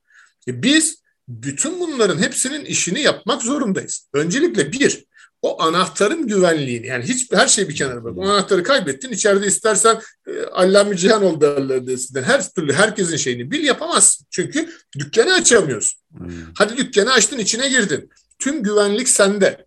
E 0.48 0.62
biz 0.62 1.02
bütün 1.28 1.80
bunların 1.80 2.18
hepsinin 2.18 2.64
işini 2.64 3.00
yapmak 3.00 3.42
zorundayız. 3.42 4.08
Öncelikle 4.12 4.72
bir, 4.72 5.04
o 5.42 5.62
anahtarın 5.62 6.26
güvenliğini 6.26 6.86
yani 6.86 7.04
hiç 7.04 7.32
her 7.32 7.48
şey 7.48 7.68
bir 7.68 7.76
kenara 7.76 8.04
bırak. 8.04 8.18
O 8.18 8.22
anahtarı 8.24 8.62
kaybettin 8.62 9.12
içeride 9.12 9.46
istersen 9.46 10.00
e, 10.26 10.42
allame 10.42 10.96
cihan 10.96 11.24
ol 11.24 11.40
derlerdi 11.40 11.92
eskiden. 11.92 12.22
Her 12.22 12.50
türlü 12.50 12.72
herkesin 12.72 13.16
şeyini 13.16 13.50
bil 13.50 13.64
yapamazsın. 13.64 14.26
Çünkü 14.30 14.70
dükkanı 14.98 15.34
açamıyorsun. 15.34 16.00
Hmm. 16.16 16.30
Hadi 16.54 16.76
dükkanı 16.76 17.12
açtın 17.12 17.38
içine 17.38 17.68
girdin. 17.68 18.10
Tüm 18.38 18.62
güvenlik 18.62 19.08
sende. 19.08 19.66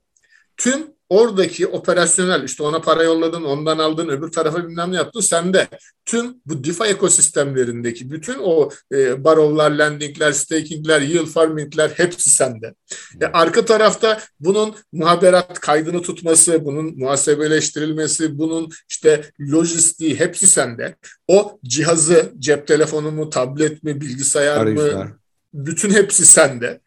Tüm 0.58 0.93
oradaki 1.10 1.68
operasyonel 1.68 2.44
işte 2.44 2.64
ona 2.64 2.82
para 2.82 3.04
yolladın, 3.04 3.44
ondan 3.44 3.78
aldın, 3.78 4.08
öbür 4.08 4.32
tarafa 4.32 4.68
bilmem 4.68 4.92
ne 4.92 4.96
yaptın 4.96 5.20
sen 5.20 5.54
de 5.54 5.68
tüm 6.06 6.36
bu 6.46 6.64
DeFi 6.64 6.84
ekosistemlerindeki 6.84 8.12
bütün 8.12 8.36
o 8.40 8.70
e, 8.94 9.24
barovlar, 9.24 9.72
lendingler, 9.72 10.32
stakingler, 10.32 11.02
yield 11.02 11.28
farmingler 11.28 11.90
hepsi 11.90 12.30
sende. 12.30 12.74
E, 13.22 13.26
arka 13.26 13.66
tarafta 13.66 14.22
bunun 14.40 14.76
muhaberat 14.92 15.60
kaydını 15.60 16.02
tutması, 16.02 16.66
bunun 16.66 16.98
muhasebeleştirilmesi, 16.98 18.38
bunun 18.38 18.70
işte 18.90 19.32
lojistiği 19.40 20.20
hepsi 20.20 20.48
sende. 20.48 20.96
O 21.28 21.60
cihazı, 21.64 22.34
cep 22.40 22.68
telefonu 22.68 23.12
mu, 23.12 23.30
tablet 23.30 23.84
mi, 23.84 24.02
bilgisayar 24.02 24.58
Arayüzler. 24.58 24.96
mı, 24.96 25.18
bütün 25.54 25.90
hepsi 25.90 26.26
sende. 26.26 26.80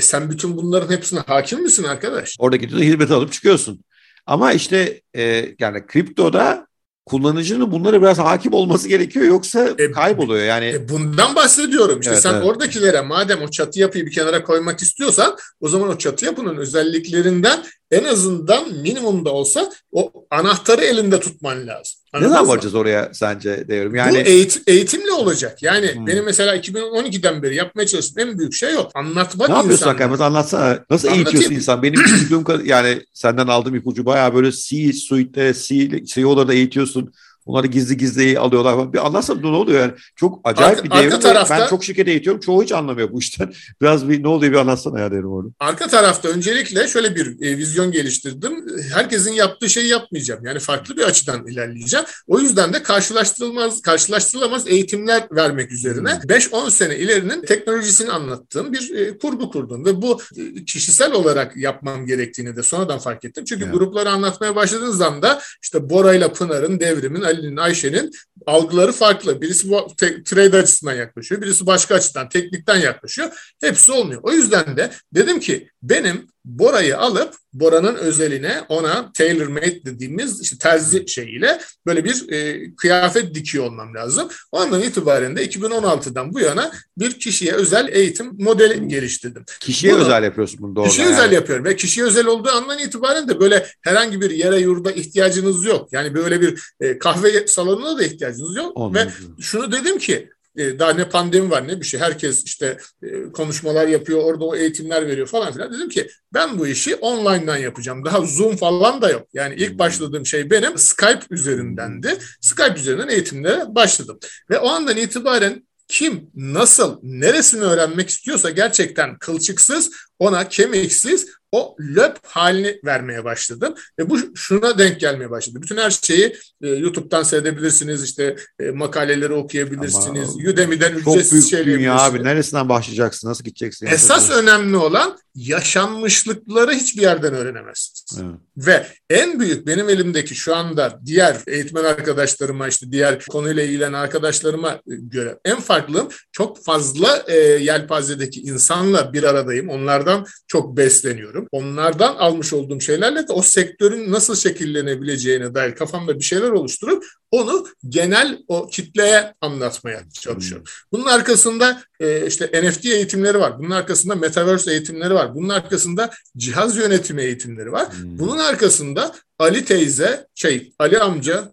E 0.00 0.02
sen 0.02 0.30
bütün 0.30 0.56
bunların 0.56 0.96
hepsine 0.96 1.20
hakim 1.20 1.62
misin 1.62 1.84
arkadaş? 1.84 2.36
Orada 2.38 2.56
gidiyorsun 2.56 2.86
hizmet 2.86 3.10
alıp 3.10 3.32
çıkıyorsun. 3.32 3.84
Ama 4.26 4.52
işte 4.52 5.00
e, 5.16 5.54
yani 5.58 5.86
kriptoda 5.86 6.66
kullanıcının 7.06 7.72
bunlara 7.72 8.02
biraz 8.02 8.18
hakim 8.18 8.52
olması 8.52 8.88
gerekiyor 8.88 9.26
yoksa 9.26 9.68
e, 9.78 9.90
kayboluyor 9.90 10.44
yani. 10.44 10.66
E, 10.66 10.88
bundan 10.88 11.34
bahsediyorum. 11.34 12.00
İşte 12.00 12.12
evet, 12.12 12.22
sen 12.22 12.34
evet. 12.34 12.44
oradakilere 12.44 13.00
madem 13.00 13.42
o 13.42 13.50
çatı 13.50 13.80
yapıyı 13.80 14.06
bir 14.06 14.12
kenara 14.12 14.44
koymak 14.44 14.82
istiyorsan 14.82 15.36
o 15.60 15.68
zaman 15.68 15.88
o 15.88 15.98
çatı 15.98 16.24
yapının 16.24 16.56
özelliklerinden 16.56 17.64
en 17.90 18.04
azından 18.04 18.72
minimumda 18.72 19.30
olsa 19.30 19.70
o 19.92 20.12
anahtarı 20.30 20.84
elinde 20.84 21.20
tutman 21.20 21.66
lazım. 21.66 22.00
Anladın 22.12 22.30
ne 22.30 22.34
zaman 22.34 22.48
varacağız 22.48 22.74
oraya 22.74 23.10
sence 23.12 23.68
diyorum. 23.68 23.94
Yani... 23.94 24.12
Bu 24.12 24.28
eğit 24.28 24.62
eğitimli 24.66 25.12
olacak. 25.12 25.62
Yani 25.62 25.94
hmm. 25.94 26.06
benim 26.06 26.24
mesela 26.24 26.56
2012'den 26.56 27.42
beri 27.42 27.54
yapmaya 27.54 27.86
çalıştığım 27.86 28.28
en 28.28 28.38
büyük 28.38 28.54
şey 28.54 28.74
yok. 28.74 28.90
Anlatmak 28.94 29.48
Ne 29.48 29.54
yapıyorsun 29.54 29.86
hakikaten? 29.86 30.24
Anlatsana. 30.24 30.84
Nasıl 30.90 31.08
Anlatayım. 31.08 31.14
eğitiyorsun 31.14 31.54
insan? 31.54 31.82
Benim 31.82 32.00
duyduğum 32.30 32.66
yani 32.66 33.02
senden 33.12 33.46
aldığım 33.46 33.74
ipucu 33.74 34.06
bayağı 34.06 34.34
böyle 34.34 34.52
C 34.52 34.92
suite'de, 34.92 35.54
C, 35.54 36.04
CEO'larda 36.04 36.54
eğitiyorsun. 36.54 37.12
Onları 37.50 37.66
gizli 37.66 37.96
gizli 37.96 38.38
alıyorlar. 38.38 38.92
Bir 38.92 39.06
anlatsana 39.06 39.40
ne 39.40 39.46
oluyor 39.46 39.80
yani. 39.80 39.92
Çok 40.16 40.40
acayip 40.44 40.78
arka, 40.78 40.84
bir 40.84 40.90
devrim. 40.90 41.04
Arka 41.04 41.18
tarafta, 41.20 41.58
ben 41.58 41.68
çok 41.68 41.84
şirket 41.84 42.08
eğitiyorum. 42.08 42.40
Çoğu 42.40 42.62
hiç 42.62 42.72
anlamıyor 42.72 43.12
bu 43.12 43.18
işten. 43.18 43.52
Biraz 43.82 44.08
bir 44.08 44.22
ne 44.22 44.28
oluyor 44.28 44.52
bir 44.52 44.58
anlatsana 44.58 45.00
ya 45.00 45.12
derim 45.12 45.32
onu. 45.32 45.52
Arka 45.60 45.88
tarafta 45.88 46.28
öncelikle 46.28 46.88
şöyle 46.88 47.16
bir 47.16 47.46
e, 47.46 47.56
vizyon 47.56 47.92
geliştirdim. 47.92 48.59
Herkesin 48.92 49.32
yaptığı 49.32 49.70
şeyi 49.70 49.88
yapmayacağım. 49.88 50.44
Yani 50.44 50.58
farklı 50.58 50.96
bir 50.96 51.02
açıdan 51.02 51.46
ilerleyeceğim. 51.46 52.06
O 52.26 52.40
yüzden 52.40 52.72
de 52.72 52.82
karşılaştırılmaz 52.82 53.82
karşılaştırılamaz 53.82 54.68
eğitimler 54.68 55.28
vermek 55.30 55.72
üzerine 55.72 56.12
hmm. 56.12 56.30
5-10 56.30 56.70
sene 56.70 56.96
ilerinin 56.96 57.42
teknolojisini 57.42 58.10
anlattığım 58.10 58.72
bir 58.72 58.94
e, 58.94 59.18
kurgu 59.18 59.50
kurdum. 59.50 59.84
Ve 59.84 60.02
bu 60.02 60.20
e, 60.36 60.64
kişisel 60.64 61.12
olarak 61.12 61.56
yapmam 61.56 62.06
gerektiğini 62.06 62.56
de 62.56 62.62
sonradan 62.62 62.98
fark 62.98 63.24
ettim. 63.24 63.44
Çünkü 63.44 63.64
evet. 63.64 63.74
grupları 63.74 64.10
anlatmaya 64.10 64.56
başladığınız 64.56 65.00
anda 65.00 65.40
işte 65.62 65.90
Bora 65.90 66.14
ile 66.14 66.32
Pınar'ın, 66.32 66.80
Devrim'in, 66.80 67.22
Ali'nin, 67.22 67.56
Ayşe'nin 67.56 68.10
algıları 68.46 68.92
farklı. 68.92 69.42
Birisi 69.42 69.70
bu 69.70 69.88
trade 70.24 70.56
açısından 70.56 70.94
yaklaşıyor, 70.94 71.42
birisi 71.42 71.66
başka 71.66 71.94
açıdan, 71.94 72.28
teknikten 72.28 72.76
yaklaşıyor. 72.76 73.54
Hepsi 73.60 73.92
olmuyor. 73.92 74.20
O 74.22 74.32
yüzden 74.32 74.76
de 74.76 74.90
dedim 75.14 75.40
ki 75.40 75.68
benim 75.82 76.28
Bora'yı 76.44 76.98
alıp 76.98 77.34
Bora'nın 77.52 77.94
özeline 77.94 78.60
ona 78.68 79.12
tailor 79.12 79.46
made 79.46 79.84
dediğimiz 79.84 80.40
işte 80.40 80.58
terzi 80.58 81.08
şeyiyle 81.08 81.60
böyle 81.86 82.04
bir 82.04 82.32
e, 82.32 82.74
kıyafet 82.74 83.34
dikiyor 83.34 83.64
olmam 83.64 83.94
lazım. 83.94 84.28
O 84.52 84.60
andan 84.60 84.82
itibaren 84.82 85.36
de 85.36 85.46
2016'dan 85.46 86.34
bu 86.34 86.40
yana 86.40 86.72
bir 86.98 87.18
kişiye 87.18 87.52
özel 87.52 87.88
eğitim 87.92 88.32
modeli 88.38 88.88
geliştirdim. 88.88 89.44
Kişiye 89.60 89.92
bunu, 89.92 90.00
özel 90.00 90.24
yapıyorsun 90.24 90.60
bunu 90.62 90.76
doğru. 90.76 90.88
Kişiye 90.88 91.06
yani. 91.06 91.16
özel 91.16 91.32
yapıyorum 91.32 91.64
ve 91.64 91.76
kişiye 91.76 92.06
özel 92.06 92.26
olduğu 92.26 92.50
andan 92.50 92.78
itibaren 92.78 93.28
de 93.28 93.40
böyle 93.40 93.66
herhangi 93.82 94.20
bir 94.20 94.30
yere 94.30 94.58
yurda 94.58 94.92
ihtiyacınız 94.92 95.64
yok. 95.64 95.88
Yani 95.92 96.14
böyle 96.14 96.40
bir 96.40 96.60
e, 96.80 96.98
kahve 96.98 97.46
salonuna 97.46 97.98
da 97.98 98.04
ihtiyacınız 98.04 98.56
yok. 98.56 98.72
Ondan 98.74 99.06
ve 99.06 99.10
şunu 99.40 99.72
dedim 99.72 99.98
ki 99.98 100.30
daha 100.78 100.92
ne 100.92 101.08
pandemi 101.08 101.50
var 101.50 101.68
ne 101.68 101.80
bir 101.80 101.86
şey. 101.86 102.00
Herkes 102.00 102.44
işte 102.44 102.78
e, 103.02 103.32
konuşmalar 103.32 103.86
yapıyor, 103.86 104.24
orada 104.24 104.44
o 104.44 104.56
eğitimler 104.56 105.06
veriyor 105.06 105.26
falan 105.26 105.52
filan. 105.52 105.72
Dedim 105.72 105.88
ki 105.88 106.08
ben 106.34 106.58
bu 106.58 106.66
işi 106.66 106.94
online'dan 106.94 107.56
yapacağım. 107.56 108.04
Daha 108.04 108.20
Zoom 108.20 108.56
falan 108.56 109.02
da 109.02 109.10
yok. 109.10 109.28
Yani 109.34 109.54
ilk 109.54 109.70
hmm. 109.70 109.78
başladığım 109.78 110.26
şey 110.26 110.50
benim 110.50 110.78
Skype 110.78 111.26
üzerindendi. 111.30 112.18
Skype 112.40 112.80
üzerinden 112.80 113.08
eğitimlere 113.08 113.74
başladım. 113.74 114.18
Ve 114.50 114.58
o 114.58 114.68
andan 114.68 114.96
itibaren 114.96 115.66
kim, 115.88 116.30
nasıl, 116.34 116.98
neresini 117.02 117.62
öğrenmek 117.62 118.08
istiyorsa 118.08 118.50
gerçekten 118.50 119.18
kılçıksız, 119.18 119.90
ona 120.18 120.48
kemiksiz 120.48 121.28
o 121.52 121.76
löp 121.80 122.18
halini 122.22 122.80
vermeye 122.84 123.24
başladım. 123.24 123.74
Ve 123.98 124.10
bu 124.10 124.36
şuna 124.36 124.78
denk 124.78 125.00
gelmeye 125.00 125.30
başladı. 125.30 125.58
Bütün 125.62 125.76
her 125.76 125.90
şeyi 125.90 126.36
e, 126.62 126.68
YouTube'dan 126.68 127.22
seyredebilirsiniz. 127.22 128.04
işte 128.04 128.36
e, 128.60 128.70
makaleleri 128.70 129.32
okuyabilirsiniz. 129.32 130.28
Ama 130.28 130.50
Udemy'den 130.50 130.92
ücretsiz 130.92 131.50
şeyler 131.50 131.66
dünya 131.66 131.94
abi. 131.94 132.24
Neresinden 132.24 132.68
başlayacaksın? 132.68 133.28
Nasıl 133.28 133.44
gideceksin? 133.44 133.86
Esas 133.86 134.30
önemli 134.30 134.76
olan 134.76 135.18
yaşanmışlıkları 135.34 136.72
hiçbir 136.72 137.02
yerden 137.02 137.34
öğrenemezsiniz. 137.34 138.22
Evet. 138.24 138.40
Ve 138.56 138.86
en 139.10 139.40
büyük 139.40 139.66
benim 139.66 139.88
elimdeki 139.88 140.34
şu 140.34 140.56
anda 140.56 141.00
diğer 141.06 141.36
eğitmen 141.46 141.84
arkadaşlarıma 141.84 142.68
işte 142.68 142.92
diğer 142.92 143.24
konuyla 143.26 143.62
ilgilenen 143.62 143.92
arkadaşlarıma 143.92 144.80
göre 144.86 145.38
en 145.44 145.60
farklım 145.60 146.08
çok 146.32 146.64
fazla 146.64 147.24
e, 147.26 147.36
yelpazedeki 147.36 148.40
insanla 148.40 149.12
bir 149.12 149.22
aradayım. 149.22 149.68
Onlardan 149.68 150.26
çok 150.46 150.76
besleniyorum. 150.76 151.39
Onlardan 151.52 152.14
almış 152.14 152.52
olduğum 152.52 152.80
şeylerle 152.80 153.28
de 153.28 153.32
o 153.32 153.42
sektörün 153.42 154.12
nasıl 154.12 154.36
şekillenebileceğine 154.36 155.54
dair 155.54 155.74
kafamda 155.74 156.18
bir 156.18 156.24
şeyler 156.24 156.50
oluşturup 156.50 157.04
onu 157.30 157.66
genel 157.88 158.38
o 158.48 158.68
kitleye 158.68 159.34
anlatmaya 159.40 160.02
çalışıyorum. 160.20 160.66
Bunun 160.92 161.06
arkasında 161.06 161.82
e, 162.00 162.26
işte 162.26 162.62
NFT 162.64 162.86
eğitimleri 162.86 163.38
var. 163.38 163.58
Bunun 163.58 163.70
arkasında 163.70 164.14
Metaverse 164.14 164.72
eğitimleri 164.72 165.14
var. 165.14 165.34
Bunun 165.34 165.48
arkasında 165.48 166.10
cihaz 166.36 166.76
yönetimi 166.76 167.22
eğitimleri 167.22 167.72
var. 167.72 167.92
Hmm. 167.92 168.18
Bunun 168.18 168.38
arkasında 168.38 169.14
Ali 169.38 169.64
teyze, 169.64 170.26
şey 170.34 170.72
Ali 170.78 170.98
amca 170.98 171.52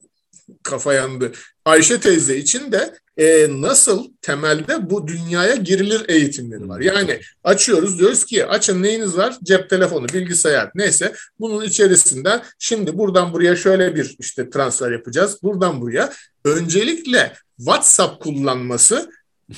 kafa 0.64 0.94
yandı. 0.94 1.32
Ayşe 1.66 2.00
teyze 2.00 2.38
için 2.38 2.72
de 2.72 2.98
e, 3.18 3.48
nasıl 3.62 4.12
temelde 4.22 4.90
bu 4.90 5.08
dünyaya 5.08 5.56
girilir 5.56 6.06
eğitimleri 6.08 6.70
var. 6.70 6.80
Yani 6.80 7.20
açıyoruz 7.44 8.00
diyoruz 8.00 8.26
ki 8.26 8.46
açın 8.46 8.84
neyiniz 8.84 9.18
var? 9.18 9.38
Cep 9.44 9.70
telefonu, 9.70 10.08
bilgisayar 10.10 10.72
neyse 10.76 11.14
bunun 11.40 11.64
içerisinde 11.64 12.42
şimdi 12.60 12.98
buradan 12.98 13.34
buraya 13.34 13.56
şöyle 13.56 13.96
bir 13.96 14.16
işte 14.20 14.50
transfer 14.50 14.92
yapacağız. 14.92 15.38
Buradan 15.44 15.82
buraya 15.82 16.14
öncelikle 16.46 17.34
WhatsApp 17.58 18.24
kullanması 18.24 19.12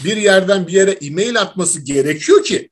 bir 0.03 0.17
yerden 0.17 0.67
bir 0.67 0.73
yere 0.73 0.91
e-mail 0.91 1.41
atması 1.41 1.81
gerekiyor 1.81 2.43
ki 2.43 2.69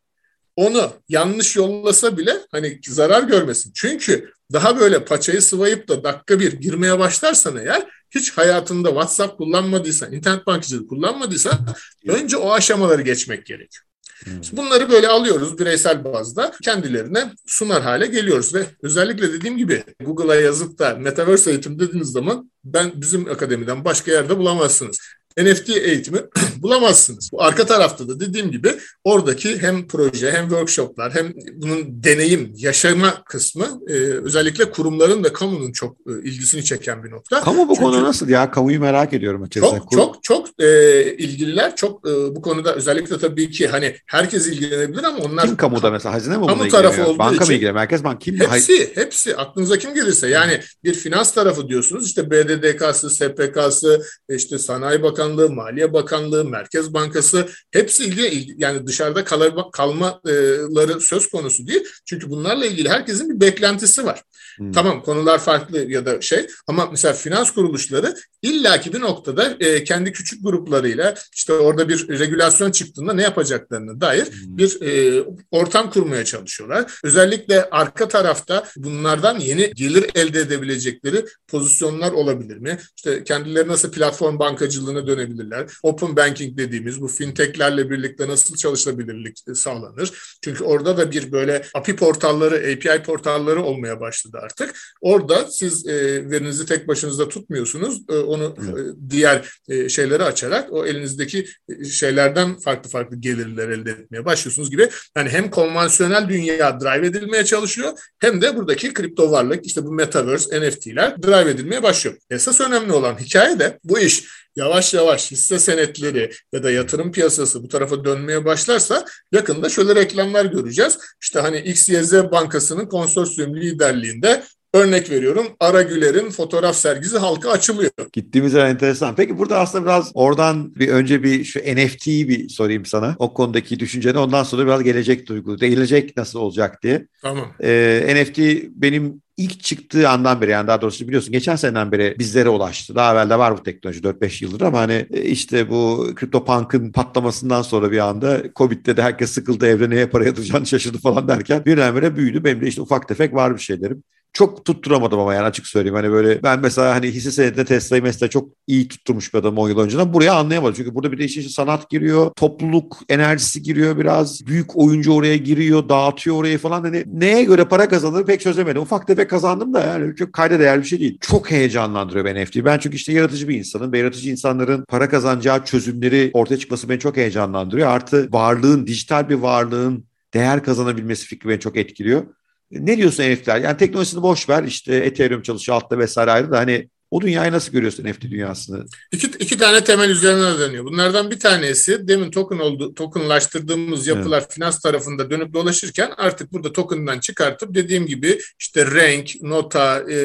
onu 0.56 0.92
yanlış 1.10 1.56
yollasa 1.56 2.18
bile 2.18 2.38
hani 2.52 2.80
zarar 2.88 3.24
görmesin. 3.24 3.72
Çünkü 3.76 4.32
daha 4.54 4.80
böyle 4.80 5.06
paçayı 5.06 5.42
sıvayıp 5.42 5.88
da 5.88 6.04
dakika 6.04 6.40
bir 6.40 6.54
girmeye 6.54 7.00
başlarsan 7.00 7.58
eğer 7.58 7.88
hiç 8.12 8.32
hayatında 8.32 8.90
WhatsApp 8.90 9.38
kullanmadıysan, 9.38 10.14
internet 10.14 10.48
bankacılığı 10.48 10.88
kullanmadıysan 10.88 11.60
önce 12.08 12.38
o 12.38 12.52
aşamaları 12.52 13.02
geçmek 13.02 13.46
gerekiyor. 13.46 13.84
Hmm. 14.24 14.34
Bunları 14.52 14.90
böyle 14.90 15.08
alıyoruz 15.08 15.60
bireysel 15.60 16.04
bazda 16.04 16.52
kendilerine 16.64 17.34
sunar 17.46 17.82
hale 17.82 18.06
geliyoruz 18.06 18.54
ve 18.54 18.66
özellikle 18.82 19.34
dediğim 19.34 19.58
gibi 19.58 19.84
Google'a 20.04 20.36
yazıp 20.36 20.80
da 20.80 20.96
Metaverse 20.96 21.52
eğitim 21.52 21.80
dediğiniz 21.80 22.12
zaman 22.12 22.52
ben 22.64 22.92
bizim 22.96 23.28
akademiden 23.32 23.86
başka 23.86 24.12
yerde 24.12 24.38
bulamazsınız. 24.38 25.00
NFT 25.38 25.70
eğitimi 25.70 26.20
bulamazsınız. 26.62 27.30
Bu 27.34 27.44
arka 27.44 27.66
tarafta 27.66 28.08
da 28.08 28.20
dediğim 28.20 28.52
gibi 28.52 28.76
oradaki 29.04 29.62
hem 29.62 29.88
proje 29.88 30.32
hem 30.32 30.50
workshoplar 30.50 31.16
hem 31.16 31.34
bunun 31.56 32.04
deneyim, 32.04 32.54
yaşama 32.56 33.24
kısmı 33.24 33.66
e, 33.88 33.94
özellikle 33.94 34.72
kurumların 34.72 35.24
ve 35.24 35.34
kamunun 35.34 35.72
çok 35.72 35.98
e, 36.08 36.12
ilgisini 36.24 36.64
çeken 36.64 37.04
bir 37.04 37.12
nokta. 37.12 37.42
Kamu 37.42 37.70
bu 37.70 37.76
Çünkü, 37.76 37.82
konu 37.82 38.04
nasıl 38.04 38.30
ya? 38.30 38.52
Kamuyu 38.52 38.80
merak 38.80 39.14
ediyorum 39.14 39.44
açıkçası. 39.44 39.76
Çok 39.76 39.92
çok 39.92 40.24
çok 40.24 40.48
e, 40.60 41.04
ilgililer. 41.18 41.76
Çok 41.76 42.08
e, 42.10 42.36
bu 42.36 42.42
konuda 42.42 42.76
özellikle 42.76 43.18
tabii 43.18 43.52
ki 43.52 43.68
hani 43.68 43.96
herkes 44.06 44.48
ilgilenebilir 44.48 45.04
ama 45.04 45.18
onlar 45.18 45.46
kim 45.46 45.58
kamuda 45.58 45.92
mesela 45.92 46.16
hazine 46.16 46.38
mi 46.38 46.48
kamu 46.48 46.68
tarafı 46.68 47.06
olduğu 47.06 47.20
Banka 47.20 47.36
için, 47.36 47.48
mı 47.48 47.54
ilgileniyor? 47.54 47.76
Merkez 47.76 48.04
Bank 48.04 48.22
kim? 48.22 48.40
Hepsi, 48.40 48.96
hepsi. 48.96 49.36
Aklınıza 49.36 49.78
kim 49.78 49.94
gelirse. 49.94 50.28
Yani 50.30 50.60
bir 50.84 50.94
finans 50.94 51.34
tarafı 51.34 51.68
diyorsunuz. 51.68 52.08
işte 52.08 52.32
BDDK'sı, 52.32 53.10
SPK'sı, 53.10 54.02
işte 54.30 54.58
Sanayi 54.58 55.04
Bakanlığı, 55.04 55.50
Maliye 55.50 55.94
Bakanlığı, 55.94 56.46
Merkez 56.48 56.94
Bankası 56.94 57.50
hepsi 57.72 58.06
ilgili 58.06 58.56
yani 58.58 58.88
dışarıda 58.88 59.24
kalmaları 59.72 61.02
söz 61.02 61.30
konusu 61.30 61.68
değil. 61.68 61.84
Çünkü 62.06 62.30
bunlarla 62.30 62.66
ilgili 62.66 62.90
herkesin 62.90 63.30
bir 63.30 63.42
beklentisi 63.42 64.06
var. 64.06 64.24
Hmm. 64.58 64.72
Tamam 64.72 65.02
konular 65.02 65.40
farklı 65.40 65.92
ya 65.92 66.06
da 66.06 66.22
şey 66.22 66.48
ama 66.68 66.88
mesela 66.92 67.14
finans 67.14 67.52
kuruluşları 67.52 68.16
illaki 68.42 68.94
bir 68.94 69.02
noktada 69.02 69.58
e, 69.60 69.84
kendi 69.84 70.12
küçük 70.12 70.44
gruplarıyla 70.44 71.16
işte 71.34 71.54
orada 71.54 71.90
bir 71.90 72.20
regülasyon 72.20 72.72
çıktığında 72.72 73.14
ne 73.14 73.24
yapacaklarını 73.24 74.02
dair 74.02 74.26
hmm. 74.26 74.58
bir 74.58 74.82
e, 74.82 75.24
ortam 75.52 75.92
kurmaya 75.92 76.26
çalışıyorlar. 76.26 77.00
Özellikle 77.04 77.70
arka 77.70 78.08
tarafta 78.08 78.64
bunlardan 78.78 79.40
yeni 79.40 79.74
gelir 79.74 80.10
elde 80.16 80.40
edebilecekleri 80.40 81.26
pozisyonlar 81.48 82.12
olabilir 82.12 82.58
mi? 82.58 82.78
İşte 82.98 83.24
kendileri 83.24 83.68
nasıl 83.68 83.92
platform 83.92 84.40
bankacılığına 84.40 85.08
dönebilirler? 85.08 85.68
Open 85.84 86.16
banking 86.38 86.58
dediğimiz 86.58 87.02
bu 87.02 87.08
fintechlerle 87.08 87.90
birlikte 87.90 88.28
nasıl 88.28 88.56
çalışılabilirlik 88.56 89.38
sağlanır? 89.54 90.38
Çünkü 90.42 90.64
orada 90.64 90.98
da 90.98 91.12
bir 91.12 91.32
böyle 91.32 91.64
API 91.74 91.96
portalları, 91.96 92.56
API 92.56 93.04
portalları 93.04 93.64
olmaya 93.64 94.00
başladı 94.00 94.38
artık. 94.42 94.76
Orada 95.02 95.48
siz 95.48 95.88
e, 95.88 96.30
verinizi 96.30 96.66
tek 96.66 96.88
başınıza 96.88 97.30
tutmuyorsunuz. 97.30 98.02
E, 98.10 98.14
onu 98.16 98.56
e, 98.58 98.70
diğer 99.10 99.50
e, 99.70 99.90
şeyleri 99.90 100.24
açarak 100.24 100.74
o 100.74 100.86
elinizdeki 100.86 101.46
e, 101.70 101.86
şeylerden 101.86 102.60
farklı 102.60 102.90
farklı 102.90 103.18
gelirler 103.18 103.70
elde 103.70 103.92
etmeye 103.92 104.26
başlıyorsunuz 104.26 104.72
gibi. 104.72 104.90
Yani 105.18 105.30
hem 105.30 105.50
konvansiyonel 105.50 106.30
dünya 106.30 106.80
drive 106.80 107.08
edilmeye 107.08 107.46
çalışıyor 107.46 107.92
hem 108.20 108.42
de 108.42 108.56
buradaki 108.56 108.94
kripto 108.94 109.32
varlık 109.32 109.66
işte 109.66 109.86
bu 109.86 109.92
metaverse, 109.92 110.62
NFT'ler 110.62 111.24
drive 111.24 111.50
edilmeye 111.50 111.84
başlıyor. 111.84 112.18
Esas 112.30 112.62
önemli 112.62 112.92
olan 112.94 113.20
hikaye 113.20 113.60
de 113.60 113.80
bu 113.84 114.00
iş 114.00 114.47
yavaş 114.58 114.94
yavaş 114.94 115.32
hisse 115.32 115.60
senetleri 115.60 116.32
ya 116.54 116.64
da 116.64 116.72
yatırım 116.72 117.12
piyasası 117.12 117.64
bu 117.64 117.68
tarafa 117.68 118.06
dönmeye 118.06 118.46
başlarsa 118.46 119.06
yakında 119.32 119.70
şöyle 119.70 119.96
reklamlar 119.96 120.46
göreceğiz. 120.46 120.98
İşte 121.22 121.40
hani 121.40 121.60
XYZ 121.60 122.14
Bankası'nın 122.14 122.86
konsorsiyum 122.86 123.56
liderliğinde 123.56 124.44
Örnek 124.74 125.12
veriyorum 125.12 125.48
Ara 125.60 125.82
Güler'in 125.82 126.30
fotoğraf 126.30 126.76
sergisi 126.76 127.18
halka 127.18 127.52
açılıyor. 127.52 127.92
Gittiğimiz 128.14 128.54
yer 128.54 128.66
enteresan. 128.66 129.16
Peki 129.16 129.38
burada 129.38 129.60
aslında 129.60 129.86
biraz 129.86 130.12
oradan 130.14 130.76
bir 130.76 130.90
önce 130.90 131.24
bir 131.24 131.44
şu 131.44 131.60
NFT'yi 131.60 132.30
bir 132.30 132.50
sorayım 132.50 132.86
sana. 132.86 133.16
O 133.20 133.34
konudaki 133.34 133.80
düşünceni 133.80 134.18
ondan 134.18 134.44
sonra 134.44 134.66
biraz 134.66 134.84
gelecek 134.84 135.28
duygu. 135.28 135.58
Gelecek 135.58 136.18
nasıl 136.18 136.40
olacak 136.40 136.84
diye. 136.84 137.08
Tamam. 137.22 137.54
Ee, 137.64 138.16
NFT 138.16 138.40
benim 138.70 139.22
ilk 139.38 139.64
çıktığı 139.64 140.10
andan 140.10 140.42
beri 140.42 140.52
yani 140.52 140.68
daha 140.68 140.82
doğrusu 140.82 141.08
biliyorsun 141.08 141.32
geçen 141.32 141.56
seneden 141.56 141.92
beri 141.92 142.16
bizlere 142.20 142.50
ulaştı. 142.50 142.96
Daha 142.96 143.14
evvel 143.14 143.30
de 143.30 143.40
var 143.40 143.58
bu 143.58 143.64
teknoloji 143.64 144.04
4-5 144.04 144.42
yıldır 144.42 144.62
ama 144.62 144.80
hani 144.80 145.08
e, 145.12 145.22
işte 145.22 145.70
bu 145.70 146.08
CryptoPunk'ın 146.20 146.92
patlamasından 146.92 147.62
sonra 147.62 147.92
bir 147.92 147.98
anda 148.00 148.44
Covid'de 148.56 148.98
de 148.98 149.02
herkes 149.02 149.32
sıkıldı 149.32 149.68
evde 149.68 149.90
neye 149.90 150.08
para 150.10 150.26
yatıracağını 150.26 150.66
şaşırdı 150.66 150.98
falan 150.98 151.28
derken 151.28 151.66
birdenbire 151.66 152.16
büyüdü. 152.16 152.44
Benim 152.44 152.62
de 152.62 152.68
işte 152.68 152.82
ufak 152.82 153.08
tefek 153.08 153.34
var 153.34 153.56
bir 153.56 153.62
şeylerim 153.62 154.04
çok 154.34 154.66
tutturamadım 154.66 155.20
ama 155.20 155.34
yani 155.34 155.46
açık 155.46 155.68
söyleyeyim. 155.68 155.96
Hani 155.96 156.12
böyle 156.12 156.44
ben 156.44 156.60
mesela 156.60 156.96
hani 156.96 157.08
hisse 157.08 157.32
senedinde 157.32 157.66
Tesla'yı 157.66 158.04
mesela 158.04 158.30
çok 158.30 158.50
iyi 158.68 158.88
tutturmuş 158.88 159.34
bir 159.34 159.40
adam 159.40 159.58
10 159.58 159.70
yıl 159.70 159.80
önceden. 159.80 160.14
Buraya 160.14 160.34
anlayamadım. 160.34 160.74
Çünkü 160.78 160.96
burada 160.96 161.12
bir 161.12 161.18
de 161.18 161.26
işin 161.26 161.48
sanat 161.48 161.90
giriyor. 161.90 162.32
Topluluk 162.36 162.98
enerjisi 163.10 163.64
giriyor 163.64 163.98
biraz. 163.98 164.48
Büyük 164.48 164.78
oyuncu 164.78 165.14
oraya 165.14 165.38
giriyor. 165.38 165.90
Dağıtıyor 165.90 166.36
orayı 166.36 166.58
falan. 166.58 166.82
Hani 166.82 167.04
neye 167.08 167.44
göre 167.44 167.66
para 167.66 167.90
kazanır 167.90 168.26
pek 168.26 168.42
çözemedim. 168.42 168.82
Ufak 168.82 169.08
tefek 169.08 169.30
kazandım 169.30 169.74
da 169.74 169.80
yani 169.80 170.16
çok 170.16 170.34
kayda 170.34 170.60
değer 170.60 170.80
bir 170.80 170.86
şey 170.86 171.00
değil. 171.00 171.18
Çok 171.22 171.52
heyecanlandırıyor 171.52 172.26
ben 172.26 172.44
NFT. 172.44 172.66
Ben 172.66 172.80
çünkü 172.80 172.96
işte 172.96 173.14
yaratıcı 173.14 173.48
bir 173.48 173.58
insanım. 173.58 173.92
Ve 173.92 174.00
yaratıcı 174.00 174.30
insanların 174.30 174.86
para 174.90 175.10
kazanacağı 175.10 175.66
çözümleri 175.66 176.32
ortaya 176.34 176.58
çıkması 176.58 176.90
beni 176.90 177.00
çok 177.00 177.18
heyecanlandırıyor. 177.18 177.88
Artı 177.88 178.30
varlığın, 178.32 178.88
dijital 178.88 179.30
bir 179.30 179.36
varlığın 179.36 180.06
değer 180.34 180.64
kazanabilmesi 180.64 181.28
fikri 181.28 181.50
beni 181.50 181.60
çok 181.60 181.78
etkiliyor. 181.78 182.24
Ne 182.72 182.98
diyorsun 182.98 183.24
NFT'ler? 183.24 183.58
Yani 183.62 183.78
teknolojisini 183.78 184.22
boş 184.22 184.50
ver 184.50 184.64
işte 184.64 184.96
Ethereum 184.96 185.42
çalışıyor 185.42 185.76
altta 185.78 186.00
vesaire 186.00 186.32
ayrı 186.32 186.52
da 186.52 186.58
hani 186.58 186.90
o 187.12 187.22
dünyayı 187.22 187.52
nasıl 187.52 187.72
görüyorsun 187.72 188.04
NFT 188.04 188.22
dünyasını? 188.22 188.86
İki, 189.12 189.28
iki 189.28 189.58
tane 189.58 189.84
temel 189.84 190.10
üzerine 190.10 190.60
dönüyor. 190.60 190.86
Bunlardan 190.86 191.32
bir 191.32 191.40
tanesi 191.40 192.08
demin 192.08 192.32
token 192.32 192.58
oldu, 192.58 192.94
tokenlaştırdığımız 192.94 194.08
yapılar 194.08 194.40
evet. 194.40 194.54
finans 194.54 194.82
tarafında 194.82 195.30
dönüp 195.30 195.54
dolaşırken 195.54 196.12
artık 196.18 196.54
burada 196.54 196.74
token'dan 196.74 197.20
çıkartıp 197.20 197.76
dediğim 197.76 198.06
gibi 198.06 198.40
işte 198.60 198.86
renk, 198.86 199.42
nota 199.42 200.04
e, 200.12 200.16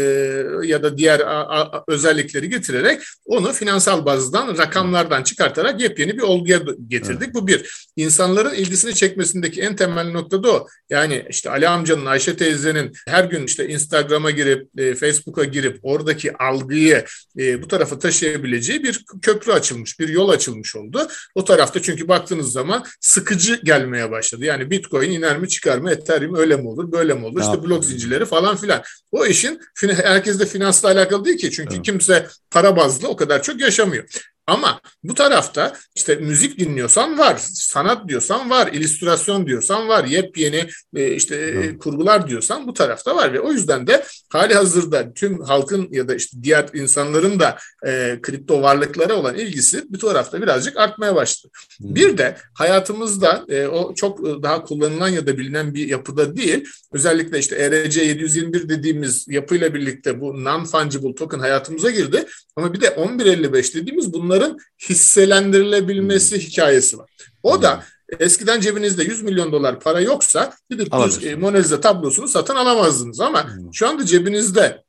ya 0.64 0.82
da 0.82 0.98
diğer 0.98 1.20
a, 1.20 1.60
a, 1.60 1.84
özellikleri 1.88 2.48
getirerek 2.48 3.00
onu 3.24 3.52
finansal 3.52 4.06
bazdan 4.06 4.58
rakamlardan 4.58 5.22
çıkartarak 5.22 5.80
yepyeni 5.80 6.16
bir 6.16 6.22
olguya 6.22 6.60
getirdik. 6.88 7.22
Evet. 7.22 7.34
Bu 7.34 7.46
bir. 7.46 7.88
İnsanların 7.96 8.54
ilgisini 8.54 8.94
çekmesindeki 8.94 9.60
en 9.60 9.76
temel 9.76 10.10
nokta 10.10 10.42
da 10.42 10.52
o. 10.52 10.66
Yani 10.90 11.26
işte 11.30 11.50
Ali 11.50 11.68
amcanın, 11.68 12.06
Ayşe 12.06 12.36
teyzenin 12.36 12.92
her 13.08 13.24
gün 13.24 13.46
işte 13.46 13.68
Instagram'a 13.68 14.30
girip, 14.30 14.80
e, 14.80 14.94
Facebook'a 14.94 15.44
girip 15.44 15.78
oradaki 15.82 16.36
algı 16.36 16.71
algıyı 16.72 17.04
e, 17.38 17.62
bu 17.62 17.68
tarafa 17.68 17.98
taşıyabileceği 17.98 18.82
bir 18.82 19.04
köprü 19.22 19.52
açılmış, 19.52 20.00
bir 20.00 20.08
yol 20.08 20.28
açılmış 20.28 20.76
oldu. 20.76 21.08
O 21.34 21.44
tarafta 21.44 21.82
çünkü 21.82 22.08
baktığınız 22.08 22.52
zaman 22.52 22.84
sıkıcı 23.00 23.60
gelmeye 23.64 24.10
başladı. 24.10 24.44
Yani 24.44 24.70
Bitcoin 24.70 25.10
iner 25.10 25.38
mi 25.38 25.48
çıkar 25.48 25.78
mı, 25.78 25.90
Ethereum 25.90 26.34
öyle 26.34 26.56
mi 26.56 26.68
olur, 26.68 26.92
böyle 26.92 27.14
mi 27.14 27.24
olur, 27.24 27.36
ne 27.36 27.40
işte 27.40 27.52
yapayım? 27.52 27.70
blok 27.70 27.84
zincirleri 27.84 28.24
falan 28.24 28.56
filan. 28.56 28.82
O 29.12 29.26
işin 29.26 29.60
herkes 30.02 30.40
de 30.40 30.46
finansla 30.46 30.88
alakalı 30.88 31.24
değil 31.24 31.38
ki. 31.38 31.50
Çünkü 31.50 31.74
evet. 31.74 31.86
kimse 31.86 32.26
para 32.50 32.76
bazlı 32.76 33.08
o 33.08 33.16
kadar 33.16 33.42
çok 33.42 33.60
yaşamıyor. 33.60 34.04
Ama 34.46 34.80
bu 35.04 35.14
tarafta 35.14 35.72
işte 35.94 36.14
müzik 36.14 36.58
dinliyorsan 36.58 37.18
var, 37.18 37.36
sanat 37.52 38.08
diyorsan 38.08 38.50
var, 38.50 38.72
illüstrasyon 38.72 39.46
diyorsan 39.46 39.88
var, 39.88 40.04
yepyeni 40.04 40.66
e, 40.96 41.14
işte 41.14 41.36
e, 41.36 41.78
kurgular 41.78 42.28
diyorsan 42.28 42.66
bu 42.66 42.74
tarafta 42.74 43.16
var 43.16 43.32
ve 43.32 43.40
o 43.40 43.52
yüzden 43.52 43.86
de 43.86 44.04
hali 44.32 44.54
hazırda 44.54 45.12
tüm 45.14 45.40
halkın 45.40 45.88
ya 45.90 46.08
da 46.08 46.14
işte 46.14 46.38
diğer 46.42 46.68
insanların 46.74 47.40
da 47.40 47.58
e, 47.86 48.18
kripto 48.22 48.62
varlıklara 48.62 49.14
olan 49.14 49.34
ilgisi 49.34 49.84
bu 49.88 49.98
tarafta 49.98 50.42
birazcık 50.42 50.76
artmaya 50.76 51.14
başladı. 51.14 51.52
Hmm. 51.78 51.94
Bir 51.94 52.18
de 52.18 52.36
hayatımızda 52.54 53.44
e, 53.48 53.66
o 53.66 53.94
çok 53.94 54.28
e, 54.28 54.42
daha 54.42 54.64
kullanılan 54.64 55.08
ya 55.08 55.26
da 55.26 55.38
bilinen 55.38 55.74
bir 55.74 55.88
yapıda 55.88 56.36
değil. 56.36 56.64
Özellikle 56.92 57.38
işte 57.38 57.56
ERC 57.56 58.02
721 58.02 58.68
dediğimiz 58.68 59.28
yapıyla 59.28 59.74
birlikte 59.74 60.20
bu 60.20 60.26
non-fungible 60.26 61.14
token 61.14 61.38
hayatımıza 61.38 61.90
girdi. 61.90 62.24
Ama 62.56 62.72
bir 62.72 62.80
de 62.80 62.96
1155 62.96 63.74
dediğimiz 63.74 64.12
bunlar 64.12 64.31
bunların 64.32 64.58
hisselendirilebilmesi 64.88 66.36
hmm. 66.36 66.42
hikayesi 66.42 66.98
var. 66.98 67.10
O 67.42 67.62
da 67.62 67.76
hmm. 67.76 67.82
eskiden 68.20 68.60
cebinizde 68.60 69.04
100 69.04 69.22
milyon 69.22 69.52
dolar 69.52 69.80
para 69.80 70.00
yoksa 70.00 70.52
gidip 70.70 70.92
bir 70.92 71.34
Mona 71.34 71.56
Lisa 71.56 71.80
tablosunu 71.80 72.28
satın 72.28 72.56
alamazdınız 72.56 73.20
ama 73.20 73.44
hmm. 73.44 73.74
şu 73.74 73.88
anda 73.88 74.06
cebinizde 74.06 74.82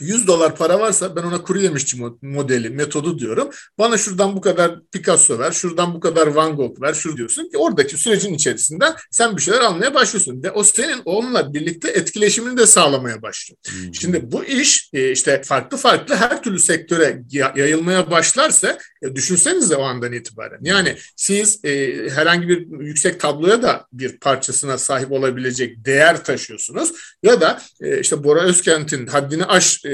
100 0.00 0.26
dolar 0.26 0.56
para 0.56 0.80
varsa 0.80 1.16
ben 1.16 1.22
ona 1.22 1.42
kuru 1.42 1.60
yemişçi 1.60 1.96
modeli, 2.22 2.70
metodu 2.70 3.18
diyorum. 3.18 3.50
Bana 3.78 3.98
şuradan 3.98 4.36
bu 4.36 4.40
kadar 4.40 4.80
Picasso 4.92 5.38
ver, 5.38 5.52
şuradan 5.52 5.94
bu 5.94 6.00
kadar 6.00 6.26
Van 6.26 6.56
Gogh 6.56 6.80
ver, 6.80 6.94
şur 6.94 7.16
diyorsun 7.16 7.42
ki 7.50 7.58
oradaki 7.58 7.96
sürecin 7.96 8.34
içerisinden 8.34 8.94
sen 9.10 9.36
bir 9.36 9.42
şeyler 9.42 9.60
almaya 9.60 9.94
başlıyorsun. 9.94 10.42
Ve 10.42 10.50
o 10.50 10.64
senin 10.64 11.02
onunla 11.04 11.54
birlikte 11.54 11.88
etkileşimini 11.88 12.56
de 12.56 12.66
sağlamaya 12.66 13.22
başlıyor. 13.22 13.58
Hmm. 13.68 13.94
Şimdi 13.94 14.32
bu 14.32 14.44
iş 14.44 14.90
e, 14.92 15.12
işte 15.12 15.42
farklı 15.44 15.76
farklı 15.76 16.14
her 16.14 16.42
türlü 16.42 16.58
sektöre 16.58 17.22
yayılmaya 17.30 18.10
başlarsa 18.10 18.78
e, 19.02 19.14
düşünsenize 19.16 19.76
o 19.76 19.82
andan 19.82 20.12
itibaren. 20.12 20.58
Yani 20.62 20.96
siz 21.16 21.64
e, 21.64 21.70
herhangi 22.10 22.48
bir 22.48 22.80
yüksek 22.80 23.20
tabloya 23.20 23.62
da 23.62 23.86
bir 23.92 24.18
parçasına 24.18 24.78
sahip 24.78 25.12
olabilecek 25.12 25.84
değer 25.84 26.24
taşıyorsunuz 26.24 26.92
ya 27.22 27.40
da 27.40 27.62
işte 28.00 28.24
Bora 28.24 28.40
Özkent'in 28.40 29.06
haddini 29.06 29.44
aş 29.44 29.84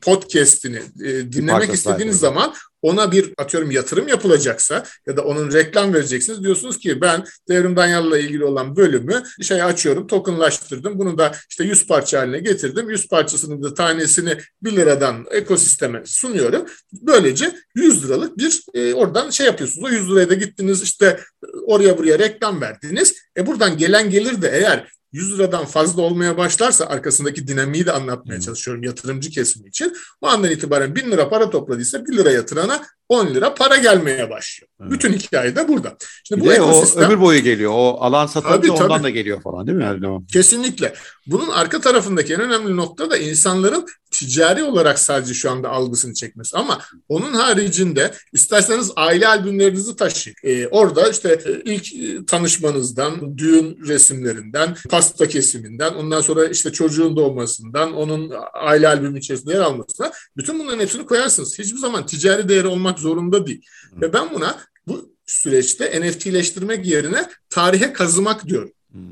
podcast'ini 0.00 0.82
e, 1.04 1.32
dinlemek 1.32 1.74
istediğiniz 1.74 2.18
zaman 2.18 2.54
ona 2.84 3.12
bir 3.12 3.32
atıyorum 3.38 3.70
yatırım 3.70 4.08
yapılacaksa 4.08 4.84
ya 5.06 5.16
da 5.16 5.24
onun 5.24 5.52
reklam 5.52 5.94
vereceksiniz 5.94 6.42
diyorsunuz 6.42 6.78
ki 6.78 7.00
ben 7.00 7.24
Devrim 7.48 7.76
Danyal'la 7.76 8.18
ilgili 8.18 8.44
olan 8.44 8.76
bölümü 8.76 9.22
şey 9.42 9.62
açıyorum 9.62 10.06
tokenlaştırdım. 10.06 10.98
Bunu 10.98 11.18
da 11.18 11.32
işte 11.50 11.64
100 11.64 11.86
parça 11.86 12.18
haline 12.18 12.38
getirdim. 12.38 12.90
100 12.90 13.08
parçasının 13.08 13.62
da 13.62 13.74
tanesini 13.74 14.36
1 14.62 14.72
liradan 14.76 15.26
ekosisteme 15.30 16.02
sunuyorum. 16.06 16.66
Böylece 16.92 17.54
100 17.74 18.04
liralık 18.04 18.38
bir 18.38 18.62
e, 18.74 18.94
oradan 18.94 19.30
şey 19.30 19.46
yapıyorsunuz. 19.46 19.84
O 19.84 19.88
100 19.88 20.10
liraya 20.10 20.30
da 20.30 20.34
gittiniz 20.34 20.82
işte 20.82 21.20
oraya 21.66 21.98
buraya 21.98 22.18
reklam 22.18 22.60
verdiniz. 22.60 23.14
E 23.36 23.46
buradan 23.46 23.78
gelen 23.78 24.10
gelir 24.10 24.42
de 24.42 24.50
eğer 24.54 24.88
100 25.14 25.38
liradan 25.38 25.64
fazla 25.64 26.02
olmaya 26.02 26.36
başlarsa 26.36 26.86
arkasındaki 26.86 27.48
dinamiği 27.48 27.86
de 27.86 27.92
anlatmaya 27.92 28.34
hmm. 28.34 28.40
çalışıyorum 28.44 28.82
yatırımcı 28.82 29.30
kesimi 29.30 29.68
için. 29.68 29.96
O 30.20 30.26
andan 30.26 30.50
itibaren 30.50 30.94
1000 30.94 31.10
lira 31.10 31.28
para 31.28 31.50
topladıysa 31.50 32.06
1 32.06 32.16
lira 32.16 32.30
yatırana 32.30 32.82
10 33.08 33.26
lira 33.26 33.54
para 33.54 33.76
gelmeye 33.76 34.30
başlıyor. 34.30 34.68
Evet. 34.80 34.92
Bütün 34.92 35.12
hikaye 35.12 35.56
de 35.56 35.68
burada. 35.68 35.96
Şimdi 36.24 36.42
bir 36.42 36.46
bu 36.46 36.52
ekosistem, 36.52 37.02
o 37.02 37.06
ömür 37.06 37.20
boyu 37.20 37.40
geliyor. 37.40 37.72
O 37.74 37.96
alan 38.00 38.26
satınca 38.26 38.72
ondan 38.72 38.88
tabii. 38.88 39.02
da 39.02 39.10
geliyor 39.10 39.42
falan 39.42 39.66
değil 39.66 39.78
mi? 39.78 39.84
Yani, 39.84 40.26
Kesinlikle. 40.32 40.94
Bunun 41.26 41.48
arka 41.48 41.80
tarafındaki 41.80 42.34
en 42.34 42.40
önemli 42.40 42.76
nokta 42.76 43.10
da 43.10 43.16
insanların 43.16 43.86
ticari 44.10 44.62
olarak 44.62 44.98
sadece 44.98 45.34
şu 45.34 45.50
anda 45.50 45.68
algısını 45.68 46.14
çekmesi. 46.14 46.56
Ama 46.56 46.80
onun 47.08 47.32
haricinde 47.32 48.14
isterseniz 48.32 48.92
aile 48.96 49.28
albümlerinizi 49.28 49.96
taşıyın. 49.96 50.36
Ee, 50.42 50.66
orada 50.66 51.08
işte 51.10 51.40
e, 51.46 51.72
ilk 51.72 51.94
e, 51.94 52.26
tanışmanızdan, 52.26 53.38
düğün 53.38 53.78
resimlerinden, 53.86 54.76
pasta 54.90 55.28
kesiminden, 55.28 55.94
ondan 55.94 56.20
sonra 56.20 56.46
işte 56.46 56.72
çocuğun 56.72 57.16
doğmasından, 57.16 57.94
onun 57.94 58.32
aile 58.54 58.88
albümü 58.88 59.18
içerisinde 59.18 59.52
yer 59.52 59.60
almasına 59.60 60.12
bütün 60.36 60.58
bunların 60.58 60.80
hepsini 60.80 61.06
koyarsınız. 61.06 61.58
Hiçbir 61.58 61.78
zaman 61.78 62.06
ticari 62.06 62.48
değeri 62.48 62.66
olmak 62.66 62.93
zorunda 62.98 63.46
değil. 63.46 63.62
Hı. 63.94 64.00
Ve 64.00 64.12
ben 64.12 64.34
buna 64.34 64.58
bu 64.86 65.14
süreçte 65.26 66.00
NFT'leştirmek 66.00 66.86
yerine 66.86 67.28
tarihe 67.50 67.92
kazımak 67.92 68.46
diyorum. 68.46 68.70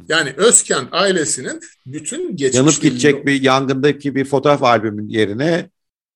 Yani 0.08 0.34
Özkent 0.36 0.88
ailesinin 0.92 1.60
bütün 1.86 2.36
geçmiş... 2.36 2.56
Yanıp 2.56 2.82
gidecek 2.82 3.26
bir 3.26 3.42
yangındaki 3.42 4.14
bir 4.14 4.24
fotoğraf 4.24 4.62
albümün 4.62 5.08
yerine 5.08 5.70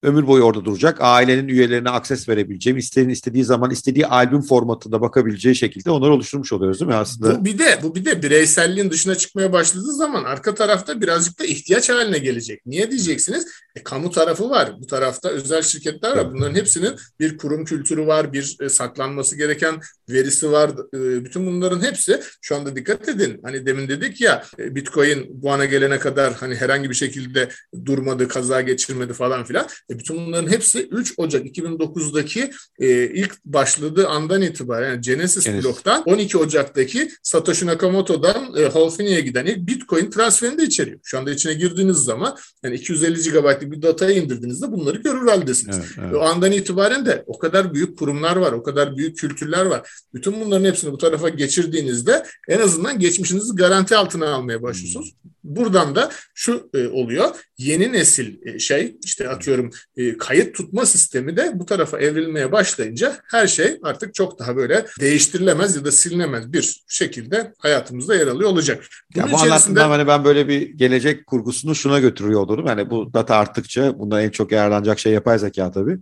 ömür 0.06 0.26
boyu 0.26 0.42
orada 0.42 0.64
duracak. 0.64 0.98
Ailenin 1.00 1.48
üyelerine 1.48 1.90
akses 1.90 2.28
verebileceğim, 2.28 2.78
isteyen 2.78 3.08
istediği 3.08 3.44
zaman 3.44 3.70
istediği 3.70 4.06
albüm 4.06 4.42
formatında 4.42 5.00
bakabileceği 5.00 5.54
şekilde 5.54 5.90
onları 5.90 6.12
oluşturmuş 6.12 6.52
oluyoruz 6.52 6.80
değil 6.80 6.88
mi 6.88 6.94
aslında? 6.94 7.40
Bu 7.40 7.44
bir 7.44 7.58
de 7.58 7.80
bu 7.82 7.94
bir 7.94 8.04
de 8.04 8.22
bireyselliğin 8.22 8.90
dışına 8.90 9.14
çıkmaya 9.14 9.52
başladığı 9.52 9.92
zaman 9.92 10.24
arka 10.24 10.54
tarafta 10.54 11.00
birazcık 11.00 11.38
da 11.38 11.44
ihtiyaç 11.44 11.90
haline 11.90 12.18
gelecek. 12.18 12.66
Niye 12.66 12.90
diyeceksiniz? 12.90 13.46
E, 13.74 13.82
kamu 13.82 14.10
tarafı 14.10 14.50
var. 14.50 14.72
Bu 14.80 14.86
tarafta 14.86 15.28
özel 15.28 15.62
şirketler 15.62 16.16
var. 16.16 16.34
Bunların 16.34 16.54
hepsinin 16.54 16.94
bir 17.20 17.38
kurum 17.38 17.64
kültürü 17.64 18.06
var, 18.06 18.32
bir 18.32 18.56
e, 18.60 18.68
saklanması 18.68 19.36
gereken 19.36 19.80
verisi 20.08 20.52
var. 20.52 20.70
E, 20.94 21.24
bütün 21.24 21.46
bunların 21.46 21.82
hepsi 21.82 22.20
şu 22.40 22.56
anda 22.56 22.76
dikkat 22.76 23.08
edin. 23.08 23.40
Hani 23.42 23.66
demin 23.66 23.88
dedik 23.88 24.20
ya 24.20 24.44
e, 24.58 24.74
Bitcoin 24.74 25.26
bu 25.30 25.52
ana 25.52 25.64
gelene 25.64 25.98
kadar 25.98 26.34
hani 26.34 26.54
herhangi 26.54 26.90
bir 26.90 26.94
şekilde 26.94 27.48
durmadı, 27.84 28.28
kaza 28.28 28.60
geçirmedi 28.60 29.12
falan 29.12 29.44
filan. 29.44 29.66
E, 29.90 29.98
bütün 29.98 30.16
bunların 30.16 30.50
hepsi 30.50 30.88
3 30.90 31.14
Ocak 31.16 31.46
2009'daki 31.46 32.50
e, 32.78 33.04
ilk 33.04 33.44
başladığı 33.44 34.08
andan 34.08 34.42
itibaren 34.42 34.90
yani 34.90 35.00
Genesis, 35.00 35.44
Genesis. 35.44 35.64
bloktan 35.64 36.02
12 36.06 36.38
Ocak'taki 36.38 37.10
Satoshi 37.22 37.66
Nakamoto'dan 37.66 38.56
e, 38.56 38.68
Halfini'ye 38.68 39.20
giden 39.20 39.46
ilk 39.46 39.58
Bitcoin 39.58 40.10
transferini 40.10 40.58
de 40.58 40.62
içeriyor. 40.62 40.98
Şu 41.02 41.18
anda 41.18 41.30
içine 41.30 41.54
girdiğiniz 41.54 41.96
zaman 41.96 42.36
yani 42.62 42.74
250 42.74 43.30
GB'lık 43.30 43.72
bir 43.72 43.82
datayı 43.82 44.22
indirdiğinizde 44.22 44.72
bunları 44.72 44.96
görür 44.96 45.28
haldesiniz. 45.28 45.76
Evet, 45.76 45.88
evet. 45.98 46.14
O 46.14 46.20
andan 46.20 46.52
itibaren 46.52 47.06
de 47.06 47.24
o 47.26 47.38
kadar 47.38 47.74
büyük 47.74 47.98
kurumlar 47.98 48.36
var, 48.36 48.52
o 48.52 48.62
kadar 48.62 48.96
büyük 48.96 49.18
kültürler 49.18 49.66
var. 49.66 49.95
Bütün 50.14 50.40
bunların 50.40 50.64
hepsini 50.64 50.92
bu 50.92 50.98
tarafa 50.98 51.28
geçirdiğinizde 51.28 52.26
en 52.48 52.58
azından 52.58 52.98
geçmişinizi 52.98 53.56
garanti 53.56 53.96
altına 53.96 54.28
almaya 54.28 54.62
başlıyorsunuz. 54.62 55.14
Hmm. 55.22 55.30
Buradan 55.44 55.94
da 55.94 56.10
şu 56.34 56.70
e, 56.74 56.86
oluyor. 56.86 57.30
Yeni 57.58 57.92
nesil 57.92 58.46
e, 58.46 58.58
şey 58.58 58.96
işte 59.04 59.28
atıyorum 59.28 59.70
e, 59.96 60.16
kayıt 60.18 60.54
tutma 60.54 60.86
sistemi 60.86 61.36
de 61.36 61.52
bu 61.54 61.66
tarafa 61.66 61.98
evrilmeye 61.98 62.52
başlayınca 62.52 63.16
her 63.30 63.46
şey 63.46 63.78
artık 63.82 64.14
çok 64.14 64.38
daha 64.38 64.56
böyle 64.56 64.86
değiştirilemez 65.00 65.76
ya 65.76 65.84
da 65.84 65.92
silinemez 65.92 66.52
bir 66.52 66.84
şekilde 66.88 67.52
hayatımızda 67.58 68.14
yer 68.14 68.26
alıyor 68.26 68.50
olacak. 68.50 68.84
Bunun 69.14 69.26
ya 69.26 69.32
bu 69.32 69.36
içerisinde... 69.36 69.80
hani 69.80 70.06
ben 70.06 70.24
böyle 70.24 70.48
bir 70.48 70.62
gelecek 70.68 71.26
kurgusunu 71.26 71.74
şuna 71.74 71.98
götürüyor 71.98 72.40
olurum. 72.40 72.66
Yani 72.66 72.90
bu 72.90 73.14
data 73.14 73.36
arttıkça 73.36 73.98
bundan 73.98 74.22
en 74.22 74.30
çok 74.30 74.52
yararlanacak 74.52 74.98
şey 74.98 75.12
yapay 75.12 75.38
zeka 75.38 75.70
tabii. 75.70 75.98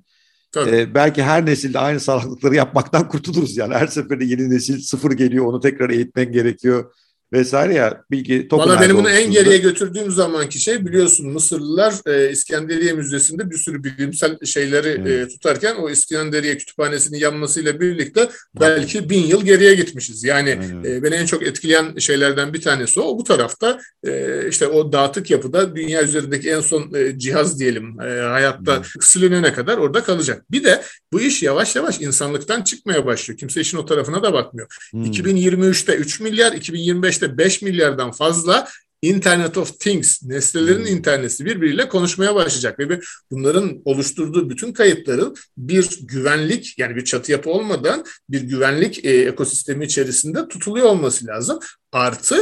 Tabii. 0.54 0.76
Ee, 0.76 0.94
belki 0.94 1.22
her 1.22 1.46
nesilde 1.46 1.78
aynı 1.78 2.00
salaklıkları 2.00 2.54
yapmaktan 2.54 3.08
kurtuluruz 3.08 3.56
yani. 3.56 3.74
Her 3.74 3.86
seferinde 3.86 4.24
yeni 4.24 4.50
nesil 4.50 4.80
sıfır 4.80 5.12
geliyor 5.12 5.46
onu 5.46 5.60
tekrar 5.60 5.90
eğitmen 5.90 6.32
gerekiyor 6.32 6.94
vesaire 7.32 7.74
ya 7.74 8.02
bilgi 8.10 8.48
Valla 8.52 8.80
benim 8.80 8.96
bunu 8.96 9.10
en 9.10 9.30
geriye 9.30 9.58
götürdüğüm 9.58 10.10
zamanki 10.10 10.60
şey 10.60 10.86
biliyorsun 10.86 11.30
Mısırlılar 11.30 11.94
e, 12.06 12.30
İskenderiye 12.30 12.92
Müzesi'nde 12.92 13.50
bir 13.50 13.56
sürü 13.56 13.84
bilimsel 13.84 14.38
şeyleri 14.44 14.88
e, 14.88 15.12
evet. 15.14 15.26
e, 15.26 15.28
tutarken 15.28 15.74
o 15.74 15.90
İskenderiye 15.90 16.56
kütüphanesinin 16.56 17.18
yanmasıyla 17.18 17.80
birlikte 17.80 18.28
belki 18.60 19.10
bin 19.10 19.26
yıl 19.26 19.44
geriye 19.44 19.74
gitmişiz. 19.74 20.24
Yani 20.24 20.50
e, 20.84 21.02
beni 21.02 21.14
en 21.14 21.26
çok 21.26 21.42
etkileyen 21.42 21.96
şeylerden 21.98 22.54
bir 22.54 22.60
tanesi 22.60 23.00
o. 23.00 23.18
Bu 23.18 23.24
tarafta 23.24 23.78
e, 24.06 24.42
işte 24.48 24.66
o 24.66 24.92
dağıtık 24.92 25.30
yapıda 25.30 25.76
dünya 25.76 26.02
üzerindeki 26.02 26.50
en 26.50 26.60
son 26.60 26.94
e, 26.94 27.18
cihaz 27.18 27.60
diyelim 27.60 28.00
e, 28.00 28.04
hayatta 28.04 28.74
evet. 28.74 28.86
silinene 29.00 29.52
kadar 29.52 29.78
orada 29.78 30.02
kalacak. 30.02 30.44
Bir 30.50 30.64
de 30.64 30.82
bu 31.12 31.20
iş 31.20 31.42
yavaş 31.42 31.76
yavaş 31.76 32.00
insanlıktan 32.00 32.62
çıkmaya 32.62 33.06
başlıyor. 33.06 33.38
Kimse 33.38 33.60
işin 33.60 33.78
o 33.78 33.86
tarafına 33.86 34.22
da 34.22 34.32
bakmıyor. 34.32 34.68
Hmm. 34.90 35.04
2023'te 35.04 35.94
3 35.94 36.20
milyar, 36.20 36.52
2025'te 37.14 37.38
5 37.38 37.62
milyardan 37.62 38.12
fazla 38.12 38.68
Internet 39.02 39.56
of 39.56 39.80
Things, 39.80 40.22
nesnelerin 40.22 40.78
hmm. 40.78 40.96
interneti 40.96 41.44
birbiriyle 41.44 41.88
konuşmaya 41.88 42.34
başlayacak 42.34 42.78
ve 42.78 43.00
bunların 43.30 43.82
oluşturduğu 43.84 44.50
bütün 44.50 44.72
kayıtların 44.72 45.34
bir 45.56 45.98
güvenlik 46.02 46.78
yani 46.78 46.96
bir 46.96 47.04
çatı 47.04 47.32
yapı 47.32 47.50
olmadan 47.50 48.04
bir 48.28 48.40
güvenlik 48.40 49.04
e, 49.04 49.10
ekosistemi 49.10 49.84
içerisinde 49.84 50.48
tutuluyor 50.48 50.86
olması 50.86 51.26
lazım. 51.26 51.58
Artı 51.92 52.36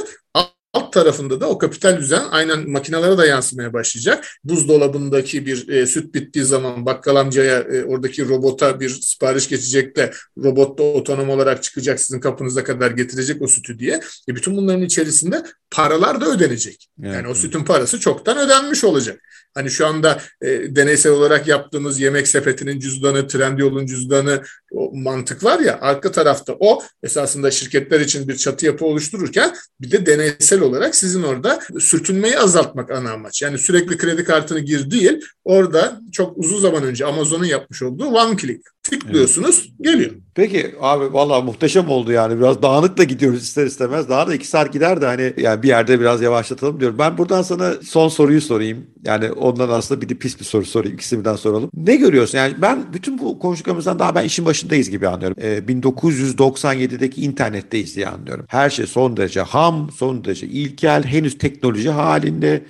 alt 0.72 0.92
tarafında 0.92 1.40
da 1.40 1.48
o 1.48 1.58
kapital 1.58 1.96
düzen 1.96 2.22
aynen 2.30 2.70
makinalara 2.70 3.18
da 3.18 3.26
yansımaya 3.26 3.72
başlayacak. 3.72 4.26
Buzdolabındaki 4.44 5.46
bir 5.46 5.68
e, 5.68 5.86
süt 5.86 6.14
bittiği 6.14 6.44
zaman 6.44 6.86
bakkal 6.86 7.16
amcaya 7.16 7.58
e, 7.58 7.84
oradaki 7.84 8.28
robota 8.28 8.80
bir 8.80 8.88
sipariş 8.88 9.48
geçecek 9.48 9.96
de 9.96 10.12
robot 10.38 10.78
da 10.78 10.82
otonom 10.82 11.30
olarak 11.30 11.62
çıkacak 11.62 12.00
sizin 12.00 12.20
kapınıza 12.20 12.64
kadar 12.64 12.90
getirecek 12.90 13.42
o 13.42 13.46
sütü 13.46 13.78
diye. 13.78 14.00
E, 14.28 14.34
bütün 14.34 14.56
bunların 14.56 14.82
içerisinde 14.82 15.42
paralar 15.70 16.20
da 16.20 16.26
ödenecek. 16.26 16.88
Evet. 17.02 17.14
Yani 17.14 17.28
o 17.28 17.34
sütün 17.34 17.64
parası 17.64 18.00
çoktan 18.00 18.38
ödenmiş 18.38 18.84
olacak. 18.84 19.20
Hani 19.54 19.70
şu 19.70 19.86
anda 19.86 20.20
e, 20.42 20.48
deneysel 20.76 21.12
olarak 21.12 21.48
yaptığımız 21.48 22.00
yemek 22.00 22.28
sepetinin 22.28 22.80
cüzdanı, 22.80 23.28
Trendyol'un 23.28 23.86
cüzdanı 23.86 24.42
o 24.72 24.90
mantık 24.94 25.44
var 25.44 25.60
ya 25.60 25.78
arka 25.80 26.12
tarafta 26.12 26.56
o 26.60 26.82
esasında 27.02 27.50
şirketler 27.50 28.00
için 28.00 28.28
bir 28.28 28.36
çatı 28.36 28.66
yapı 28.66 28.84
oluştururken 28.84 29.54
bir 29.80 29.90
de 29.90 30.06
deneysel 30.06 30.61
olarak 30.62 30.94
sizin 30.94 31.22
orada 31.22 31.60
sürtünmeyi 31.80 32.38
azaltmak 32.38 32.90
ana 32.90 33.12
amaç. 33.12 33.42
Yani 33.42 33.58
sürekli 33.58 33.96
kredi 33.96 34.24
kartını 34.24 34.60
gir 34.60 34.90
değil 34.90 35.20
orada 35.44 36.00
çok 36.12 36.38
uzun 36.38 36.58
zaman 36.58 36.82
önce 36.82 37.04
Amazon'un 37.04 37.44
yapmış 37.44 37.82
olduğu 37.82 38.06
one 38.06 38.36
click 38.36 38.64
tıklıyorsunuz 38.82 39.64
evet. 39.66 39.92
geliyor. 39.92 40.12
Peki 40.34 40.74
abi 40.80 41.12
vallahi 41.12 41.44
muhteşem 41.44 41.88
oldu 41.88 42.12
yani 42.12 42.38
biraz 42.38 42.62
dağınık 42.62 42.98
da 42.98 43.04
gidiyoruz 43.04 43.42
ister 43.42 43.66
istemez 43.66 44.08
daha 44.08 44.26
da 44.28 44.34
iki 44.34 44.46
saat 44.46 44.72
gider 44.72 45.00
de 45.00 45.06
hani 45.06 45.32
yani 45.36 45.62
bir 45.62 45.68
yerde 45.68 46.00
biraz 46.00 46.22
yavaşlatalım 46.22 46.80
diyorum. 46.80 46.98
Ben 46.98 47.18
buradan 47.18 47.42
sana 47.42 47.72
son 47.82 48.08
soruyu 48.08 48.40
sorayım 48.40 48.86
yani 49.04 49.32
ondan 49.32 49.68
aslında 49.68 50.00
bir 50.00 50.08
de 50.08 50.14
pis 50.14 50.40
bir 50.40 50.44
soru 50.44 50.64
sorayım 50.64 50.94
ikisini 50.94 51.20
birden 51.20 51.36
soralım. 51.36 51.70
Ne 51.74 51.96
görüyorsun 51.96 52.38
yani 52.38 52.54
ben 52.62 52.92
bütün 52.92 53.18
bu 53.18 53.38
konuştuklarımızdan 53.38 53.98
daha 53.98 54.14
ben 54.14 54.24
işin 54.24 54.44
başındayız 54.46 54.90
gibi 54.90 55.08
anlıyorum. 55.08 55.36
Ee, 55.40 55.58
1997'deki 55.68 57.22
internetteyiz 57.22 57.96
diye 57.96 58.08
anlıyorum. 58.08 58.44
Her 58.48 58.70
şey 58.70 58.86
son 58.86 59.16
derece 59.16 59.40
ham 59.40 59.90
son 59.90 60.24
derece 60.24 60.46
ilkel 60.46 61.04
henüz 61.04 61.38
teknoloji 61.38 61.90
halinde 61.90 62.62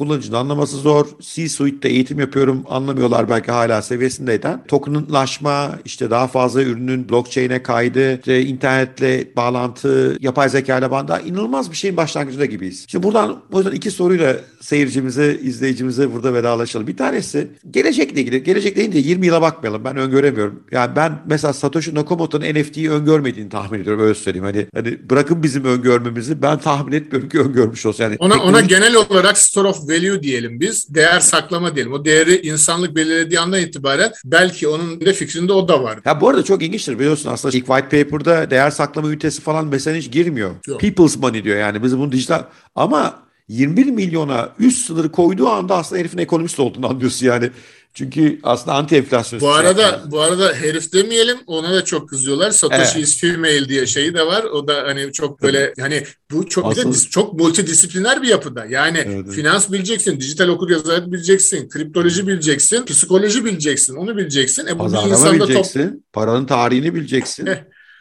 kullanıcının 0.00 0.36
anlaması 0.36 0.76
zor. 0.76 1.06
C-Suite'de 1.20 1.88
eğitim 1.88 2.20
yapıyorum 2.20 2.64
anlamıyorlar 2.68 3.30
belki 3.30 3.52
hala 3.52 3.82
seviyesindeyken. 3.82 4.64
Tokenlaşma, 4.68 5.78
işte 5.84 6.10
daha 6.10 6.26
fazla 6.26 6.62
ürünün 6.62 7.08
blockchain'e 7.08 7.62
kaydı, 7.62 8.18
işte 8.18 8.42
internetle 8.42 9.36
bağlantı, 9.36 10.16
yapay 10.20 10.48
zeka 10.48 10.78
ile 10.78 10.90
bağlantı 10.90 11.20
inanılmaz 11.26 11.70
bir 11.70 11.76
şeyin 11.76 11.96
başlangıcında 11.96 12.44
gibiyiz. 12.44 12.84
Şimdi 12.88 13.06
buradan 13.06 13.42
o 13.52 13.58
yüzden 13.58 13.72
iki 13.72 13.90
soruyla 13.90 14.36
seyircimize, 14.60 15.38
izleyicimize 15.42 16.14
burada 16.14 16.34
vedalaşalım. 16.34 16.86
Bir 16.86 16.96
tanesi 16.96 17.48
gelecekle 17.70 18.20
ilgili. 18.20 18.42
Gelecek 18.42 18.76
deyince 18.76 18.98
20 18.98 19.26
yıla 19.26 19.42
bakmayalım. 19.42 19.84
Ben 19.84 19.96
öngöremiyorum. 19.96 20.62
Yani 20.70 20.96
ben 20.96 21.12
mesela 21.26 21.52
Satoshi 21.52 21.94
Nakamoto'nun 21.94 22.44
NFT'yi 22.44 22.90
öngörmediğini 22.90 23.50
tahmin 23.50 23.80
ediyorum. 23.80 24.02
Öyle 24.02 24.14
söyleyeyim. 24.14 24.44
Hani, 24.44 24.66
hani 24.74 25.10
bırakın 25.10 25.42
bizim 25.42 25.64
öngörmemizi 25.64 26.42
ben 26.42 26.58
tahmin 26.58 26.92
etmiyorum 26.92 27.28
ki 27.28 27.40
öngörmüş 27.40 27.86
olsun. 27.86 28.04
Yani 28.04 28.16
ona, 28.18 28.34
teknoloji... 28.34 28.56
ona 28.56 28.60
genel 28.60 28.94
olarak 28.94 29.38
store 29.38 29.68
of 29.68 29.88
value 29.90 30.22
diyelim 30.22 30.60
biz. 30.60 30.94
Değer 30.94 31.20
saklama 31.20 31.74
diyelim. 31.74 31.92
O 31.92 32.04
değeri 32.04 32.40
insanlık 32.40 32.96
belirlediği 32.96 33.40
andan 33.40 33.60
itibaren 33.60 34.12
belki 34.24 34.68
onun 34.68 35.00
de 35.00 35.12
fikrinde 35.12 35.52
o 35.52 35.68
da 35.68 35.82
var. 35.82 35.98
Ya 36.04 36.20
bu 36.20 36.28
arada 36.28 36.42
çok 36.42 36.62
ilginçtir 36.62 36.98
biliyorsun 36.98 37.30
aslında 37.30 37.56
ilk 37.56 37.66
white 37.66 38.04
paper'da 38.04 38.50
değer 38.50 38.70
saklama 38.70 39.08
ünitesi 39.08 39.42
falan 39.42 39.66
mesela 39.66 39.96
hiç 39.96 40.10
girmiyor. 40.10 40.50
Yok. 40.66 40.80
People's 40.80 41.16
money 41.16 41.44
diyor 41.44 41.58
yani. 41.58 41.82
Biz 41.82 41.98
bunu 41.98 42.12
dijital 42.12 42.44
ama 42.74 43.30
21 43.48 43.86
milyona 43.86 44.48
üst 44.58 44.86
sınırı 44.86 45.12
koyduğu 45.12 45.48
anda 45.48 45.76
aslında 45.76 46.00
herifin 46.00 46.18
ekonomist 46.18 46.60
olduğunu 46.60 46.88
anlıyorsun 46.88 47.26
yani. 47.26 47.50
Çünkü 47.94 48.40
aslında 48.42 48.76
anti 48.76 48.96
enflasyon. 48.96 49.40
Bu 49.40 49.50
arada 49.50 49.82
yani. 49.82 50.10
bu 50.10 50.20
arada 50.20 50.54
herif 50.54 50.92
demeyelim 50.92 51.38
ona 51.46 51.72
da 51.74 51.84
çok 51.84 52.08
kızıyorlar. 52.08 52.50
Satoshi 52.50 52.82
evet. 52.94 53.08
is 53.08 53.20
female 53.20 53.68
diye 53.68 53.86
şeyi 53.86 54.14
de 54.14 54.26
var. 54.26 54.44
O 54.44 54.68
da 54.68 54.82
hani 54.86 55.12
çok 55.12 55.42
böyle 55.42 55.58
evet. 55.58 55.74
hani 55.80 56.04
bu 56.30 56.48
çok 56.48 56.66
aslında... 56.66 56.88
bir 56.88 56.94
de 56.94 56.98
çok 57.10 57.32
multidisipliner 57.32 58.22
bir 58.22 58.28
yapıda. 58.28 58.64
Yani 58.64 58.98
evet, 59.06 59.30
finans 59.30 59.72
bileceksin, 59.72 60.20
dijital 60.20 60.48
okur 60.48 60.70
yazarlık 60.70 61.12
bileceksin, 61.12 61.68
kriptoloji 61.68 62.26
bileceksin, 62.26 62.84
psikoloji 62.84 63.44
bileceksin, 63.44 63.96
onu 63.96 64.16
bileceksin. 64.16 64.66
E 64.66 64.78
bu 64.78 64.82
Pazarlama 64.82 65.06
bir 65.06 65.12
insanda 65.12 65.34
bileceksin, 65.34 65.88
top... 65.88 66.12
paranın 66.12 66.46
tarihini 66.46 66.94
bileceksin. 66.94 67.48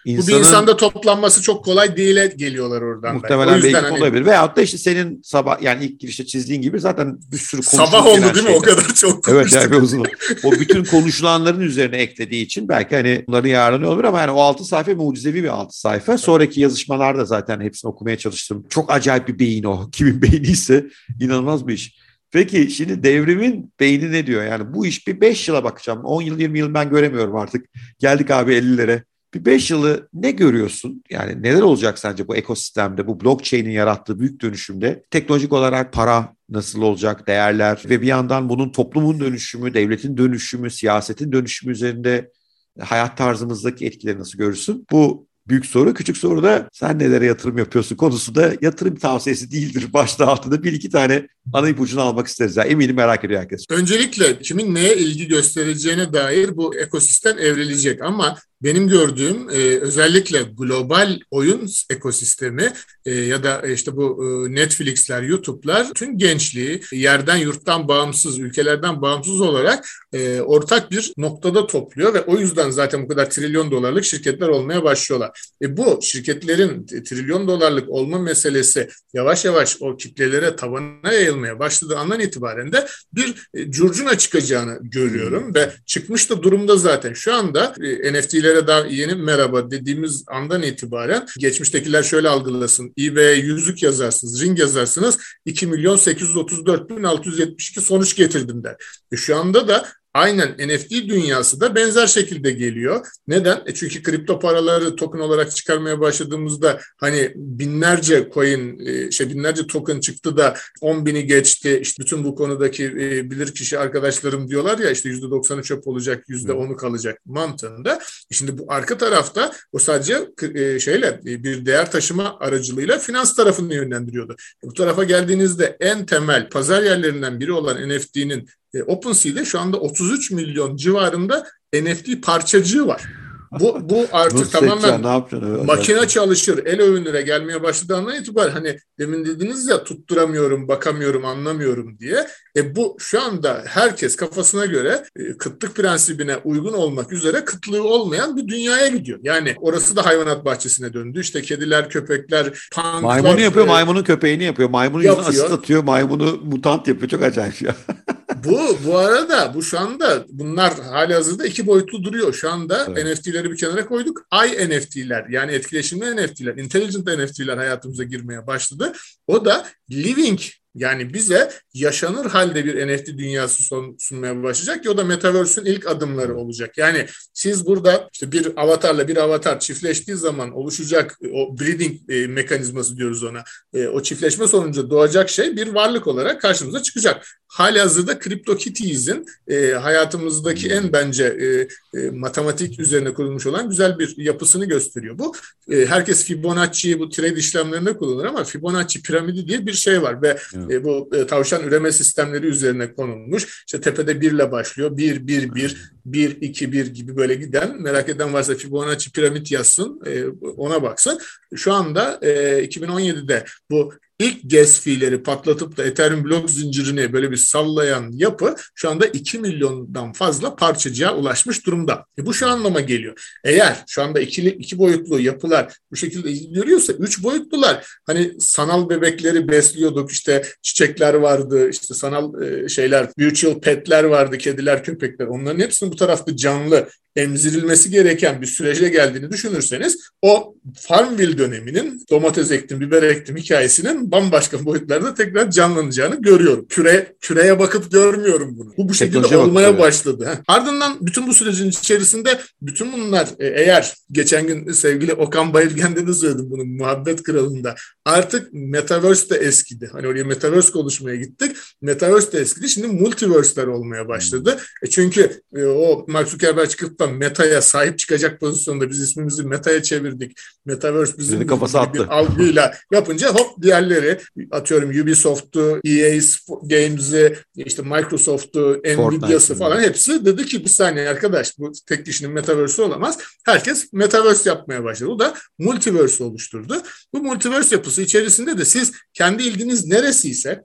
İnsanın, 0.05 0.27
Bu 0.27 0.31
bir 0.31 0.39
insanda 0.39 0.77
toplanması 0.77 1.41
çok 1.41 1.65
kolay 1.65 1.97
değil 1.97 2.31
geliyorlar 2.35 2.81
oradan. 2.81 3.15
Muhtemelen 3.15 3.63
belki 3.63 3.77
hani, 3.77 3.97
olabilir. 3.97 4.25
Veyahut 4.25 4.55
da 4.55 4.61
işte 4.61 4.77
senin 4.77 5.21
sabah 5.23 5.61
yani 5.61 5.85
ilk 5.85 5.99
girişte 5.99 6.25
çizdiğin 6.25 6.61
gibi 6.61 6.79
zaten 6.79 7.19
bir 7.31 7.37
sürü 7.37 7.63
Sabah 7.63 8.07
oldu 8.07 8.21
değil 8.21 8.33
şeyler. 8.33 8.51
mi? 8.51 8.57
O 8.57 8.61
kadar 8.61 8.93
çok 8.93 9.23
konuştuk. 9.23 9.29
Evet 9.29 9.71
yani 9.71 9.75
uzun. 9.83 10.05
o 10.43 10.51
bütün 10.51 10.83
konuşulanların 10.83 11.61
üzerine 11.61 11.97
eklediği 11.97 12.45
için 12.45 12.69
belki 12.69 12.95
hani 12.95 13.23
bunların 13.27 13.49
yararlanıyor 13.49 13.91
olabilir 13.91 14.07
ama 14.07 14.19
yani 14.21 14.31
o 14.31 14.39
altı 14.39 14.65
sayfa 14.65 14.95
mucizevi 14.95 15.43
bir 15.43 15.49
altı 15.49 15.79
sayfa. 15.79 16.17
Sonraki 16.17 16.61
yazışmalarda 16.61 17.25
zaten 17.25 17.61
hepsini 17.61 17.89
okumaya 17.89 18.17
çalıştım. 18.17 18.65
Çok 18.69 18.91
acayip 18.91 19.27
bir 19.27 19.39
beyin 19.39 19.63
o. 19.63 19.89
Kimin 19.91 20.21
beyniyse 20.21 20.85
inanılmaz 21.21 21.67
bir 21.67 21.73
iş. 21.73 21.95
Peki 22.31 22.71
şimdi 22.71 23.03
devrimin 23.03 23.73
beyni 23.79 24.11
ne 24.11 24.27
diyor? 24.27 24.43
Yani 24.43 24.73
bu 24.73 24.85
iş 24.85 25.07
bir 25.07 25.21
5 25.21 25.47
yıla 25.47 25.63
bakacağım. 25.63 26.03
10 26.03 26.21
yıl 26.21 26.39
20 26.39 26.59
yıl 26.59 26.73
ben 26.73 26.89
göremiyorum 26.89 27.35
artık. 27.35 27.65
Geldik 27.99 28.31
abi 28.31 28.53
50'lere. 28.53 29.03
Bir 29.33 29.45
5 29.45 29.71
yılı 29.71 30.09
ne 30.13 30.31
görüyorsun? 30.31 31.03
Yani 31.09 31.43
neler 31.43 31.61
olacak 31.61 31.99
sence 31.99 32.27
bu 32.27 32.35
ekosistemde, 32.35 33.07
bu 33.07 33.21
blockchain'in 33.21 33.69
yarattığı 33.69 34.19
büyük 34.19 34.41
dönüşümde? 34.41 35.03
Teknolojik 35.11 35.53
olarak 35.53 35.93
para 35.93 36.35
nasıl 36.49 36.81
olacak, 36.81 37.27
değerler 37.27 37.83
ve 37.89 38.01
bir 38.01 38.07
yandan 38.07 38.49
bunun 38.49 38.71
toplumun 38.71 39.19
dönüşümü, 39.19 39.73
devletin 39.73 40.17
dönüşümü, 40.17 40.71
siyasetin 40.71 41.31
dönüşümü 41.31 41.73
üzerinde 41.73 42.31
hayat 42.79 43.17
tarzımızdaki 43.17 43.85
etkileri 43.85 44.19
nasıl 44.19 44.37
görürsün? 44.37 44.85
Bu 44.91 45.29
büyük 45.49 45.65
soru. 45.65 45.93
Küçük 45.93 46.17
soru 46.17 46.43
da 46.43 46.69
sen 46.73 46.99
nelere 46.99 47.25
yatırım 47.25 47.57
yapıyorsun 47.57 47.95
konusu 47.95 48.35
da 48.35 48.53
yatırım 48.61 48.95
tavsiyesi 48.95 49.51
değildir. 49.51 49.87
Başta 49.93 50.27
altında 50.27 50.63
bir 50.63 50.73
iki 50.73 50.89
tane 50.89 51.27
ana 51.53 51.69
ipucunu 51.69 52.01
almak 52.01 52.27
isteriz. 52.27 52.57
Yani 52.57 52.69
eminim 52.69 52.95
merak 52.95 53.23
ediyor 53.23 53.41
herkes. 53.41 53.65
Öncelikle 53.69 54.39
kimin 54.39 54.75
neye 54.75 54.97
ilgi 54.97 55.27
göstereceğine 55.27 56.13
dair 56.13 56.57
bu 56.57 56.77
ekosistem 56.77 57.39
evrilecek 57.39 58.01
ama 58.01 58.37
benim 58.61 58.87
gördüğüm 58.87 59.49
e, 59.49 59.79
özellikle 59.79 60.41
global 60.41 61.19
oyun 61.31 61.69
ekosistemi 61.89 62.73
e, 63.05 63.15
ya 63.15 63.43
da 63.43 63.61
işte 63.67 63.95
bu 63.95 64.25
e, 64.25 64.55
Netflix'ler, 64.55 65.21
YouTube'lar 65.21 65.93
tüm 65.93 66.17
gençliği 66.17 66.81
yerden 66.91 67.37
yurttan 67.37 67.87
bağımsız, 67.87 68.39
ülkelerden 68.39 69.01
bağımsız 69.01 69.41
olarak 69.41 69.85
e, 70.13 70.41
ortak 70.41 70.91
bir 70.91 71.13
noktada 71.17 71.67
topluyor 71.67 72.13
ve 72.13 72.21
o 72.21 72.37
yüzden 72.37 72.69
zaten 72.69 73.03
bu 73.03 73.07
kadar 73.07 73.29
trilyon 73.29 73.71
dolarlık 73.71 74.05
şirketler 74.05 74.47
olmaya 74.47 74.83
başlıyorlar. 74.83 75.41
E, 75.61 75.77
bu 75.77 75.99
şirketlerin 76.01 76.85
trilyon 76.85 77.47
dolarlık 77.47 77.89
olma 77.89 78.19
meselesi 78.19 78.89
yavaş 79.13 79.45
yavaş 79.45 79.77
o 79.81 79.97
kitlelere, 79.97 80.55
tabana 80.55 81.13
yayılmaya 81.13 81.59
başladığı 81.59 81.97
andan 81.97 82.19
itibaren 82.19 82.71
de 82.71 82.87
bir 83.13 83.49
e, 83.53 83.71
curcuna 83.71 84.17
çıkacağını 84.17 84.79
görüyorum 84.81 85.55
ve 85.55 85.73
çıkmış 85.85 86.29
da 86.29 86.43
durumda 86.43 86.77
zaten. 86.77 87.13
Şu 87.13 87.33
anda 87.33 87.73
e, 87.81 88.13
NFT'ler 88.13 88.48
ebeveynlere 88.49 88.67
daha 88.67 88.85
yeni 88.85 89.15
merhaba 89.15 89.71
dediğimiz 89.71 90.23
andan 90.27 90.63
itibaren 90.63 91.25
geçmiştekiler 91.37 92.03
şöyle 92.03 92.29
algılasın. 92.29 92.93
eBay'e 92.99 93.35
yüzük 93.35 93.83
yazarsınız, 93.83 94.41
ring 94.41 94.59
yazarsınız 94.59 95.17
2 95.45 95.67
milyon 95.67 95.95
834 95.95 96.89
bin 96.89 97.03
672 97.03 97.81
sonuç 97.81 98.15
getirdim 98.15 98.63
der. 98.63 98.75
E 99.11 99.17
şu 99.17 99.37
anda 99.37 99.67
da 99.67 99.85
aynen 100.13 100.55
NFT 100.67 100.91
dünyası 100.91 101.61
da 101.61 101.75
benzer 101.75 102.07
şekilde 102.07 102.51
geliyor. 102.51 103.05
Neden? 103.27 103.61
E 103.65 103.73
çünkü 103.73 104.03
kripto 104.03 104.39
paraları 104.39 104.95
token 104.95 105.19
olarak 105.19 105.55
çıkarmaya 105.55 105.99
başladığımızda 105.99 106.79
hani 106.97 107.31
binlerce 107.35 108.29
coin, 108.33 108.79
e, 108.85 109.11
şey 109.11 109.29
binlerce 109.29 109.67
token 109.67 109.99
çıktı 109.99 110.37
da 110.37 110.55
10 110.81 111.05
bini 111.05 111.25
geçti. 111.27 111.79
İşte 111.81 112.03
bütün 112.03 112.23
bu 112.23 112.35
konudaki 112.35 112.85
e, 112.85 113.31
bilir 113.31 113.53
kişi 113.53 113.79
arkadaşlarım 113.79 114.49
diyorlar 114.49 114.77
ya 114.77 114.91
işte 114.91 115.09
%90'ı 115.09 115.63
çöp 115.63 115.87
olacak, 115.87 116.29
%10'u 116.29 116.75
kalacak 116.75 117.19
mantığında. 117.25 117.99
Şimdi 118.31 118.57
bu 118.57 118.65
arka 118.67 118.97
tarafta 118.97 119.51
o 119.71 119.79
sadece 119.79 120.27
e, 120.55 120.79
şeyle 120.79 121.19
bir 121.23 121.65
değer 121.65 121.91
taşıma 121.91 122.37
aracılığıyla 122.39 122.99
finans 122.99 123.35
tarafını 123.35 123.73
yönlendiriyordu. 123.73 124.35
Bu 124.63 124.73
tarafa 124.73 125.03
geldiğinizde 125.03 125.77
en 125.79 126.05
temel 126.05 126.49
pazar 126.49 126.83
yerlerinden 126.83 127.39
biri 127.39 127.51
olan 127.51 127.89
NFT'nin 127.89 128.49
e, 128.73 128.83
OpenSea'de 128.83 129.45
şu 129.45 129.59
anda 129.59 129.77
33 129.77 130.31
milyon 130.31 130.75
civarında 130.75 131.47
NFT 131.73 132.23
parçacığı 132.23 132.87
var. 132.87 133.03
Bu, 133.51 133.89
bu 133.89 134.05
artık 134.11 134.51
tamamen 134.51 135.03
ya, 135.03 135.63
makine 135.63 136.07
çalışır, 136.07 136.65
el 136.65 136.81
övünüre 136.81 137.21
gelmeye 137.21 137.63
başladığından 137.63 138.15
itibaren 138.15 138.51
hani 138.51 138.77
demin 138.99 139.25
dediniz 139.25 139.67
ya 139.67 139.83
tutturamıyorum, 139.83 140.67
bakamıyorum, 140.67 141.25
anlamıyorum 141.25 141.99
diye. 141.99 142.27
E 142.55 142.75
bu 142.75 142.97
şu 142.99 143.21
anda 143.21 143.63
herkes 143.67 144.15
kafasına 144.15 144.65
göre 144.65 145.03
e, 145.15 145.37
kıtlık 145.37 145.75
prensibine 145.75 146.37
uygun 146.37 146.73
olmak 146.73 147.13
üzere 147.13 147.45
kıtlığı 147.45 147.83
olmayan 147.83 148.37
bir 148.37 148.47
dünyaya 148.47 148.87
gidiyor. 148.87 149.19
Yani 149.23 149.55
orası 149.57 149.95
da 149.95 150.05
hayvanat 150.05 150.45
bahçesine 150.45 150.93
döndü. 150.93 151.21
İşte 151.21 151.41
kediler, 151.41 151.89
köpekler, 151.89 152.43
punklar. 152.75 153.01
Maymunu 153.01 153.41
yapıyor, 153.41 153.65
e, 153.65 153.69
maymunun 153.69 154.03
köpeğini 154.03 154.43
yapıyor. 154.43 154.69
Maymunun 154.69 155.03
yüzüne 155.03 155.21
asit 155.21 155.51
atıyor, 155.51 155.83
maymunu 155.83 156.39
mutant 156.43 156.87
yapıyor. 156.87 157.09
Çok 157.09 157.23
acayip 157.23 157.61
ya. 157.61 157.75
bu 158.35 158.77
bu 158.85 158.97
arada 158.97 159.53
bu 159.53 159.63
şu 159.63 159.79
anda 159.79 160.25
bunlar 160.29 160.73
hali 160.79 161.13
hazırda 161.13 161.45
iki 161.45 161.67
boyutlu 161.67 162.03
duruyor. 162.03 162.33
Şu 162.33 162.51
anda 162.51 162.87
evet. 162.89 163.05
NFT'leri 163.05 163.51
bir 163.51 163.57
kenara 163.57 163.85
koyduk. 163.85 164.27
I 164.33 164.69
NFT'ler 164.69 165.25
yani 165.29 165.51
etkileşimli 165.51 166.15
NFT'ler, 166.15 166.57
intelligent 166.57 167.07
NFT'ler 167.07 167.57
hayatımıza 167.57 168.03
girmeye 168.03 168.47
başladı. 168.47 168.93
O 169.27 169.45
da 169.45 169.65
living 169.91 170.39
yani 170.79 171.13
bize 171.13 171.51
yaşanır 171.73 172.25
halde 172.25 172.65
bir 172.65 172.87
NFT 172.87 173.07
dünyası 173.07 173.63
sunmaya 173.99 174.43
başlayacak 174.43 174.83
ki 174.83 174.89
o 174.89 174.97
da 174.97 175.03
Metaverse'ün 175.03 175.65
ilk 175.65 175.87
adımları 175.87 176.35
olacak. 176.35 176.77
Yani 176.77 177.05
siz 177.33 177.65
burada 177.65 178.09
işte 178.13 178.31
bir 178.31 178.61
avatarla 178.61 179.07
bir 179.07 179.17
avatar 179.17 179.59
çiftleştiği 179.59 180.17
zaman 180.17 180.51
oluşacak 180.51 181.19
o 181.33 181.59
breeding 181.59 182.09
e, 182.09 182.27
mekanizması 182.27 182.97
diyoruz 182.97 183.23
ona. 183.23 183.43
E, 183.73 183.87
o 183.87 184.03
çiftleşme 184.03 184.47
sonucu 184.47 184.89
doğacak 184.89 185.29
şey 185.29 185.57
bir 185.57 185.67
varlık 185.67 186.07
olarak 186.07 186.41
karşımıza 186.41 186.83
çıkacak. 186.83 187.27
Hali 187.47 187.79
hazırda 187.79 188.19
CryptoKitties'in 188.19 189.25
e, 189.47 189.71
hayatımızdaki 189.71 190.69
en 190.69 190.93
bence 190.93 191.25
e, 191.25 191.67
e, 191.93 192.09
matematik 192.09 192.79
üzerine 192.79 193.13
kurulmuş 193.13 193.45
olan 193.45 193.69
güzel 193.69 193.99
bir 193.99 194.17
yapısını 194.17 194.65
gösteriyor. 194.65 195.19
Bu 195.19 195.33
e, 195.71 195.85
herkes 195.85 196.23
Fibonacci'yi 196.23 196.99
bu 196.99 197.09
trade 197.09 197.35
işlemlerinde 197.35 197.97
kullanır 197.97 198.25
ama 198.25 198.43
Fibonacci 198.43 199.01
piramidi 199.01 199.47
diye 199.47 199.65
bir 199.65 199.73
şey 199.73 200.01
var 200.01 200.21
ve 200.21 200.37
e, 200.69 200.83
bu 200.83 201.09
e, 201.13 201.27
tavşan 201.27 201.63
üreme 201.63 201.91
sistemleri 201.91 202.45
üzerine 202.47 202.93
konulmuş. 202.93 203.63
İşte 203.67 203.81
tepede 203.81 204.21
birle 204.21 204.51
başlıyor. 204.51 204.97
Bir, 204.97 205.27
bir, 205.27 205.55
bir, 205.55 205.91
bir, 206.05 206.41
iki, 206.41 206.71
bir 206.71 206.85
gibi 206.85 207.17
böyle 207.17 207.35
giden. 207.35 207.81
Merak 207.81 208.09
eden 208.09 208.33
varsa 208.33 208.55
Fibonacci 208.55 209.11
piramit 209.11 209.51
yazsın, 209.51 210.01
e, 210.05 210.25
ona 210.57 210.83
baksın. 210.83 211.19
Şu 211.55 211.73
anda 211.73 212.19
e, 212.21 212.29
2017'de 212.65 213.45
bu 213.71 213.93
ilk 214.19 214.51
gas 214.51 214.79
fee'leri 214.79 215.23
patlatıp 215.23 215.77
da 215.77 215.85
Ethereum 215.85 216.23
blok 216.23 216.49
zincirini 216.49 217.13
böyle 217.13 217.31
bir 217.31 217.37
sallayan 217.37 218.11
yapı 218.11 218.55
şu 218.75 218.89
anda 218.89 219.05
2 219.05 219.39
milyondan 219.39 220.13
fazla 220.13 220.55
parçacığa 220.55 221.15
ulaşmış 221.15 221.65
durumda. 221.65 222.05
E 222.19 222.25
bu 222.25 222.33
şu 222.33 222.47
anlama 222.47 222.81
geliyor. 222.81 223.37
Eğer 223.43 223.83
şu 223.87 224.03
anda 224.03 224.19
ikili 224.19 224.49
iki 224.49 224.77
boyutlu 224.77 225.19
yapılar 225.19 225.73
bu 225.91 225.95
şekilde 225.95 226.31
görüyorsa 226.31 226.93
üç 226.93 227.23
boyutlular 227.23 227.87
hani 228.05 228.31
sanal 228.39 228.89
bebekleri 228.89 229.47
besliyorduk 229.47 230.11
işte 230.11 230.43
çiçekler 230.61 231.13
vardı 231.13 231.69
işte 231.69 231.93
sanal 231.93 232.41
e, 232.41 232.69
şeyler 232.69 233.07
virtual 233.19 233.59
petler 233.59 234.03
vardı 234.03 234.37
kediler 234.37 234.83
köpekler 234.83 235.27
onların 235.27 235.59
hepsinin 235.59 235.91
bu 235.91 235.95
tarafta 235.99 236.35
canlı 236.35 236.89
emzirilmesi 237.19 237.89
gereken 237.89 238.41
bir 238.41 238.47
sürece 238.47 238.89
geldiğini 238.89 239.31
düşünürseniz 239.31 239.97
o 240.21 240.55
Farmville 240.75 241.37
döneminin 241.37 242.05
domates 242.09 242.51
ektim, 242.51 242.79
biber 242.79 243.03
ektim 243.03 243.37
hikayesinin 243.37 244.11
bambaşka 244.11 244.65
boyutlarda 244.65 245.13
tekrar 245.13 245.51
canlanacağını 245.51 246.21
görüyorum. 246.21 246.65
Küre, 246.69 247.15
küreye 247.21 247.59
bakıp 247.59 247.91
görmüyorum 247.91 248.57
bunu. 248.57 248.73
Bu 248.77 248.89
bu 248.89 248.93
şekilde 248.93 249.37
olmaya 249.37 249.79
başladı. 249.79 250.43
Ardından 250.47 250.97
bütün 251.01 251.27
bu 251.27 251.33
sürecin 251.33 251.69
içerisinde 251.69 252.39
bütün 252.61 252.93
bunlar 252.93 253.27
e, 253.39 253.47
eğer 253.47 253.93
geçen 254.11 254.47
gün 254.47 254.71
sevgili 254.71 255.13
Okan 255.13 255.53
Bayılgen'de 255.53 256.07
de 256.07 256.13
söyledim 256.13 256.49
bunu 256.49 256.65
muhabbet 256.65 257.23
kralında 257.23 257.75
artık 258.05 258.53
Metaverse 258.53 259.29
de 259.29 259.35
eskidi. 259.35 259.89
Hani 259.91 260.07
oraya 260.07 260.23
Metaverse 260.23 260.71
konuşmaya 260.71 261.15
gittik. 261.15 261.55
Metaverse 261.81 262.31
de 262.31 262.39
eskidi. 262.39 262.69
Şimdi 262.69 262.87
multiverse'ler 262.87 263.67
olmaya 263.67 264.07
başladı. 264.07 264.57
E 264.83 264.89
çünkü 264.89 265.41
e, 265.55 265.65
o 265.65 266.05
Mark 266.07 266.27
Zuckerberg 266.29 266.69
çıkıp 266.69 266.99
da 266.99 267.07
Meta'ya 267.09 267.61
sahip 267.61 267.99
çıkacak 267.99 268.39
pozisyonda 268.39 268.89
biz 268.89 268.99
ismimizi 268.99 269.43
Meta'ya 269.43 269.83
çevirdik. 269.83 270.37
Metaverse 270.65 271.17
bizim 271.17 271.47
kafası 271.47 271.79
attı. 271.79 271.93
bir 271.93 272.07
algıyla 272.07 272.73
yapınca 272.91 273.33
hop 273.33 273.61
diğerleri 273.61 274.19
atıyorum 274.51 274.89
Ubisoft'u, 274.89 275.81
EA 275.85 276.19
Games'i, 276.63 277.35
işte 277.55 277.81
Microsoft'u, 277.81 278.81
Nvidia'sı 278.85 279.55
falan 279.55 279.81
hepsi 279.81 280.25
dedi 280.25 280.45
ki 280.45 280.63
bir 280.63 280.69
saniye 280.69 281.09
arkadaş 281.09 281.59
bu 281.59 281.71
tek 281.87 282.05
kişinin 282.05 282.31
Metaverse 282.31 282.81
olamaz. 282.81 283.17
Herkes 283.45 283.93
Metaverse 283.93 284.49
yapmaya 284.49 284.83
başladı. 284.83 285.09
O 285.11 285.19
da 285.19 285.33
Multiverse 285.59 286.23
oluşturdu. 286.23 286.81
Bu 287.13 287.21
Multiverse 287.21 287.75
yapısı 287.75 288.01
içerisinde 288.01 288.57
de 288.57 288.65
siz 288.65 288.91
kendi 289.13 289.43
ilginiz 289.43 289.85
neresiyse 289.85 290.63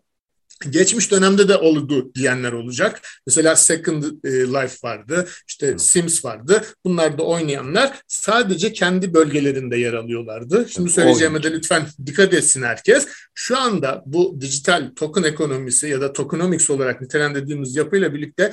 Geçmiş 0.71 1.11
dönemde 1.11 1.49
de 1.49 1.57
oldu 1.57 2.15
diyenler 2.15 2.53
olacak. 2.53 3.01
Mesela 3.27 3.57
Second 3.57 4.03
e, 4.03 4.31
Life 4.31 4.77
vardı, 4.85 5.29
işte 5.49 5.79
Sims 5.79 6.25
vardı. 6.25 6.62
Bunlar 6.85 7.19
da 7.19 7.23
oynayanlar 7.23 8.03
sadece 8.09 8.73
kendi 8.73 9.15
bölgelerinde 9.15 9.77
yer 9.77 9.93
alıyorlardı. 9.93 10.67
Şimdi 10.69 10.91
söyleyeceğime 10.91 11.43
de 11.43 11.53
lütfen 11.53 11.87
dikkat 12.07 12.35
etsin 12.35 12.62
herkes. 12.62 13.09
Şu 13.35 13.59
anda 13.59 14.03
bu 14.07 14.41
dijital 14.41 14.91
token 14.97 15.23
ekonomisi 15.23 15.89
ya 15.89 16.01
da 16.01 16.12
tokenomics 16.12 16.71
olarak 16.71 17.01
nitelendirdiğimiz 17.01 17.77
yapıyla 17.77 18.15
birlikte 18.15 18.53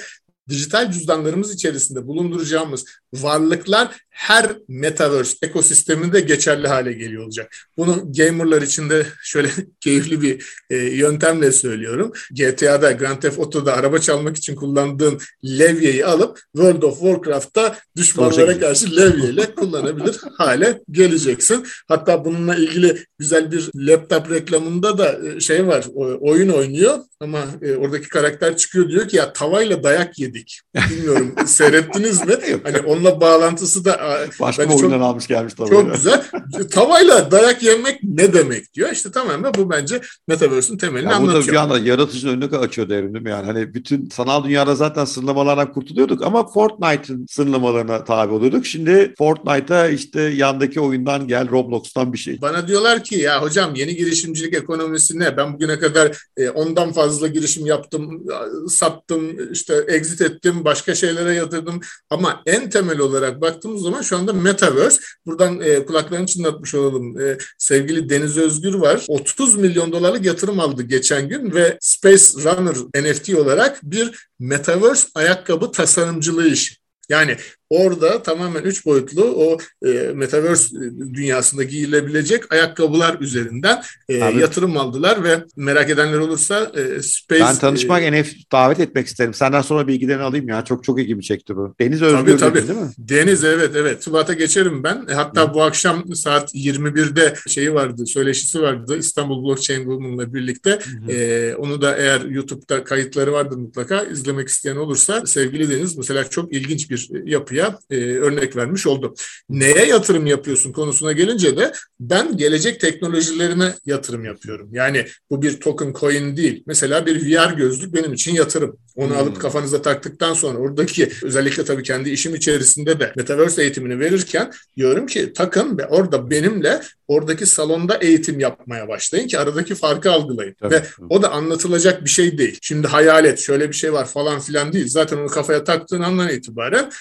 dijital 0.49 0.91
cüzdanlarımız 0.91 1.53
içerisinde 1.53 2.07
bulunduracağımız 2.07 2.85
varlıklar 3.13 3.95
her 4.11 4.51
metaverse 4.67 5.37
ekosisteminde 5.41 6.19
geçerli 6.19 6.67
hale 6.67 6.93
geliyor 6.93 7.23
olacak. 7.23 7.55
Bunu 7.77 8.13
gamerlar 8.17 8.61
için 8.61 8.89
de 8.89 9.05
şöyle 9.23 9.49
keyifli 9.79 10.21
bir 10.21 10.45
e, 10.69 10.75
yöntemle 10.75 11.51
söylüyorum. 11.51 12.11
GTA'da, 12.31 12.91
Grand 12.91 13.21
Theft 13.21 13.39
Auto'da 13.39 13.73
araba 13.73 13.99
çalmak 13.99 14.37
için 14.37 14.55
kullandığın 14.55 15.19
levyeyi 15.45 16.05
alıp 16.05 16.39
World 16.55 16.81
of 16.81 16.99
Warcraft'ta 16.99 17.77
düşmanlara 17.95 18.59
karşı 18.59 18.95
levyeyle 18.95 19.55
kullanabilir 19.55 20.17
hale 20.37 20.81
geleceksin. 20.91 21.67
Hatta 21.87 22.25
bununla 22.25 22.55
ilgili 22.55 23.05
güzel 23.19 23.51
bir 23.51 23.69
laptop 23.75 24.31
reklamında 24.31 24.97
da 24.97 25.19
e, 25.27 25.39
şey 25.39 25.67
var, 25.67 25.85
oyun 26.19 26.49
oynuyor 26.49 26.99
ama 27.19 27.39
e, 27.61 27.75
oradaki 27.75 28.09
karakter 28.09 28.57
çıkıyor 28.57 28.89
diyor 28.89 29.07
ki 29.07 29.17
ya 29.17 29.33
tavayla 29.33 29.83
dayak 29.83 30.19
yedik. 30.19 30.61
Bilmiyorum 30.89 31.35
seyrettiniz 31.45 32.27
mi? 32.27 32.35
Hani 32.63 32.77
onunla 32.79 33.21
bağlantısı 33.21 33.85
da 33.85 34.00
Başka 34.39 34.69
bir 34.69 34.73
oyundan 34.73 34.99
almış 34.99 35.27
gelmiş 35.27 35.53
tabii. 35.53 35.69
Çok 35.69 35.93
güzel. 35.93 36.23
Tavayla 36.71 37.31
dayak 37.31 37.63
yemek 37.63 38.03
ne 38.03 38.33
demek 38.33 38.73
diyor. 38.73 38.91
İşte 38.91 39.11
tamamen 39.11 39.53
bu 39.53 39.69
bence 39.69 40.01
Metaverse'ün 40.27 40.77
temelini 40.77 41.09
ya 41.09 41.15
anlatıyor. 41.15 41.43
Bu 41.43 41.47
da 41.47 41.51
bir 41.51 41.57
anda 41.57 41.79
yaratıcının 41.79 42.31
önünü 42.31 42.57
açıyor 42.57 42.89
devrim 42.89 43.13
değil 43.13 43.23
mi? 43.23 43.29
Yani 43.29 43.45
hani 43.45 43.73
bütün 43.73 44.09
sanal 44.09 44.43
dünyada 44.43 44.75
zaten 44.75 45.05
sınırlamalardan 45.05 45.73
kurtuluyorduk 45.73 46.23
ama 46.23 46.47
Fortnite'ın 46.47 47.25
sınırlamalarına 47.29 48.03
tabi 48.03 48.33
oluyorduk. 48.33 48.65
Şimdi 48.65 49.13
Fortnite'a 49.17 49.87
işte 49.87 50.21
yandaki 50.21 50.79
oyundan 50.79 51.27
gel 51.27 51.49
Roblox'tan 51.49 52.13
bir 52.13 52.17
şey. 52.17 52.41
Bana 52.41 52.67
diyorlar 52.67 53.03
ki 53.03 53.15
ya 53.15 53.41
hocam 53.41 53.75
yeni 53.75 53.95
girişimcilik 53.95 54.53
ekonomisi 54.53 55.19
ne? 55.19 55.37
Ben 55.37 55.53
bugüne 55.53 55.79
kadar 55.79 56.17
e, 56.37 56.49
ondan 56.49 56.91
fazla 56.91 57.27
girişim 57.27 57.65
yaptım, 57.65 58.23
sattım, 58.69 59.51
işte 59.51 59.85
exit 59.87 60.21
ettim, 60.21 60.65
başka 60.65 60.95
şeylere 60.95 61.33
yatırdım 61.33 61.79
ama 62.09 62.41
en 62.45 62.69
temel 62.69 62.99
olarak 62.99 63.41
baktığımız 63.41 63.81
zaman 63.81 63.90
şu 64.03 64.17
anda 64.17 64.33
Metaverse. 64.33 65.01
Buradan 65.25 65.61
e, 65.61 65.85
kulaklarını 65.85 66.25
çınlatmış 66.25 66.75
olalım. 66.75 67.21
E, 67.21 67.37
sevgili 67.57 68.09
Deniz 68.09 68.37
Özgür 68.37 68.73
var. 68.73 69.05
30 69.07 69.55
milyon 69.55 69.91
dolarlık 69.91 70.25
yatırım 70.25 70.59
aldı 70.59 70.83
geçen 70.83 71.29
gün 71.29 71.53
ve 71.53 71.77
Space 71.81 72.25
Runner 72.43 73.05
NFT 73.05 73.35
olarak 73.35 73.79
bir 73.83 74.27
Metaverse 74.39 75.07
ayakkabı 75.15 75.71
tasarımcılığı 75.71 76.47
işi. 76.47 76.75
Yani 77.09 77.37
orada 77.71 78.23
tamamen 78.23 78.63
üç 78.63 78.85
boyutlu 78.85 79.23
o 79.23 79.57
e, 79.87 79.89
metaverse 80.13 80.75
dünyasında 81.13 81.63
giyilebilecek 81.63 82.53
ayakkabılar 82.53 83.19
üzerinden 83.19 83.83
e, 84.09 84.15
yatırım 84.15 84.77
aldılar 84.77 85.23
ve 85.23 85.43
merak 85.55 85.89
edenler 85.89 86.17
olursa 86.17 86.71
e, 86.75 87.01
Space... 87.01 87.41
Ben 87.41 87.55
tanışmak, 87.55 88.03
e, 88.03 88.21
NF 88.21 88.33
davet 88.51 88.79
etmek 88.79 89.07
isterim. 89.07 89.33
Senden 89.33 89.61
sonra 89.61 89.87
bilgilerini 89.87 90.23
alayım 90.23 90.47
ya. 90.47 90.63
Çok 90.63 90.83
çok 90.83 90.99
ilgimi 90.99 91.23
çekti 91.23 91.55
bu. 91.55 91.75
Deniz 91.79 92.01
Özgür 92.01 92.37
tabii, 92.37 92.37
tabii. 92.37 92.67
değil 92.67 92.79
mi? 92.79 92.91
Deniz 92.97 93.43
evet 93.43 93.71
evet. 93.75 94.05
Şubat'a 94.05 94.33
geçerim 94.33 94.83
ben. 94.83 95.05
E, 95.09 95.13
hatta 95.13 95.49
Hı. 95.49 95.53
bu 95.53 95.63
akşam 95.63 96.15
saat 96.15 96.55
21'de 96.55 97.33
şeyi 97.47 97.73
vardı, 97.73 98.05
söyleşisi 98.05 98.61
vardı 98.61 98.97
İstanbul 98.97 99.43
Blockchain 99.43 99.79
Women'la 99.79 100.33
birlikte. 100.33 100.79
E, 101.09 101.55
onu 101.55 101.81
da 101.81 101.97
eğer 101.97 102.21
YouTube'da 102.21 102.83
kayıtları 102.83 103.33
vardır 103.33 103.57
mutlaka 103.57 104.03
izlemek 104.03 104.47
isteyen 104.47 104.75
olursa 104.75 105.25
sevgili 105.25 105.69
Deniz 105.69 105.97
mesela 105.97 106.29
çok 106.29 106.53
ilginç 106.53 106.89
bir 106.89 107.09
yapıya 107.25 107.60
e, 107.89 107.95
örnek 107.97 108.55
vermiş 108.55 108.87
oldu. 108.87 109.15
Neye 109.49 109.85
yatırım 109.85 110.25
yapıyorsun 110.25 110.71
konusuna 110.71 111.11
gelince 111.11 111.57
de 111.57 111.71
ben 111.99 112.37
gelecek 112.37 112.79
teknolojilerine 112.79 113.73
yatırım 113.85 114.25
yapıyorum. 114.25 114.69
Yani 114.71 115.05
bu 115.29 115.41
bir 115.41 115.59
token 115.59 115.93
coin 115.99 116.37
değil. 116.37 116.63
Mesela 116.65 117.05
bir 117.05 117.25
VR 117.25 117.53
gözlük 117.53 117.93
benim 117.93 118.13
için 118.13 118.35
yatırım. 118.35 118.77
Onu 118.95 119.09
hmm. 119.09 119.17
alıp 119.17 119.41
kafanıza 119.41 119.81
taktıktan 119.81 120.33
sonra 120.33 120.57
oradaki 120.57 121.09
özellikle 121.23 121.65
tabii 121.65 121.83
kendi 121.83 122.09
işim 122.09 122.35
içerisinde 122.35 122.99
de 122.99 123.13
Metaverse 123.17 123.61
eğitimini 123.61 123.99
verirken 123.99 124.51
diyorum 124.77 125.05
ki 125.05 125.33
takın 125.33 125.77
ve 125.77 125.87
orada 125.87 126.29
benimle 126.29 126.81
oradaki 127.07 127.45
salonda 127.45 127.97
eğitim 127.97 128.39
yapmaya 128.39 128.87
başlayın 128.87 129.27
ki 129.27 129.39
aradaki 129.39 129.75
farkı 129.75 130.11
algılayın. 130.11 130.55
Tabii. 130.59 130.73
Ve 130.73 130.83
o 131.09 131.21
da 131.21 131.31
anlatılacak 131.31 132.05
bir 132.05 132.09
şey 132.09 132.37
değil. 132.37 132.59
Şimdi 132.61 132.87
hayal 132.87 133.25
et 133.25 133.39
şöyle 133.39 133.69
bir 133.69 133.73
şey 133.73 133.93
var 133.93 134.05
falan 134.05 134.39
filan 134.39 134.73
değil. 134.73 134.87
Zaten 134.87 135.17
onu 135.17 135.27
kafaya 135.27 135.63
taktığın 135.63 136.01
andan 136.01 136.29
itibaren 136.29 136.91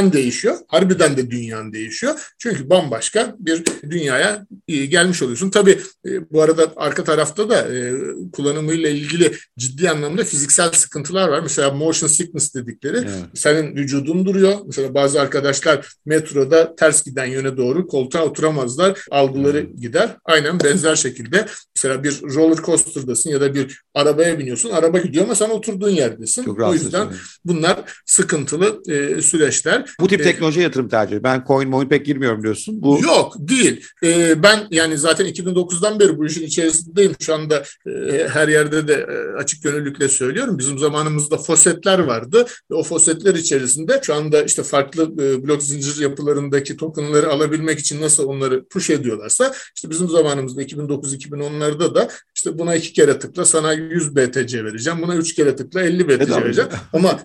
dünyan 0.00 0.12
değişiyor. 0.12 0.56
Harbiden 0.68 1.16
de 1.16 1.30
dünyan 1.30 1.72
değişiyor. 1.72 2.34
Çünkü 2.38 2.70
bambaşka 2.70 3.34
bir 3.38 3.64
dünyaya 3.90 4.46
e, 4.68 4.86
gelmiş 4.86 5.22
oluyorsun. 5.22 5.50
Tabii 5.50 5.78
e, 6.06 6.30
bu 6.30 6.42
arada 6.42 6.72
arka 6.76 7.04
tarafta 7.04 7.50
da 7.50 7.74
e, 7.74 7.92
kullanımıyla 8.32 8.88
ilgili 8.88 9.32
ciddi 9.58 9.90
anlamda 9.90 10.24
fiziksel 10.24 10.72
sıkıntılar 10.72 11.28
var. 11.28 11.40
Mesela 11.40 11.70
motion 11.70 12.08
sickness 12.08 12.54
dedikleri. 12.54 12.96
Evet. 12.96 13.14
Senin 13.34 13.76
vücudun 13.76 14.26
duruyor. 14.26 14.54
Mesela 14.66 14.94
bazı 14.94 15.20
arkadaşlar 15.20 15.94
metroda 16.06 16.74
ters 16.76 17.04
giden 17.04 17.26
yöne 17.26 17.56
doğru 17.56 17.86
koltuğa 17.86 18.22
oturamazlar. 18.22 19.04
Algıları 19.10 19.62
hmm. 19.62 19.76
gider. 19.80 20.16
Aynen 20.24 20.60
benzer 20.60 20.96
şekilde 20.96 21.46
mesela 21.76 22.04
bir 22.04 22.22
roller 22.22 22.62
coaster'dasın 22.64 23.30
ya 23.30 23.40
da 23.40 23.54
bir 23.54 23.80
arabaya 23.94 24.38
biniyorsun. 24.38 24.70
Araba 24.70 24.98
gidiyor 24.98 25.24
ama 25.24 25.34
sen 25.34 25.50
oturduğun 25.50 25.90
yerdesin. 25.90 26.44
Çok 26.44 26.60
o 26.60 26.72
yüzden 26.72 27.08
bunlar 27.44 27.80
sıkıntılı 28.06 28.82
e, 28.88 29.22
süreçler. 29.22 29.89
Bu 30.00 30.08
tip 30.08 30.20
e, 30.20 30.24
teknoloji 30.24 30.60
yatırım 30.60 30.88
tercihi. 30.88 31.22
Ben 31.22 31.44
coin 31.46 31.68
moin 31.68 31.88
pek 31.88 32.06
girmiyorum 32.06 32.42
diyorsun. 32.42 32.82
Bu 32.82 33.00
Yok 33.02 33.34
değil. 33.38 33.84
E, 34.04 34.42
ben 34.42 34.66
yani 34.70 34.98
zaten 34.98 35.26
2009'dan 35.26 36.00
beri 36.00 36.18
bu 36.18 36.26
işin 36.26 36.42
içerisindeyim. 36.42 37.12
Şu 37.20 37.34
anda 37.34 37.64
e, 37.86 38.28
her 38.28 38.48
yerde 38.48 38.88
de 38.88 38.94
e, 38.94 39.36
açık 39.38 39.62
gönüllülükle 39.62 40.08
söylüyorum. 40.08 40.58
Bizim 40.58 40.78
zamanımızda 40.78 41.36
fosetler 41.36 41.98
vardı. 41.98 42.46
Ve 42.70 42.74
o 42.74 42.82
fosetler 42.82 43.34
içerisinde 43.34 44.00
şu 44.02 44.14
anda 44.14 44.42
işte 44.42 44.62
farklı 44.62 45.02
e, 45.02 45.46
blok 45.46 45.62
zincir 45.62 46.02
yapılarındaki 46.02 46.76
tokenları 46.76 47.30
alabilmek 47.30 47.78
için 47.78 48.00
nasıl 48.00 48.24
onları 48.24 48.64
push 48.64 48.90
ediyorlarsa 48.90 49.52
işte 49.76 49.90
bizim 49.90 50.08
zamanımızda 50.08 50.62
2009-2010'larda 50.62 51.94
da 51.94 52.08
işte 52.34 52.58
buna 52.58 52.74
iki 52.74 52.92
kere 52.92 53.18
tıkla 53.18 53.44
sana 53.44 53.72
100 53.72 54.16
BTC 54.16 54.64
vereceğim. 54.64 55.02
Buna 55.02 55.16
üç 55.16 55.34
kere 55.34 55.56
tıkla 55.56 55.80
50 55.80 56.08
BTC 56.08 56.42
vereceğim. 56.42 56.70
Ama 56.92 57.20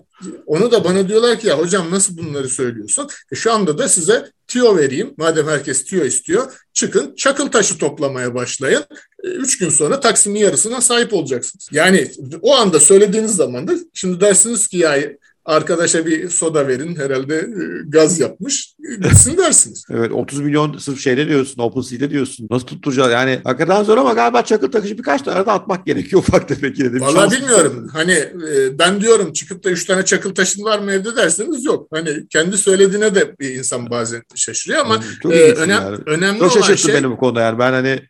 onu 0.46 0.72
da 0.72 0.84
bana 0.84 1.08
diyorlar 1.08 1.38
ki 1.38 1.46
ya 1.46 1.58
hocam 1.58 1.90
nasıl 1.90 2.18
bunları 2.18 2.45
söylüyorsun? 2.48 3.08
E 3.32 3.36
şu 3.36 3.52
anda 3.52 3.78
da 3.78 3.88
size 3.88 4.30
tüyo 4.48 4.76
vereyim. 4.76 5.14
Madem 5.16 5.48
herkes 5.48 5.84
tüyo 5.84 6.04
istiyor. 6.04 6.52
Çıkın 6.72 7.14
çakıl 7.14 7.48
taşı 7.48 7.78
toplamaya 7.78 8.34
başlayın. 8.34 8.84
E, 9.24 9.28
üç 9.28 9.58
gün 9.58 9.68
sonra 9.68 10.00
Taksim'in 10.00 10.40
yarısına 10.40 10.80
sahip 10.80 11.14
olacaksınız. 11.14 11.68
Yani 11.72 12.10
o 12.42 12.56
anda 12.56 12.80
söylediğiniz 12.80 13.36
zaman 13.36 13.68
da 13.68 13.72
şimdi 13.94 14.20
dersiniz 14.20 14.68
ki 14.68 14.78
ya 14.78 14.98
arkadaşa 15.46 16.06
bir 16.06 16.28
soda 16.28 16.68
verin 16.68 16.96
herhalde 16.96 17.36
e, 17.36 17.88
gaz 17.88 18.20
yapmış 18.20 18.74
gitsin 19.02 19.36
dersiniz. 19.38 19.84
evet 19.90 20.12
30 20.12 20.40
milyon 20.40 20.78
sırf 20.78 21.00
şeyde 21.00 21.28
diyorsun 21.28 21.62
OpenSea'de 21.62 22.10
diyorsun. 22.10 22.46
Nasıl 22.50 22.66
tutturacağız 22.66 23.12
yani 23.12 23.40
hakikaten 23.44 23.82
zor 23.82 23.98
ama 23.98 24.12
galiba 24.12 24.42
çakıl 24.42 24.70
takışı 24.72 24.98
birkaç 24.98 25.22
tane 25.22 25.46
de 25.46 25.50
atmak 25.50 25.86
gerekiyor 25.86 26.22
ufak 26.22 26.48
tefek 26.48 26.78
yine 26.78 26.92
de. 26.92 27.00
Valla 27.00 27.30
bilmiyorum 27.30 27.88
hani 27.92 28.12
e, 28.12 28.78
ben 28.78 29.00
diyorum 29.00 29.32
çıkıp 29.32 29.64
da 29.64 29.70
üç 29.70 29.84
tane 29.84 30.04
çakıl 30.04 30.34
taşın 30.34 30.64
var 30.64 30.78
mı 30.78 30.92
evde 30.92 31.16
derseniz 31.16 31.64
yok. 31.64 31.88
Hani 31.92 32.28
kendi 32.28 32.58
söylediğine 32.58 33.14
de 33.14 33.34
bir 33.40 33.54
insan 33.54 33.90
bazen 33.90 34.22
şaşırıyor 34.34 34.80
ama 34.80 35.00
Çok 35.22 35.34
e, 35.34 35.52
önem, 35.54 35.82
yani. 35.82 35.98
önemli 36.06 36.38
Çok 36.38 36.56
olan 36.56 36.74
şey. 36.74 36.94
beni 36.94 37.10
bu 37.10 37.16
konuda 37.16 37.40
yani 37.40 37.58
ben 37.58 37.72
hani 37.72 38.00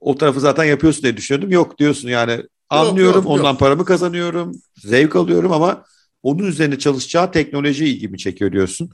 o 0.00 0.18
tarafı 0.18 0.40
zaten 0.40 0.64
yapıyorsun 0.64 1.02
diye 1.02 1.16
düşünüyordum. 1.16 1.50
Yok 1.50 1.78
diyorsun 1.78 2.08
yani 2.08 2.42
anlıyorum 2.70 3.14
yok, 3.16 3.24
yok, 3.24 3.32
ondan 3.32 3.50
yok. 3.50 3.60
paramı 3.60 3.84
kazanıyorum 3.84 4.52
zevk 4.76 5.16
alıyorum 5.16 5.52
ama 5.52 5.84
onun 6.24 6.46
üzerine 6.46 6.78
çalışacağı 6.78 7.32
teknoloji 7.32 7.86
ilgimi 7.86 8.18
çekiyor 8.18 8.52
diyorsun. 8.52 8.90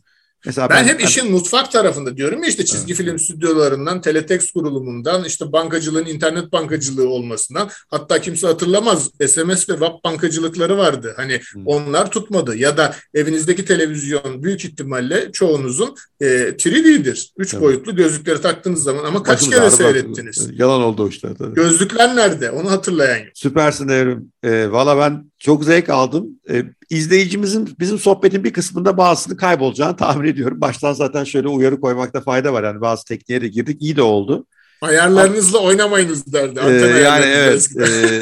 Mesela 0.47 0.71
ben, 0.71 0.87
ben 0.87 0.93
hep 0.93 1.01
işin 1.05 1.31
mutfak 1.31 1.73
tarafında 1.73 2.17
diyorum 2.17 2.43
ya 2.43 2.49
işte 2.49 2.65
çizgi 2.65 2.93
evet. 2.93 3.03
film 3.03 3.19
stüdyolarından, 3.19 4.01
teletext 4.01 4.53
kurulumundan, 4.53 5.25
işte 5.25 5.53
bankacılığın 5.53 6.07
internet 6.07 6.53
bankacılığı 6.53 7.09
olmasından 7.09 7.69
hatta 7.89 8.21
kimse 8.21 8.47
hatırlamaz 8.47 9.11
SMS 9.27 9.69
ve 9.69 9.73
web 9.73 10.05
bankacılıkları 10.05 10.79
vardı. 10.79 11.15
Hani 11.17 11.41
hmm. 11.53 11.67
onlar 11.67 12.11
tutmadı 12.11 12.57
ya 12.57 12.77
da 12.77 12.95
evinizdeki 13.15 13.65
televizyon 13.65 14.43
büyük 14.43 14.65
ihtimalle 14.65 15.33
çoğunuzun 15.33 15.95
e, 16.21 16.25
3D'dir. 16.27 17.33
Üç 17.39 17.55
evet. 17.55 17.63
boyutlu 17.63 17.97
gözlükleri 17.97 18.41
taktığınız 18.41 18.83
zaman 18.83 19.05
ama 19.05 19.23
kaç 19.23 19.39
Başımız 19.39 19.59
kere 19.59 19.71
seyrettiniz? 19.71 20.51
Yalan 20.53 20.83
oldu 20.83 21.03
o 21.05 21.09
işte. 21.09 21.29
Tabii. 21.39 21.55
Gözlükler 21.55 22.17
nerede? 22.17 22.51
Onu 22.51 22.71
hatırlayan 22.71 23.19
yok. 23.19 23.29
Süpersin 23.35 23.89
Evrim. 23.89 24.33
E, 24.43 24.71
Valla 24.71 24.99
ben 24.99 25.30
çok 25.41 25.65
zevk 25.65 25.89
aldım. 25.89 26.29
E, 26.51 26.65
izleyicimizin 26.91 27.77
bizim 27.81 27.99
sohbetin 27.99 28.45
bir 28.45 28.53
kısmında 28.53 28.97
bazısını 28.97 29.37
kaybolacağını 29.37 29.97
tahmin 29.97 30.29
ediyorum. 30.29 30.61
Baştan 30.61 30.93
zaten 30.93 31.25
şöyle 31.25 31.49
uyarı 31.49 31.81
koymakta 31.81 32.21
fayda 32.21 32.53
var. 32.53 32.65
Yani 32.65 32.81
bazı 32.81 33.05
tekniğe 33.05 33.41
de 33.41 33.49
girdik. 33.49 33.83
İyi 33.83 33.97
de 33.97 34.03
oldu. 34.03 34.47
Ayarlarınızla 34.81 35.59
Ama, 35.59 35.69
oynamayınız 35.69 36.33
derdi. 36.33 36.61
E, 36.61 37.01
yani 37.01 37.25
evet. 37.25 37.69
e, 37.81 38.21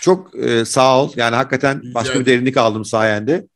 çok 0.00 0.34
e, 0.38 0.64
sağ 0.64 1.02
ol. 1.02 1.12
Yani 1.16 1.36
hakikaten 1.36 1.82
başka 1.94 2.20
bir 2.20 2.26
derinlik 2.26 2.56
aldım 2.56 2.84
sayende. 2.84 3.46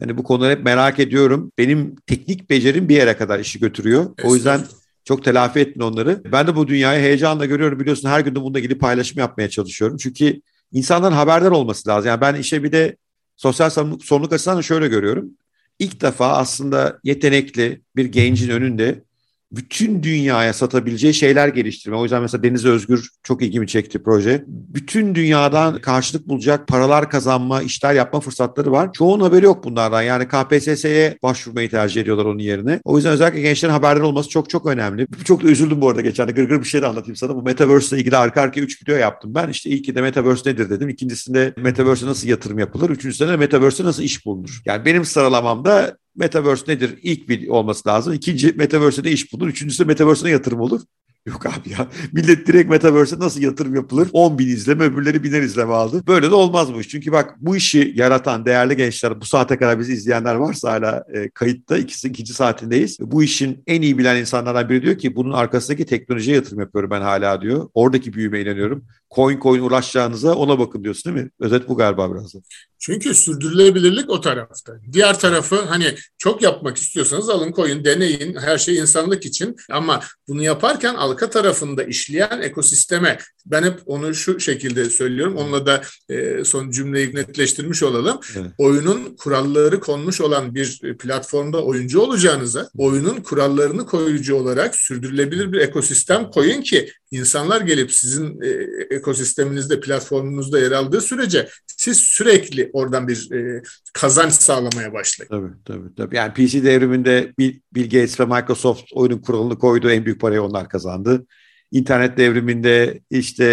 Yani 0.00 0.18
bu 0.18 0.22
konuları 0.22 0.52
hep 0.52 0.64
merak 0.64 1.00
ediyorum. 1.00 1.52
Benim 1.58 1.96
teknik 2.06 2.50
becerim 2.50 2.88
bir 2.88 2.96
yere 2.96 3.16
kadar 3.16 3.38
işi 3.38 3.60
götürüyor. 3.60 4.06
O 4.24 4.34
yüzden 4.34 4.60
çok 5.04 5.24
telafi 5.24 5.60
ettin 5.60 5.80
onları. 5.80 6.22
Ben 6.32 6.46
de 6.46 6.56
bu 6.56 6.68
dünyayı 6.68 7.02
heyecanla 7.02 7.46
görüyorum. 7.46 7.80
Biliyorsun 7.80 8.08
her 8.08 8.20
gün 8.20 8.34
de 8.34 8.40
bununla 8.40 8.58
ilgili 8.58 8.78
paylaşım 8.78 9.18
yapmaya 9.18 9.50
çalışıyorum. 9.50 9.96
Çünkü 9.96 10.40
insanların 10.72 11.14
haberdar 11.14 11.50
olması 11.50 11.88
lazım. 11.88 12.08
Yani 12.08 12.20
ben 12.20 12.34
işe 12.34 12.62
bir 12.62 12.72
de 12.72 12.96
sosyal 13.36 13.70
sorumluluk 13.70 14.32
açısından 14.32 14.58
da 14.58 14.62
şöyle 14.62 14.88
görüyorum. 14.88 15.30
İlk 15.78 16.00
defa 16.00 16.36
aslında 16.36 16.98
yetenekli 17.04 17.82
bir 17.96 18.04
gencin 18.04 18.50
önünde 18.50 19.04
bütün 19.52 20.02
dünyaya 20.02 20.52
satabileceği 20.52 21.14
şeyler 21.14 21.48
geliştirme. 21.48 21.96
O 21.96 22.02
yüzden 22.02 22.22
mesela 22.22 22.42
Deniz 22.42 22.64
Özgür 22.64 23.10
çok 23.22 23.42
ilgimi 23.42 23.66
çekti 23.66 24.02
proje. 24.02 24.44
Bütün 24.46 25.14
dünyadan 25.14 25.80
karşılık 25.80 26.28
bulacak 26.28 26.68
paralar 26.68 27.10
kazanma, 27.10 27.62
işler 27.62 27.94
yapma 27.94 28.20
fırsatları 28.20 28.72
var. 28.72 28.92
Çoğunun 28.92 29.24
haberi 29.24 29.44
yok 29.44 29.64
bunlardan. 29.64 30.02
Yani 30.02 30.28
KPSS'ye 30.28 31.18
başvurmayı 31.22 31.70
tercih 31.70 32.00
ediyorlar 32.00 32.24
onun 32.24 32.38
yerine. 32.38 32.80
O 32.84 32.96
yüzden 32.96 33.12
özellikle 33.12 33.40
gençlerin 33.40 33.72
haberdar 33.72 34.00
olması 34.00 34.28
çok 34.28 34.50
çok 34.50 34.66
önemli. 34.66 35.06
Çok 35.24 35.42
da 35.42 35.48
üzüldüm 35.48 35.80
bu 35.80 35.88
arada 35.88 36.00
geçen 36.00 36.28
de. 36.28 36.32
Gırgır 36.32 36.60
bir 36.60 36.64
şey 36.64 36.82
de 36.82 36.86
anlatayım 36.86 37.16
sana. 37.16 37.34
Bu 37.34 37.42
Metaverse 37.42 37.96
ile 37.96 38.00
ilgili 38.00 38.16
arka 38.16 38.40
arkaya 38.40 38.60
3 38.60 38.82
video 38.82 38.96
yaptım 38.96 39.34
ben. 39.34 39.48
İşte 39.48 39.70
ilki 39.70 39.94
de 39.94 40.00
Metaverse 40.00 40.50
nedir 40.50 40.70
dedim. 40.70 40.88
İkincisinde 40.88 41.54
Metaverse'e 41.56 42.08
nasıl 42.08 42.28
yatırım 42.28 42.58
yapılır. 42.58 42.90
Üçüncüsünde 42.90 43.32
de 43.32 43.36
Metaverse'e 43.36 43.86
nasıl 43.86 44.02
iş 44.02 44.26
bulunur. 44.26 44.62
Yani 44.64 44.84
benim 44.84 45.04
sıralamamda 45.04 45.96
Metaverse 46.16 46.72
nedir? 46.72 46.98
İlk 47.02 47.28
bir 47.28 47.48
olması 47.48 47.88
lazım. 47.88 48.12
İkinci 48.12 48.52
Metaverse'de 48.52 49.12
iş 49.12 49.32
bulur. 49.32 49.48
Üçüncüsü 49.48 49.84
Metaverse'ne 49.84 50.30
yatırım 50.30 50.60
olur. 50.60 50.80
Yok 51.26 51.46
abi 51.46 51.70
ya. 51.70 51.88
Millet 52.12 52.46
direkt 52.46 52.70
Metaverse'e 52.70 53.18
nasıl 53.18 53.40
yatırım 53.40 53.74
yapılır? 53.74 54.08
10 54.12 54.38
bin 54.38 54.46
izleme 54.46 54.84
öbürleri 54.84 55.24
biner 55.24 55.42
izleme 55.42 55.72
aldı. 55.72 56.06
Böyle 56.06 56.30
de 56.30 56.34
olmaz 56.34 56.74
bu 56.74 56.80
iş. 56.80 56.88
Çünkü 56.88 57.12
bak 57.12 57.34
bu 57.40 57.56
işi 57.56 57.92
yaratan 57.96 58.46
değerli 58.46 58.76
gençler 58.76 59.20
bu 59.20 59.24
saate 59.24 59.56
kadar 59.58 59.78
bizi 59.78 59.92
izleyenler 59.92 60.34
varsa 60.34 60.72
hala 60.72 61.04
e, 61.14 61.30
kayıtta 61.30 61.78
ikisi, 61.78 62.08
ikinci 62.08 62.34
saatindeyiz. 62.34 62.98
Bu 63.00 63.22
işin 63.22 63.62
en 63.66 63.82
iyi 63.82 63.98
bilen 63.98 64.16
insanlardan 64.16 64.68
biri 64.68 64.82
diyor 64.82 64.98
ki 64.98 65.16
bunun 65.16 65.32
arkasındaki 65.32 65.86
teknolojiye 65.86 66.36
yatırım 66.36 66.60
yapıyorum 66.60 66.90
ben 66.90 67.00
hala 67.00 67.42
diyor. 67.42 67.68
Oradaki 67.74 68.12
büyüme 68.12 68.40
inanıyorum. 68.40 68.84
Coin 69.14 69.40
coin 69.40 69.62
uğraşacağınıza 69.62 70.34
ona 70.34 70.58
bakın 70.58 70.84
diyorsun 70.84 71.14
değil 71.14 71.24
mi? 71.24 71.30
Özet 71.40 71.68
bu 71.68 71.76
galiba 71.76 72.14
biraz 72.14 72.34
da. 72.34 72.38
Çünkü 72.78 73.14
sürdürülebilirlik 73.14 74.10
o 74.10 74.20
tarafta. 74.20 74.72
Diğer 74.92 75.18
tarafı 75.18 75.62
hani 75.62 75.94
çok 76.18 76.42
yapmak 76.42 76.76
istiyorsanız 76.76 77.28
alın 77.28 77.52
koyun, 77.52 77.84
deneyin. 77.84 78.36
Her 78.36 78.58
şey 78.58 78.76
insanlık 78.76 79.26
için. 79.26 79.56
Ama 79.70 80.00
bunu 80.28 80.42
yaparken 80.42 80.94
arka 80.94 81.30
tarafında 81.30 81.84
işleyen 81.84 82.40
ekosisteme 82.42 83.18
Ben 83.46 83.62
hep 83.62 83.80
onu 83.86 84.14
şu 84.14 84.40
şekilde 84.40 84.90
söylüyorum. 84.90 85.36
Onunla 85.36 85.66
da 85.66 85.82
e, 86.08 86.44
son 86.44 86.70
cümleyi 86.70 87.14
netleştirmiş 87.14 87.82
olalım. 87.82 88.20
Evet. 88.36 88.50
Oyunun 88.58 89.16
kuralları 89.16 89.80
konmuş 89.80 90.20
olan 90.20 90.54
bir 90.54 90.96
platformda 90.98 91.64
oyuncu 91.64 92.00
olacağınıza 92.00 92.70
oyunun 92.78 93.16
kurallarını 93.16 93.86
koyucu 93.86 94.36
olarak 94.36 94.76
sürdürülebilir 94.76 95.52
bir 95.52 95.58
ekosistem 95.58 96.30
koyun 96.30 96.62
ki 96.62 96.90
insanlar 97.10 97.60
gelip 97.60 97.92
sizin 97.92 98.40
e, 98.42 98.48
ekosisteminizde, 98.94 99.80
platformunuzda 99.80 100.58
yer 100.58 100.72
aldığı 100.72 101.00
sürece 101.00 101.48
siz 101.66 101.98
sürekli 101.98 102.70
oradan 102.72 103.08
bir 103.08 103.32
e, 103.32 103.62
kazanç 103.92 104.32
sağlamaya 104.32 104.92
başlayın. 104.92 105.30
Tabii 105.30 105.52
tabii. 105.64 105.94
tabii. 105.94 106.16
Yani 106.16 106.32
PC 106.32 106.64
devriminde 106.64 107.32
Bill, 107.38 107.60
Gates 107.74 108.20
ve 108.20 108.24
Microsoft 108.24 108.92
oyunun 108.92 109.18
kuralını 109.18 109.58
koydu. 109.58 109.90
En 109.90 110.04
büyük 110.04 110.20
parayı 110.20 110.42
onlar 110.42 110.68
kazandı. 110.68 111.26
İnternet 111.72 112.18
devriminde 112.18 113.00
işte 113.10 113.44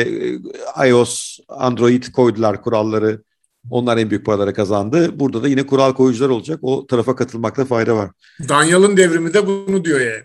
e, 0.77 0.87
iOS, 0.89 1.39
Android 1.47 2.03
koydular 2.03 2.61
kuralları. 2.61 3.23
Onlar 3.69 3.97
en 3.97 4.09
büyük 4.09 4.25
paraları 4.25 4.53
kazandı. 4.53 5.19
Burada 5.19 5.43
da 5.43 5.47
yine 5.47 5.65
kural 5.65 5.93
koyucular 5.93 6.29
olacak. 6.29 6.59
O 6.61 6.87
tarafa 6.87 7.15
katılmakta 7.15 7.65
fayda 7.65 7.95
var. 7.95 8.11
Danyal'ın 8.49 8.97
devrimi 8.97 9.33
de 9.33 9.47
bunu 9.47 9.85
diyor 9.85 9.99
yani. 9.99 10.23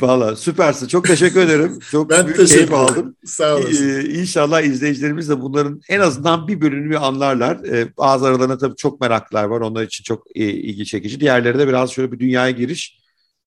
Valla 0.00 0.36
süpersin. 0.36 0.86
Çok 0.86 1.06
teşekkür 1.06 1.40
ederim. 1.40 1.78
Çok 1.90 2.10
ben 2.10 2.26
büyük 2.26 2.48
keyif 2.48 2.72
aldım. 2.72 3.16
Sağ 3.24 3.56
olasın. 3.56 4.00
Ee, 4.00 4.04
inşallah 4.04 4.62
izleyicilerimiz 4.62 5.28
de 5.28 5.40
bunların 5.40 5.80
en 5.88 6.00
azından 6.00 6.48
bir 6.48 6.60
bölümünü 6.60 6.98
anlarlar. 6.98 7.64
Ee, 7.64 7.96
bazı 7.96 8.26
aralarında 8.26 8.58
tabii 8.58 8.76
çok 8.76 9.00
meraklılar 9.00 9.44
var. 9.44 9.60
Onlar 9.60 9.82
için 9.82 10.04
çok 10.04 10.22
e, 10.34 10.44
ilgi 10.44 10.86
çekici. 10.86 11.20
Diğerleri 11.20 11.58
de 11.58 11.68
biraz 11.68 11.90
şöyle 11.90 12.12
bir 12.12 12.18
dünyaya 12.18 12.50
giriş. 12.50 12.98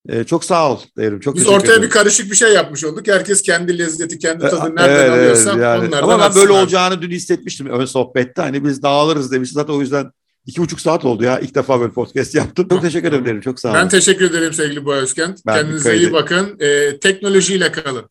Ee, 0.09 0.23
çok 0.23 0.45
sağ 0.45 0.71
ol 0.71 0.79
derim. 0.97 1.19
Çok 1.19 1.35
Biz 1.35 1.47
ortaya 1.47 1.65
ederim. 1.65 1.83
bir 1.83 1.89
karışık 1.89 2.31
bir 2.31 2.35
şey 2.35 2.53
yapmış 2.53 2.83
olduk. 2.83 3.07
Herkes 3.07 3.41
kendi 3.41 3.79
lezzeti, 3.79 4.19
kendi 4.19 4.45
ee, 4.45 4.49
tadı 4.49 4.75
nereden 4.75 5.05
evet, 5.05 5.11
alıyorsa 5.11 5.49
yani. 5.49 5.87
onlardan 5.87 6.03
Ama 6.03 6.19
ben 6.19 6.35
böyle 6.35 6.51
olacağını 6.51 7.01
dün 7.01 7.11
hissetmiştim 7.11 7.67
ön 7.67 7.85
sohbette. 7.85 8.41
Hani 8.41 8.63
biz 8.63 8.83
dağılırız 8.83 9.31
demiştim. 9.31 9.55
Zaten 9.55 9.73
o 9.73 9.81
yüzden 9.81 10.11
İki 10.45 10.61
buçuk 10.61 10.81
saat 10.81 11.05
oldu 11.05 11.23
ya. 11.23 11.39
İlk 11.39 11.55
defa 11.55 11.79
böyle 11.79 11.91
podcast 11.91 12.35
yaptım. 12.35 12.67
Çok 12.69 12.81
teşekkür 12.81 13.13
ederim. 13.13 13.41
Çok 13.41 13.59
sağ 13.59 13.69
olun. 13.69 13.79
Ben 13.79 13.89
teşekkür 13.89 14.29
ederim 14.29 14.53
sevgili 14.53 14.85
Boğa 14.85 14.95
Özken. 14.95 15.35
Ben 15.47 15.55
Kendinize 15.55 15.97
iyi 15.97 16.13
bakın. 16.13 16.57
Ee, 16.59 16.99
teknolojiyle 16.99 17.71
kalın. 17.71 18.05